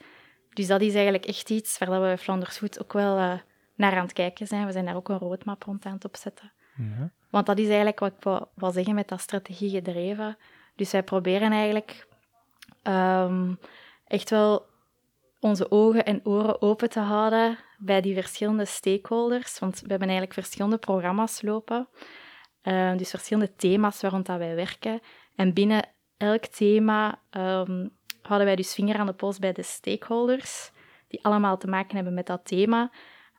Dus 0.52 0.66
dat 0.66 0.80
is 0.80 0.94
eigenlijk 0.94 1.24
echt 1.26 1.50
iets 1.50 1.78
waar 1.78 1.88
dat 1.88 2.02
we 2.02 2.18
Flanders 2.22 2.58
Food 2.58 2.80
ook 2.82 2.92
wel 2.92 3.16
eh, 3.18 3.38
naar 3.74 3.96
aan 3.96 4.02
het 4.02 4.12
kijken 4.12 4.46
zijn. 4.46 4.66
We 4.66 4.72
zijn 4.72 4.84
daar 4.84 4.96
ook 4.96 5.08
een 5.08 5.18
roadmap 5.18 5.62
rond 5.62 5.84
aan 5.84 5.92
het 5.92 6.04
opzetten. 6.04 6.52
Ja. 6.76 7.12
Want 7.30 7.46
dat 7.46 7.58
is 7.58 7.66
eigenlijk 7.66 7.98
wat 7.98 8.12
ik 8.12 8.48
wou 8.54 8.72
zeggen 8.72 8.94
met 8.94 9.08
dat 9.08 9.20
strategie 9.20 9.70
gedreven. 9.70 10.36
Dus 10.76 10.92
wij 10.92 11.02
proberen 11.02 11.52
eigenlijk 11.52 12.06
ehm, 12.82 13.54
echt 14.06 14.30
wel 14.30 14.66
onze 15.40 15.70
ogen 15.70 16.04
en 16.04 16.20
oren 16.24 16.62
open 16.62 16.90
te 16.90 17.00
houden 17.00 17.58
bij 17.78 18.00
die 18.00 18.14
verschillende 18.14 18.64
stakeholders. 18.64 19.58
Want 19.58 19.80
we 19.80 19.88
hebben 19.88 20.08
eigenlijk 20.08 20.38
verschillende 20.38 20.78
programma's 20.78 21.42
lopen. 21.42 21.88
Eh, 22.62 22.96
dus 22.96 23.10
verschillende 23.10 23.54
thema's 23.54 24.00
waar 24.00 24.10
rond 24.10 24.26
dat 24.26 24.38
wij 24.38 24.54
werken. 24.54 25.00
En 25.36 25.54
binnen 25.54 25.88
elk 26.16 26.46
thema 26.46 27.20
ehm, 27.30 27.88
houden 28.22 28.46
wij 28.46 28.56
dus 28.56 28.74
vinger 28.74 28.96
aan 28.98 29.06
de 29.06 29.12
pols 29.12 29.38
bij 29.38 29.52
de 29.52 29.62
stakeholders, 29.62 30.70
die 31.08 31.24
allemaal 31.24 31.58
te 31.58 31.66
maken 31.66 31.94
hebben 31.94 32.14
met 32.14 32.26
dat 32.26 32.44
thema. 32.44 32.90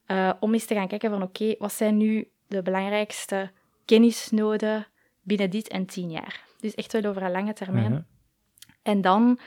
Eh, 0.05 0.33
om 0.39 0.53
eens 0.53 0.65
te 0.65 0.73
gaan 0.73 0.87
kijken 0.87 1.09
van 1.09 1.21
oké, 1.21 1.55
wat 1.57 1.73
zijn 1.73 1.97
nu 1.97 2.31
de 2.47 2.61
belangrijkste 2.61 3.51
kennisnoden 3.91 4.87
binnen 5.21 5.49
dit 5.49 5.67
en 5.67 5.85
tien 5.85 6.09
jaar? 6.09 6.45
Dus 6.59 6.75
echt 6.75 6.91
wel 6.91 7.05
over 7.05 7.23
een 7.23 7.31
lange 7.31 7.53
termijn. 7.53 7.91
Mhm. 7.91 8.01
En 8.81 9.01
dan 9.01 9.39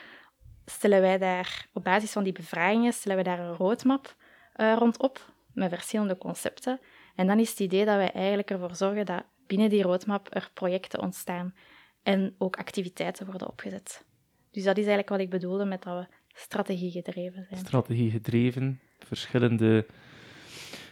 stellen 0.64 1.00
wij 1.00 1.18
daar, 1.18 1.66
op 1.72 1.84
basis 1.84 2.12
van 2.12 2.24
die 2.24 2.32
bevragingen, 2.32 2.92
stellen 2.92 3.16
we 3.16 3.22
daar 3.22 3.38
een 3.38 3.54
roadmap 3.54 4.16
eh, 4.52 4.74
rond 4.78 4.98
op, 4.98 5.32
met 5.52 5.68
verschillende 5.68 6.18
concepten. 6.18 6.80
En 7.14 7.26
dan 7.26 7.38
is 7.38 7.50
het 7.50 7.60
idee 7.60 7.84
dat 7.84 7.96
wij 7.96 8.12
eigenlijk 8.12 8.50
ervoor 8.50 8.74
zorgen 8.74 9.06
dat 9.06 9.24
binnen 9.46 9.68
die 9.68 9.82
roadmap 9.82 10.28
er 10.30 10.50
projecten 10.54 11.00
ontstaan 11.00 11.54
en 12.02 12.34
ook 12.38 12.56
activiteiten 12.56 13.26
worden 13.26 13.48
opgezet. 13.48 14.04
Dus 14.50 14.62
dat 14.62 14.76
is 14.76 14.86
eigenlijk 14.86 15.08
wat 15.08 15.20
ik 15.20 15.30
bedoelde 15.30 15.64
met 15.64 15.82
dat 15.82 15.98
we 15.98 16.14
strategie 16.34 16.90
gedreven 16.90 17.44
zijn. 17.48 17.60
Strategie 17.60 18.10
gedreven, 18.10 18.80
verschillende. 18.98 19.86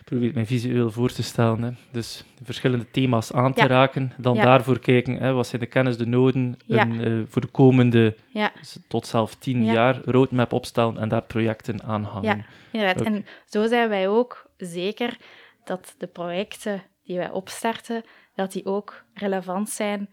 Probeer 0.05 0.27
het 0.27 0.35
mij 0.35 0.47
visueel 0.47 0.91
voor 0.91 1.11
te 1.13 1.23
stellen. 1.23 1.63
Hè. 1.63 1.71
Dus 1.91 2.25
verschillende 2.43 2.91
thema's 2.91 3.33
aan 3.33 3.53
te 3.53 3.61
Ja. 3.61 3.67
raken. 3.67 4.13
Dan 4.19 4.35
Ja. 4.35 4.43
daarvoor 4.45 4.79
kijken, 4.79 5.17
hè, 5.17 5.33
wat 5.33 5.47
zijn 5.47 5.61
de 5.61 5.67
kennis, 5.67 5.97
de 5.97 6.07
noden. 6.07 6.57
Ja. 6.67 6.83
Een, 6.83 7.05
eh, 7.05 7.13
voor 7.29 7.41
de 7.41 7.49
komende 7.49 8.17
Ja, 8.29 8.53
s- 8.61 8.79
tot 8.89 9.07
zelf 9.07 9.35
tien 9.35 9.65
Ja. 9.65 9.73
jaar 9.73 10.01
roadmap 10.05 10.53
opstellen 10.53 10.99
en 10.99 11.09
daar 11.09 11.23
projecten 11.23 11.83
aan 11.83 12.03
hangen. 12.05 12.37
Ja. 12.37 12.45
inderdaad. 12.71 13.07
En 13.07 13.27
zo 13.47 13.67
zijn 13.67 13.89
wij 13.89 14.09
ook 14.09 14.51
zeker 14.57 15.17
dat 15.65 15.95
de 15.99 16.07
projecten 16.07 16.83
die 17.05 17.17
wij 17.19 17.31
opstarten, 17.31 18.03
dat 18.35 18.53
die 18.53 18.65
ook 18.67 19.05
relevant 19.15 19.71
zijn 19.71 20.09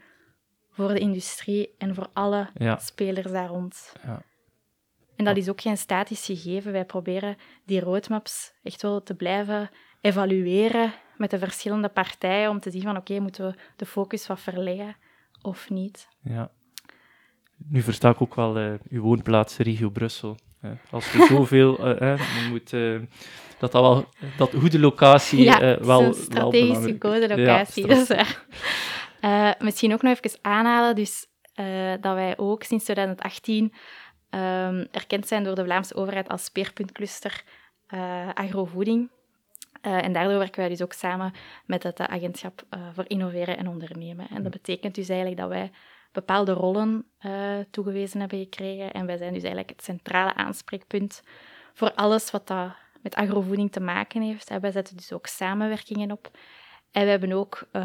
voor 0.71 0.88
de 0.88 0.99
industrie 0.99 1.69
en 1.78 1.95
voor 1.95 2.08
alle 2.13 2.47
spelers 2.78 3.32
daar 3.32 3.47
rond. 3.47 3.93
Ja. 4.06 4.21
En 5.19 5.25
dat 5.25 5.38
is 5.38 5.49
ook 5.49 5.62
geen 5.62 5.77
statisch 5.77 6.25
gegeven. 6.25 6.71
Wij 6.71 6.86
proberen 6.86 7.38
die 7.65 7.79
roadmaps 7.79 8.53
echt 8.63 8.82
wel 8.82 9.03
te 9.03 9.15
blijven 9.15 9.69
evalueren 10.01 10.93
met 11.17 11.29
de 11.29 11.39
verschillende 11.39 11.89
partijen 11.89 12.49
om 12.49 12.59
te 12.59 12.72
zien 12.72 12.82
van 12.82 12.97
oké, 12.97 13.20
moeten 13.20 13.45
we 13.47 13.53
de 13.76 13.86
focus 13.86 14.28
wat 14.28 14.39
verleggen 14.39 14.95
of 15.41 15.70
niet. 15.70 16.07
Ja. 16.24 16.51
Nu 17.57 17.82
versta 17.82 18.09
ik 18.09 18.22
ook 18.22 18.36
wel 18.36 18.57
eh, 18.57 18.74
uw 18.89 19.01
woonplaats, 19.01 19.57
regio 19.57 19.89
Brussel. 19.89 20.38
hè. 20.59 20.72
Als 20.89 21.11
je 21.11 21.26
zoveel 21.26 21.78
eh, 21.86 22.13
eh, 22.13 22.20
je 22.20 22.49
moet, 22.49 22.74
eh, 22.74 22.99
dat 23.59 23.72
dat 23.72 23.82
wel 23.82 24.05
dat 24.38 24.53
goede 24.53 24.80
locatie 24.80 25.43
ja, 25.43 25.59
is 25.59 25.59
wel, 25.86 25.99
een 25.99 26.03
wel 26.03 26.13
strategisch 26.13 26.67
belangrijk 26.67 26.93
gekozen 26.93 27.30
is. 27.30 27.38
locatie. 27.38 27.88
Ja, 27.88 27.95
dat 27.95 28.09
is. 28.09 28.38
Eh, 29.20 29.51
misschien 29.59 29.93
ook 29.93 30.01
nog 30.01 30.17
even 30.17 30.39
aanhalen, 30.41 30.95
dus, 30.95 31.28
dat 31.99 32.13
wij 32.13 32.38
ook 32.38 32.63
sinds 32.63 32.84
2018 32.84 33.74
ehm, 34.30 34.86
erkend 34.91 35.27
zijn 35.27 35.43
door 35.43 35.55
de 35.55 35.63
Vlaamse 35.63 35.95
overheid 35.95 36.30
als 36.30 36.43
speerpuntcluster 36.43 37.43
eh, 37.88 38.30
agrovoeding. 38.34 39.09
Eh, 39.82 40.03
en 40.03 40.13
daardoor 40.13 40.38
werken 40.38 40.59
wij 40.59 40.69
dus 40.69 40.82
ook 40.82 40.93
samen 40.93 41.34
met 41.65 41.84
het 41.84 41.99
eh, 41.99 42.05
agentschap 42.05 42.61
voor 42.93 43.05
innoveren 43.07 43.57
en 43.57 43.67
ondernemen. 43.67 44.27
En 44.30 44.43
dat 44.43 44.51
betekent 44.51 44.95
dus 44.95 45.09
eigenlijk 45.09 45.39
dat 45.39 45.49
wij 45.49 45.71
bepaalde 46.11 46.51
rollen 46.51 47.05
toegewezen 47.71 48.19
hebben 48.19 48.39
gekregen. 48.39 48.91
En 48.91 49.05
wij 49.05 49.17
zijn 49.17 49.34
dus 49.34 49.43
eigenlijk 49.43 49.69
het 49.69 49.84
centrale 49.84 50.34
aanspreekpunt 50.34 51.23
voor 51.73 51.93
alles 51.93 52.32
wat 52.32 52.47
dat 52.47 52.71
met 53.01 53.15
agrovoeding 53.15 53.71
te 53.71 53.80
maken 53.80 54.21
heeft. 54.21 54.49
En 54.49 54.61
wij 54.61 54.71
zetten 54.71 54.97
dus 54.97 55.13
ook 55.13 55.27
samenwerkingen 55.27 56.11
op. 56.11 56.32
En 56.91 57.03
we 57.03 57.09
hebben 57.09 57.32
ook 57.32 57.67
um, 57.71 57.82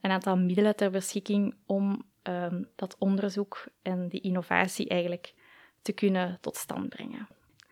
een 0.00 0.10
aantal 0.10 0.36
middelen 0.36 0.76
ter 0.76 0.90
beschikking 0.90 1.54
om 1.66 2.02
um, 2.22 2.68
dat 2.76 2.96
onderzoek 2.98 3.66
en 3.82 4.08
die 4.08 4.20
innovatie 4.20 4.88
eigenlijk 4.88 5.34
te 5.82 5.92
kunnen 5.92 6.38
tot 6.40 6.56
stand 6.56 6.88
brengen. 6.88 7.28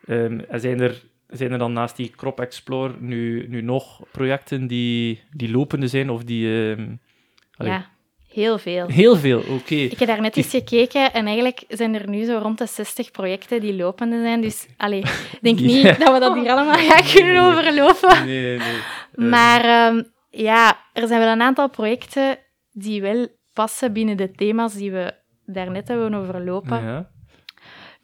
Um, 0.09 0.41
en 0.41 0.61
zijn 0.61 0.81
er, 0.81 1.03
zijn 1.29 1.53
er 1.53 1.59
dan 1.59 1.73
naast 1.73 1.97
die 1.97 2.11
Crop 2.11 2.41
Explore 2.41 2.95
nu, 2.99 3.49
nu 3.49 3.63
nog 3.63 4.01
projecten 4.11 4.67
die, 4.67 5.23
die 5.31 5.51
lopende 5.51 5.89
zijn 5.89 6.11
of 6.11 6.25
die... 6.25 6.49
ja, 7.51 7.91
Heel 8.37 8.59
veel. 8.59 8.87
Heel 8.87 9.17
veel, 9.17 9.39
oké. 9.39 9.75
Ik 9.75 9.99
heb 9.99 10.09
daar 10.09 10.21
net 10.21 10.37
eens 10.37 10.51
gekeken 10.51 11.13
en 11.13 11.27
eigenlijk 11.27 11.65
zijn 11.69 11.95
er 11.95 12.09
nu 12.09 12.25
zo 12.25 12.39
rond 12.39 12.59
de 12.59 12.67
60 12.67 13.11
projecten 13.11 13.61
die 13.61 13.77
lopende 13.77 14.21
zijn. 14.21 14.41
Dus 14.41 14.67
allee, 14.77 15.01
ik 15.01 15.39
denk 15.41 15.59
niet 15.59 15.83
dat 15.83 16.13
we 16.13 16.19
dat 16.21 16.35
hier 16.35 16.51
allemaal 16.51 16.79
gaan 16.91 17.13
kunnen 17.13 17.43
overlopen. 17.43 18.27
Nee, 18.27 18.59
nee. 18.59 19.31
Maar 19.31 19.93
um, 19.93 20.13
ja, 20.31 20.79
er 20.93 21.07
zijn 21.07 21.21
wel 21.21 21.33
een 21.33 21.43
aantal 21.43 21.71
projecten 21.71 22.39
die 22.73 23.01
wel 23.01 23.29
passen 23.53 23.93
binnen 23.93 24.17
de 24.17 24.31
thema's 24.31 24.75
die 24.75 24.93
we 24.93 25.15
daarnet 25.45 25.89
hebben 25.89 26.15
overlopen. 26.15 26.83
Ja. 26.83 27.11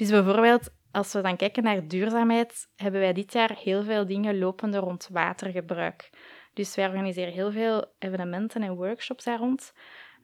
Dus 0.03 0.11
bijvoorbeeld, 0.11 0.71
als 0.91 1.13
we 1.13 1.21
dan 1.21 1.37
kijken 1.37 1.63
naar 1.63 1.89
duurzaamheid, 1.89 2.69
hebben 2.77 3.01
wij 3.01 3.13
dit 3.13 3.33
jaar 3.33 3.57
heel 3.63 3.83
veel 3.83 4.07
dingen 4.07 4.39
lopende 4.39 4.79
rond 4.79 5.09
watergebruik. 5.13 6.11
Dus 6.55 6.75
wij 6.75 6.87
organiseren 6.87 7.33
heel 7.33 7.53
veel 7.53 7.95
evenementen 7.99 8.63
en 8.63 8.75
workshops 8.75 9.25
daar 9.25 9.39
rond. 9.39 9.73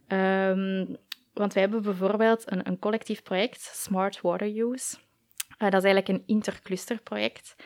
Um, 0.09 0.97
want 1.33 1.53
wij 1.53 1.63
hebben 1.63 1.83
bijvoorbeeld 1.83 2.53
een, 2.53 2.69
een, 2.69 2.79
collectief 2.79 3.23
project, 3.23 3.61
Smart 3.61 4.21
Water 4.21 4.59
Use. 4.59 4.97
Uh, 5.59 5.71
dat 5.71 5.85
is 5.85 5.91
eigenlijk 5.91 6.09
een 6.09 6.23
interclusterproject, 6.27 7.57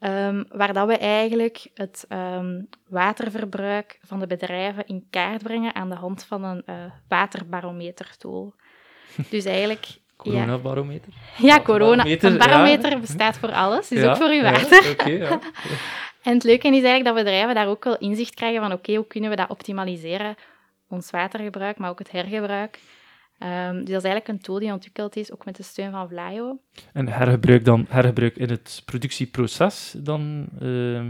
um, 0.00 0.44
waar 0.48 0.72
dat 0.72 0.86
we 0.86 0.96
eigenlijk 0.96 1.70
het 1.74 2.06
um, 2.08 2.68
waterverbruik 2.88 3.98
van 4.00 4.18
de 4.20 4.26
bedrijven 4.26 4.86
in 4.86 5.06
kaart 5.10 5.42
brengen 5.42 5.74
aan 5.74 5.88
de 5.88 5.96
hand 5.96 6.24
van 6.24 6.44
een 6.44 6.62
uh, 6.66 6.84
waterbarometer-tool. 7.08 8.54
Dus 9.30 9.44
eigenlijk... 9.44 10.02
Coronabarometer? 10.16 11.12
Ja, 11.36 11.46
ja 11.46 11.62
corona. 11.62 12.04
Een 12.06 12.38
barometer 12.38 12.90
ja. 12.90 12.98
bestaat 12.98 13.38
voor 13.38 13.52
alles, 13.52 13.88
dus 13.88 14.00
ja, 14.00 14.10
ook 14.10 14.16
voor 14.16 14.28
uw 14.28 14.42
water. 14.42 14.90
Okay, 14.90 15.20
en 16.26 16.32
het 16.34 16.44
leuke 16.44 16.66
is 16.66 16.72
eigenlijk 16.72 17.04
dat 17.04 17.14
bedrijven 17.14 17.54
daar 17.54 17.68
ook 17.68 17.84
wel 17.84 17.98
inzicht 17.98 18.34
krijgen 18.34 18.60
van 18.60 18.72
oké, 18.72 18.78
okay, 18.78 18.94
hoe 18.94 19.06
kunnen 19.06 19.30
we 19.30 19.36
dat 19.36 19.50
optimaliseren 19.50 20.36
ons 20.88 21.10
watergebruik, 21.10 21.78
maar 21.78 21.90
ook 21.90 21.98
het 21.98 22.10
hergebruik. 22.10 22.78
Um, 23.38 23.72
dus 23.72 23.92
dat 23.94 24.04
is 24.04 24.10
eigenlijk 24.10 24.28
een 24.28 24.40
tool 24.40 24.58
die 24.58 24.72
ontwikkeld 24.72 25.16
is, 25.16 25.32
ook 25.32 25.44
met 25.44 25.56
de 25.56 25.62
steun 25.62 25.90
van 25.90 26.08
Vlaio. 26.08 26.58
En 26.92 27.08
hergebruik 27.08 27.64
dan 27.64 27.86
hergebruik 27.88 28.36
in 28.36 28.50
het 28.50 28.82
productieproces 28.84 29.94
dan? 29.98 30.46
Uh, 30.62 31.02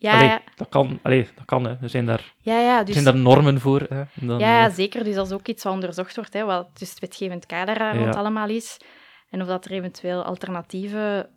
ja, 0.00 0.12
allee, 0.12 0.28
ja, 0.28 0.40
Dat 0.56 0.68
kan, 0.68 0.98
allee, 1.02 1.28
dat 1.34 1.44
kan 1.44 1.64
hè. 1.64 1.76
er 1.80 1.88
zijn 1.88 2.06
daar, 2.06 2.34
ja, 2.38 2.60
ja, 2.60 2.84
dus, 2.84 2.92
zijn 2.92 3.04
daar 3.04 3.16
normen 3.16 3.60
voor. 3.60 3.86
Hè. 3.88 4.02
Dan, 4.14 4.38
ja, 4.38 4.68
uh, 4.68 4.74
zeker. 4.74 5.04
Dus 5.04 5.14
dat 5.14 5.26
is 5.26 5.32
ook 5.32 5.46
iets 5.46 5.62
wat 5.62 5.72
onderzocht 5.72 6.16
wordt, 6.16 6.32
hè, 6.32 6.44
wat 6.44 6.78
dus 6.78 6.90
het 6.90 6.98
wetgevend 6.98 7.46
kader 7.46 7.96
rond 7.96 8.16
allemaal 8.16 8.48
is. 8.48 8.80
En 9.30 9.40
of 9.40 9.46
dat 9.46 9.64
er 9.64 9.70
eventueel 9.70 10.22
alternatieve 10.22 11.28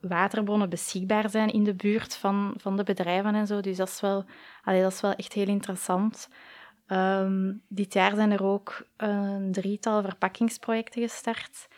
waterbronnen 0.00 0.68
beschikbaar 0.68 1.30
zijn 1.30 1.48
in 1.48 1.64
de 1.64 1.74
buurt 1.74 2.16
van, 2.16 2.54
van 2.56 2.76
de 2.76 2.82
bedrijven 2.82 3.34
en 3.34 3.46
zo. 3.46 3.60
Dus 3.60 3.76
dat 3.76 3.88
is 3.88 4.00
wel, 4.00 4.24
allee, 4.62 4.82
dat 4.82 4.92
is 4.92 5.00
wel 5.00 5.14
echt 5.14 5.32
heel 5.32 5.46
interessant. 5.46 6.28
Um, 6.88 7.62
dit 7.68 7.92
jaar 7.92 8.14
zijn 8.14 8.30
er 8.30 8.44
ook 8.44 8.86
een 8.96 9.52
drietal 9.52 10.02
verpakkingsprojecten 10.02 11.02
gestart, 11.02 11.68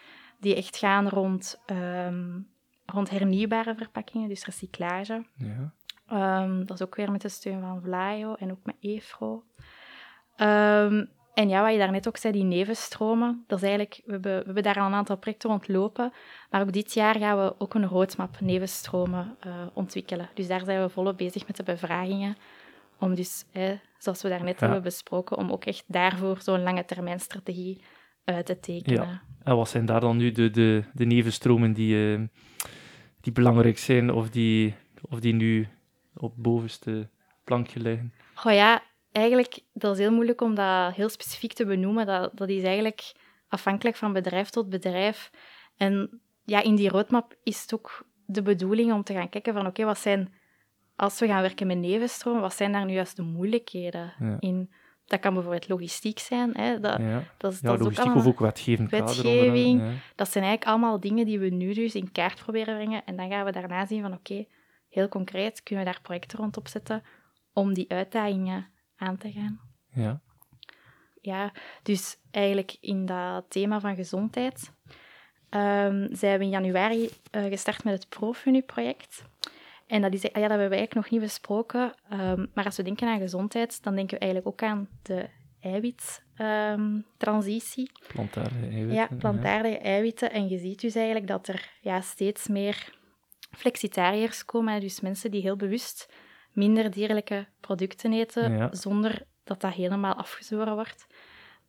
die 0.40 0.56
echt 0.56 0.76
gaan 0.76 1.08
rond, 1.08 1.60
um, 1.66 2.48
rond 2.86 3.10
hernieuwbare 3.10 3.74
verpakkingen, 3.74 4.28
dus 4.28 4.44
recyclage. 4.44 5.26
Ja. 5.36 5.72
Um, 6.14 6.66
dat 6.66 6.80
is 6.80 6.86
ook 6.86 6.94
weer 6.94 7.10
met 7.10 7.20
de 7.20 7.28
steun 7.28 7.60
van 7.60 7.80
Vlaio 7.82 8.34
en 8.34 8.50
ook 8.50 8.58
met 8.62 8.76
EFRO. 8.80 9.44
en 11.34 11.48
ja, 11.48 11.62
wat 11.62 11.72
je 11.72 11.78
daarnet 11.78 12.08
ook 12.08 12.16
zei, 12.16 12.32
die 12.32 12.44
nevenstromen, 12.44 13.44
dat 13.46 13.58
is 13.58 13.64
eigenlijk, 13.64 14.02
we 14.04 14.12
hebben, 14.12 14.38
we 14.38 14.44
hebben 14.44 14.62
daar 14.62 14.78
al 14.78 14.86
een 14.86 14.94
aantal 14.94 15.16
projecten 15.16 15.50
ontlopen, 15.50 16.12
maar 16.50 16.60
ook 16.60 16.72
dit 16.72 16.94
jaar 16.94 17.18
gaan 17.18 17.38
we 17.38 17.54
ook 17.58 17.74
een 17.74 17.86
roadmap 17.86 18.40
nevenstromen 18.40 19.36
uh, 19.46 19.52
ontwikkelen. 19.72 20.28
Dus 20.34 20.46
daar 20.46 20.64
zijn 20.64 20.82
we 20.82 20.88
volop 20.88 21.16
bezig 21.16 21.46
met 21.46 21.56
de 21.56 21.62
bevragingen, 21.62 22.36
om 22.98 23.14
dus 23.14 23.44
zoals 23.98 24.22
we 24.22 24.28
daarnet 24.28 24.60
ja. 24.60 24.64
hebben 24.64 24.82
besproken, 24.82 25.36
om 25.36 25.50
ook 25.50 25.64
echt 25.64 25.84
daarvoor 25.86 26.38
zo'n 26.40 26.62
lange 26.62 26.84
termijn 26.84 27.20
strategie 27.20 27.84
uit 28.24 28.46
te 28.46 28.60
tekenen. 28.60 29.02
Ja. 29.02 29.22
En 29.42 29.56
wat 29.56 29.68
zijn 29.68 29.86
daar 29.86 30.00
dan 30.00 30.16
nu 30.16 30.32
de, 30.32 30.50
de, 30.50 30.84
de 30.92 31.04
nevenstromen 31.04 31.72
die, 31.72 32.18
uh, 32.18 32.26
die 33.20 33.32
belangrijk 33.32 33.78
zijn 33.78 34.12
of 34.12 34.30
die, 34.30 34.74
of 35.02 35.20
die 35.20 35.34
nu 35.34 35.68
op 36.16 36.32
bovenste 36.36 37.08
plankje 37.44 37.80
liggen? 37.80 38.12
Oh 38.44 38.52
ja, 38.52 38.82
eigenlijk, 39.12 39.58
dat 39.72 39.92
is 39.92 39.98
heel 39.98 40.12
moeilijk 40.12 40.40
om 40.40 40.54
dat 40.54 40.94
heel 40.94 41.08
specifiek 41.08 41.52
te 41.52 41.66
benoemen. 41.66 42.06
Dat, 42.06 42.30
dat 42.34 42.48
is 42.48 42.62
eigenlijk 42.62 43.12
afhankelijk 43.48 43.96
van 43.96 44.12
bedrijf 44.12 44.50
tot 44.50 44.68
bedrijf. 44.68 45.30
En 45.76 46.20
ja, 46.44 46.62
in 46.62 46.74
die 46.74 46.88
roadmap 46.88 47.36
is 47.42 47.62
het 47.62 47.74
ook 47.74 48.06
de 48.26 48.42
bedoeling 48.42 48.92
om 48.92 49.02
te 49.02 49.12
gaan 49.12 49.28
kijken 49.28 49.54
van 49.54 49.66
oké, 49.66 49.84
wat 49.84 49.98
zijn 49.98 50.34
als 50.96 51.20
we 51.20 51.26
gaan 51.26 51.42
werken 51.42 51.66
met 51.66 51.78
nevenstroom, 51.78 52.40
wat 52.40 52.54
zijn 52.54 52.72
daar 52.72 52.84
nu 52.84 52.92
juist 52.92 53.16
de 53.16 53.22
moeilijkheden 53.22 54.12
ja. 54.18 54.36
in? 54.40 54.72
Dat 55.06 55.20
kan 55.20 55.34
bijvoorbeeld 55.34 55.68
logistiek 55.68 56.18
zijn. 56.18 56.56
Hè? 56.56 56.80
Dat, 56.80 56.98
ja. 56.98 57.22
dat 57.38 57.52
is, 57.52 57.60
ja, 57.60 57.68
dat 57.68 57.78
is 57.78 57.84
logistiek 57.84 58.10
ook 58.10 58.16
of 58.16 58.26
ook 58.26 58.38
wetgeving. 58.38 58.90
wetgeving. 58.90 59.80
Ja. 59.80 59.90
Dat 60.14 60.30
zijn 60.30 60.44
eigenlijk 60.44 60.64
allemaal 60.64 61.00
dingen 61.00 61.26
die 61.26 61.38
we 61.38 61.48
nu 61.48 61.72
dus 61.72 61.94
in 61.94 62.12
kaart 62.12 62.42
proberen 62.42 62.74
brengen. 62.74 63.04
En 63.04 63.16
dan 63.16 63.30
gaan 63.30 63.44
we 63.44 63.52
daarna 63.52 63.86
zien 63.86 64.02
van 64.02 64.12
oké, 64.12 64.46
heel 64.94 65.08
concreet 65.08 65.62
kunnen 65.62 65.84
we 65.84 65.90
daar 65.90 66.00
projecten 66.00 66.38
rond 66.38 66.56
opzetten 66.56 67.02
om 67.52 67.74
die 67.74 67.90
uitdagingen 67.90 68.68
aan 68.96 69.16
te 69.16 69.32
gaan. 69.32 69.60
Ja. 69.92 70.20
Ja, 71.20 71.52
dus 71.82 72.16
eigenlijk 72.30 72.76
in 72.80 73.06
dat 73.06 73.44
thema 73.48 73.80
van 73.80 73.94
gezondheid 73.94 74.72
um, 75.50 76.14
zijn 76.14 76.38
we 76.38 76.44
in 76.44 76.48
januari 76.48 77.02
uh, 77.02 77.10
gestart 77.44 77.84
met 77.84 77.94
het 77.94 78.08
Profunu-project. 78.08 79.24
En 79.86 80.02
dat, 80.02 80.12
is, 80.12 80.22
ja, 80.22 80.28
dat 80.28 80.34
hebben 80.34 80.68
we 80.68 80.76
eigenlijk 80.76 80.94
nog 80.94 81.10
niet 81.10 81.20
besproken. 81.20 81.94
Um, 82.12 82.50
maar 82.54 82.64
als 82.64 82.76
we 82.76 82.82
denken 82.82 83.08
aan 83.08 83.18
gezondheid, 83.18 83.82
dan 83.82 83.94
denken 83.94 84.18
we 84.18 84.24
eigenlijk 84.24 84.52
ook 84.52 84.62
aan 84.70 84.88
de 85.02 85.28
eiwittransitie. 85.60 87.90
Um, 87.90 87.96
plantaardige 88.08 88.66
eiwitten. 88.66 88.94
Ja, 88.94 89.08
plantaardige 89.18 89.78
eiwitten. 89.78 90.32
En 90.32 90.48
je 90.48 90.58
ziet 90.58 90.80
dus 90.80 90.94
eigenlijk 90.94 91.26
dat 91.26 91.48
er 91.48 91.70
ja, 91.80 92.00
steeds 92.00 92.48
meer 92.48 93.02
flexitariërs 93.56 94.44
komen. 94.44 94.80
Dus 94.80 95.00
mensen 95.00 95.30
die 95.30 95.42
heel 95.42 95.56
bewust 95.56 96.12
minder 96.52 96.90
dierlijke 96.90 97.46
producten 97.60 98.12
eten, 98.12 98.56
ja. 98.56 98.74
zonder 98.74 99.22
dat 99.44 99.60
dat 99.60 99.72
helemaal 99.72 100.14
afgezworen 100.14 100.74
wordt. 100.74 101.06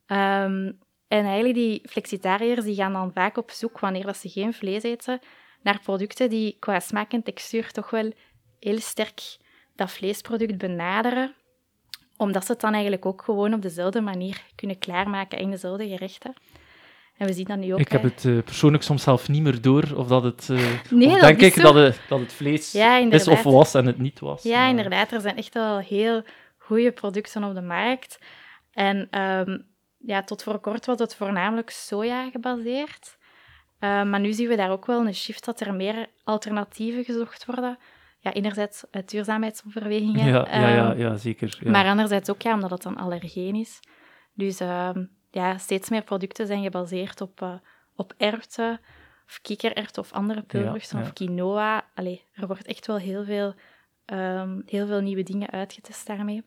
Um, 0.07 0.79
en 1.07 1.25
eigenlijk 1.25 1.53
die 1.53 1.81
flexitariërs 1.89 2.63
die 2.65 2.75
gaan 2.75 2.93
dan 2.93 3.11
vaak 3.13 3.37
op 3.37 3.51
zoek, 3.51 3.79
wanneer 3.79 4.05
dat 4.05 4.17
ze 4.17 4.29
geen 4.29 4.53
vlees 4.53 4.83
eten, 4.83 5.19
naar 5.61 5.79
producten 5.79 6.29
die 6.29 6.57
qua 6.59 6.79
smaak 6.79 7.11
en 7.11 7.23
textuur 7.23 7.71
toch 7.71 7.89
wel 7.89 8.11
heel 8.59 8.79
sterk 8.79 9.37
dat 9.75 9.91
vleesproduct 9.91 10.57
benaderen, 10.57 11.35
omdat 12.17 12.45
ze 12.45 12.51
het 12.51 12.61
dan 12.61 12.73
eigenlijk 12.73 13.05
ook 13.05 13.21
gewoon 13.21 13.53
op 13.53 13.61
dezelfde 13.61 14.01
manier 14.01 14.43
kunnen 14.55 14.77
klaarmaken 14.77 15.39
in 15.39 15.51
dezelfde 15.51 15.87
gerechten. 15.87 16.33
En 17.17 17.27
we 17.27 17.33
zien 17.33 17.45
dat 17.45 17.57
nu 17.57 17.73
ook. 17.73 17.79
Ik 17.79 17.91
heb 17.91 18.03
het 18.03 18.23
uh, 18.23 18.43
persoonlijk 18.43 18.83
soms 18.83 19.03
zelf 19.03 19.29
niet 19.29 19.41
meer 19.41 19.61
door 19.61 19.83
of 19.95 20.07
dat 20.07 20.23
het. 20.23 20.47
Uh, 20.51 20.57
Nee, 20.89 21.09
dat 21.09 21.19
denk 21.21 21.39
is 21.41 21.47
ik 21.47 21.53
zo. 21.53 21.61
dat 21.61 21.75
het, 21.75 21.99
dat 22.09 22.19
het 22.19 22.33
vlees 22.33 22.71
Ja, 22.71 22.97
is 22.97 23.27
of 23.27 23.43
was 23.43 23.73
en 23.73 23.85
het 23.85 23.97
niet 23.97 24.19
was. 24.19 24.43
Ja, 24.43 24.59
Maar- 24.59 24.69
inderdaad. 24.69 25.11
Er 25.11 25.21
zijn 25.21 25.37
echt 25.37 25.53
wel 25.53 25.77
heel 25.79 26.23
goede 26.57 26.91
producten 26.91 27.43
op 27.43 27.53
de 27.53 27.61
markt. 27.61 28.19
En 28.71 29.07
ehm, 29.11 29.57
ja, 29.97 30.21
tot 30.23 30.43
voor 30.43 30.59
kort 30.59 30.85
was 30.85 30.99
het 30.99 31.15
voornamelijk 31.15 31.69
soja 31.69 32.29
gebaseerd. 32.29 33.17
Eh, 33.79 34.03
maar 34.03 34.19
nu 34.19 34.33
zien 34.33 34.47
we 34.47 34.55
daar 34.55 34.71
ook 34.71 34.85
wel 34.85 35.05
een 35.05 35.15
shift 35.15 35.45
dat 35.45 35.59
er 35.59 35.73
meer 35.73 36.07
alternatieven 36.23 37.03
gezocht 37.03 37.45
worden. 37.45 37.77
Ja, 38.19 38.33
enerzijds 38.33 38.83
uit 38.91 39.09
duurzaamheidsoverwegingen. 39.09 40.25
Ja, 40.27 40.47
ja, 40.51 40.69
ja, 40.69 40.89
ehm, 40.91 40.99
ja, 40.99 41.15
zeker. 41.15 41.57
Ja. 41.59 41.71
Maar 41.71 41.85
anderzijds 41.85 42.29
ook 42.29 42.41
ja, 42.41 42.53
omdat 42.53 42.69
het 42.69 42.81
dan 42.81 42.97
allergeen 42.97 43.55
is. 43.55 43.79
Dus 44.33 44.59
ehm, 44.59 45.05
ja, 45.35 45.57
steeds 45.57 45.89
meer 45.89 46.03
producten 46.03 46.47
zijn 46.47 46.63
gebaseerd 46.63 47.21
op, 47.21 47.41
eh, 47.41 47.53
op 47.95 48.13
erwten, 48.17 48.79
of 49.25 49.39
kikkererwten 49.41 50.01
of 50.01 50.13
andere 50.13 50.41
peulvruchten, 50.41 50.97
ja. 50.99 51.03
of 51.03 51.13
quinoa. 51.13 51.89
Allee, 51.95 52.23
er 52.33 52.47
wordt 52.47 52.65
echt 52.65 52.87
wel 52.87 52.97
heel 52.97 53.23
veel, 53.23 53.53
ehm, 54.05 54.61
heel 54.65 54.87
veel 54.87 55.01
nieuwe 55.01 55.23
dingen 55.23 55.49
uitgetest 55.49 56.07
daarmee. 56.07 56.43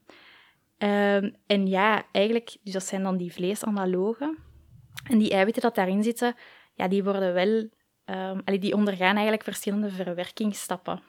Ehm, 0.79 1.31
en 1.47 1.67
ja, 1.67 2.07
eigenlijk, 2.13 2.57
dus 2.63 2.73
dat 2.73 2.85
zijn 2.85 3.03
dan 3.03 3.17
die 3.17 3.33
vleesanalogen. 3.33 4.39
En 5.05 5.19
die 5.19 5.31
eiwitten 5.31 5.63
dat 5.63 5.75
daarin 5.75 6.03
zitten, 6.03 6.35
ja, 6.75 6.89
die 6.89 7.05
worden 7.05 7.35
wel... 7.35 7.69
ehm, 8.05 8.41
allee, 8.45 8.59
die 8.59 8.75
ondergaan 8.75 9.15
eigenlijk 9.15 9.45
verschillende 9.45 9.91
verwerkingsstappen. 9.91 11.03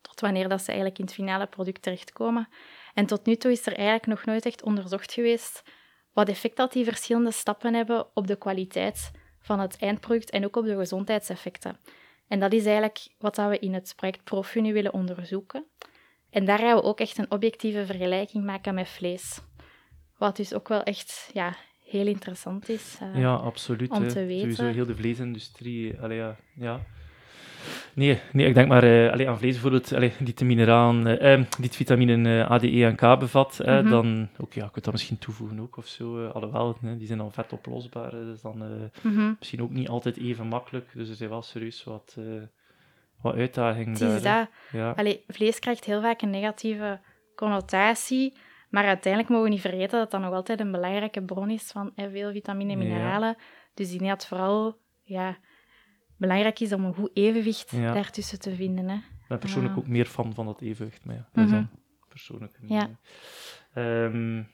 Tot 0.00 0.20
wanneer 0.20 0.48
dat 0.48 0.60
ze 0.60 0.66
eigenlijk 0.66 0.98
in 0.98 1.04
het 1.04 1.14
finale 1.14 1.46
product 1.46 1.82
terechtkomen. 1.82 2.48
En 2.94 3.06
tot 3.06 3.26
nu 3.26 3.36
toe 3.36 3.52
is 3.52 3.66
er 3.66 3.74
eigenlijk 3.74 4.06
nog 4.06 4.24
nooit 4.24 4.46
echt 4.46 4.62
onderzocht 4.62 5.12
geweest 5.12 5.62
wat 6.12 6.28
effect 6.28 6.56
dat 6.56 6.72
die 6.72 6.84
verschillende 6.84 7.32
stappen 7.32 7.74
hebben 7.74 8.06
op 8.14 8.26
de 8.26 8.36
kwaliteit 8.36 9.10
van 9.40 9.60
het 9.60 9.76
eindproduct 9.78 10.30
en 10.30 10.44
ook 10.44 10.56
op 10.56 10.64
de 10.64 10.76
gezondheidseffecten. 10.76 11.76
En 12.28 12.40
dat 12.40 12.52
is 12.52 12.64
eigenlijk 12.64 13.08
wat 13.18 13.36
we 13.36 13.58
in 13.58 13.74
het 13.74 13.92
project 13.96 14.24
ProFu 14.24 14.72
willen 14.72 14.92
onderzoeken. 14.92 15.64
En 16.30 16.44
daar 16.44 16.58
gaan 16.58 16.76
we 16.76 16.82
ook 16.82 17.00
echt 17.00 17.18
een 17.18 17.30
objectieve 17.30 17.86
vergelijking 17.86 18.44
maken 18.44 18.74
met 18.74 18.88
vlees. 18.88 19.40
Wat 20.18 20.36
dus 20.36 20.54
ook 20.54 20.68
wel 20.68 20.82
echt 20.82 21.30
ja, 21.32 21.56
heel 21.84 22.06
interessant 22.06 22.68
is. 22.68 22.98
Uh, 23.02 23.20
ja, 23.20 23.34
absoluut. 23.34 23.90
Om 23.90 24.08
te 24.08 24.24
weten. 24.26 24.54
Sowieso 24.54 24.76
heel 24.76 24.86
de 24.86 24.96
vleesindustrie. 24.96 26.00
Allee, 26.00 26.18
ja, 26.18 26.36
ja. 26.54 26.80
Nee, 27.94 28.20
nee, 28.32 28.46
ik 28.46 28.54
denk 28.54 28.68
maar 28.68 28.84
uh, 28.84 29.12
allee, 29.12 29.28
aan 29.28 29.38
vlees 29.38 29.52
bijvoorbeeld, 29.52 29.92
allee, 29.92 30.12
die 30.18 30.28
het 30.28 30.40
mineralen, 30.40 31.06
uh, 31.06 31.34
die 31.34 31.64
het 31.66 31.76
vitamine 31.76 32.50
A, 32.50 32.58
D, 32.58 32.62
E 32.62 32.84
en 32.84 32.96
K 32.96 33.18
bevat, 33.18 33.58
mm 33.58 33.66
-hmm. 33.66 33.90
dan, 33.90 34.28
ook, 34.38 34.52
ja, 34.52 34.64
ik 34.64 34.72
kan 34.72 34.82
dat 34.82 34.92
misschien 34.92 35.18
toevoegen 35.18 35.60
ook 35.60 35.76
of 35.76 35.86
zo, 35.86 36.26
alhoewel, 36.26 36.76
die 36.80 37.06
zijn 37.06 37.18
dan 37.18 37.32
vet 37.32 37.52
oplosbaar, 37.52 38.10
dus 38.10 38.40
dan 38.40 38.56
mm 39.02 39.14
-hmm. 39.14 39.36
misschien 39.38 39.62
ook 39.62 39.70
niet 39.70 39.88
altijd 39.88 40.16
even 40.16 40.46
makkelijk, 40.46 40.90
dus 40.94 41.08
er 41.08 41.14
zijn 41.14 41.30
wel 41.30 41.42
serieus 41.42 41.84
wat, 41.84 42.16
wat 43.20 43.34
uitdagingen 43.34 43.98
daar. 43.98 44.16
Is 44.16 44.22
dat. 44.22 44.48
Ja. 44.72 44.90
Allee, 44.90 45.24
vlees 45.28 45.58
krijgt 45.58 45.84
heel 45.84 46.00
vaak 46.00 46.22
een 46.22 46.30
negatieve 46.30 47.00
connotatie, 47.34 48.36
maar 48.70 48.84
uiteindelijk 48.84 49.32
mogen 49.32 49.46
we 49.48 49.52
niet 49.52 49.60
vergeten 49.60 49.98
dat 49.98 50.10
dat 50.10 50.20
nog 50.20 50.32
altijd 50.32 50.60
een 50.60 50.72
belangrijke 50.72 51.22
bron 51.22 51.50
is 51.50 51.70
van 51.70 51.92
eh, 51.94 52.06
veel 52.10 52.32
vitamine 52.32 52.72
en 52.72 52.78
mineralen. 52.78 53.28
Ja. 53.28 53.44
Dus 53.74 53.90
die 53.90 54.00
net 54.00 54.26
vooral 54.26 54.78
ja, 55.02 55.36
belangrijk 56.22 56.60
is 56.60 56.72
om 56.72 56.84
een 56.84 56.94
goed 56.94 57.10
evenwicht 57.14 57.70
ja. 57.70 57.92
daartussen 57.92 58.40
te 58.40 58.54
vinden. 58.54 58.88
Hè. 58.88 58.94
Ik 58.94 59.28
ben 59.28 59.38
persoonlijk 59.38 59.76
ook 59.76 59.86
meer 59.86 60.06
fan 60.06 60.34
van 60.34 60.46
dat 60.46 60.60
evenwicht, 60.60 61.04
maar 61.04 61.14
ja, 61.14 61.28
dat 61.32 61.44
is 61.44 61.50
dan 61.50 61.68
persoonlijk. 62.08 62.58
Ja. 62.66 62.90
Um, 63.74 64.48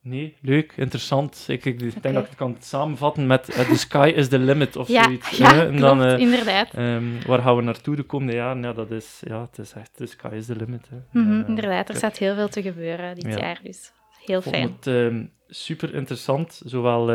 nee, 0.00 0.36
leuk, 0.40 0.72
interessant. 0.76 1.44
Ik, 1.48 1.64
ik 1.64 1.78
denk 1.78 1.96
okay. 1.96 2.12
dat 2.12 2.22
ik 2.22 2.28
het 2.28 2.38
kan 2.38 2.56
samenvatten 2.60 3.26
met 3.26 3.48
uh, 3.48 3.68
The 3.68 3.78
Sky 3.78 4.12
is 4.16 4.28
the 4.28 4.38
Limit 4.38 4.76
of 4.76 4.88
ja, 4.98 5.02
zoiets. 5.02 5.30
Ja, 5.30 5.54
hè? 5.54 5.66
en 5.66 5.76
dan, 5.88 6.02
uh, 6.02 6.18
inderdaad. 6.18 6.76
Um, 6.76 7.18
waar 7.26 7.42
gaan 7.42 7.56
we 7.56 7.62
naartoe 7.62 7.96
de 7.96 8.02
komende 8.02 8.34
jaren? 8.34 8.62
Ja, 8.62 8.72
dat 8.72 8.90
is, 8.90 9.22
ja, 9.26 9.40
het 9.40 9.58
is 9.58 9.72
echt 9.72 9.96
The 9.96 10.06
Sky 10.06 10.30
is 10.32 10.46
the 10.46 10.56
Limit. 10.56 10.88
Hè. 10.88 10.96
Mm 10.96 11.26
-hmm, 11.26 11.40
uh, 11.40 11.48
inderdaad, 11.48 11.88
er 11.88 11.96
staat 11.96 12.18
heel 12.18 12.34
veel 12.34 12.48
te 12.48 12.62
gebeuren 12.62 13.14
dit 13.14 13.38
jaar, 13.38 13.60
dus 13.62 13.92
heel 14.24 14.42
fijn. 14.42 14.54
Ik 14.54 14.68
vond 14.68 14.84
het 14.84 14.94
um, 14.94 15.32
super 15.48 15.94
interessant, 15.94 16.60
zowel... 16.64 17.10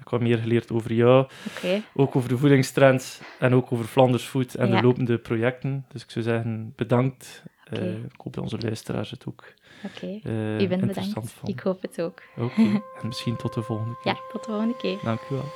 Ik 0.00 0.08
heb 0.08 0.20
meer 0.20 0.38
geleerd 0.38 0.72
over 0.72 0.92
jou, 0.92 1.26
okay. 1.56 1.82
ook 1.94 2.16
over 2.16 2.28
de 2.28 2.38
voedingstrends 2.38 3.20
en 3.38 3.54
ook 3.54 3.72
over 3.72 3.84
Flanders 3.84 4.24
Food 4.24 4.54
en 4.54 4.68
ja. 4.68 4.76
de 4.76 4.82
lopende 4.86 5.18
projecten. 5.18 5.84
Dus 5.92 6.02
ik 6.02 6.10
zou 6.10 6.24
zeggen, 6.24 6.72
bedankt. 6.76 7.42
Okay. 7.70 7.88
Uh, 7.88 7.94
ik 7.94 8.14
hoop 8.16 8.34
dat 8.34 8.42
onze 8.42 8.58
luisteraars 8.58 9.10
het 9.10 9.24
ook 9.28 9.44
Oké, 9.84 9.94
okay. 9.96 10.20
uh, 10.32 10.60
u 10.60 10.68
bent 10.68 10.82
interessant 10.82 11.06
bedankt. 11.06 11.32
vonden. 11.32 11.56
Ik 11.56 11.60
hoop 11.60 11.82
het 11.82 12.00
ook. 12.00 12.22
Oké, 12.36 12.44
okay. 12.44 12.64
en 13.00 13.06
misschien 13.06 13.36
tot 13.36 13.54
de 13.54 13.62
volgende 13.62 13.96
keer. 14.02 14.12
Ja, 14.12 14.18
tot 14.32 14.44
de 14.44 14.50
volgende 14.50 14.76
keer. 14.76 14.98
Dank 15.02 15.20
u 15.30 15.34
wel. 15.34 15.48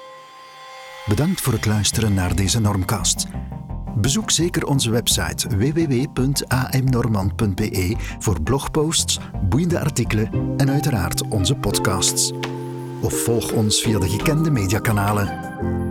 Bedankt 1.06 1.40
voor 1.40 1.52
het 1.52 1.66
luisteren 1.66 2.14
naar 2.14 2.36
deze 2.36 2.60
Normcast. 2.60 3.26
Bezoek 3.96 4.30
zeker 4.30 4.66
onze 4.66 4.90
website 4.90 5.56
www.amnormand.be 5.56 7.94
voor 8.18 8.42
blogposts, 8.42 9.18
boeiende 9.42 9.80
artikelen 9.80 10.54
en 10.56 10.70
uiteraard 10.70 11.28
onze 11.28 11.54
podcasts. 11.54 12.32
Of 13.06 13.22
volg 13.22 13.52
ons 13.52 13.82
via 13.82 13.98
de 13.98 14.08
gekende 14.08 14.50
mediakanalen. 14.50 15.85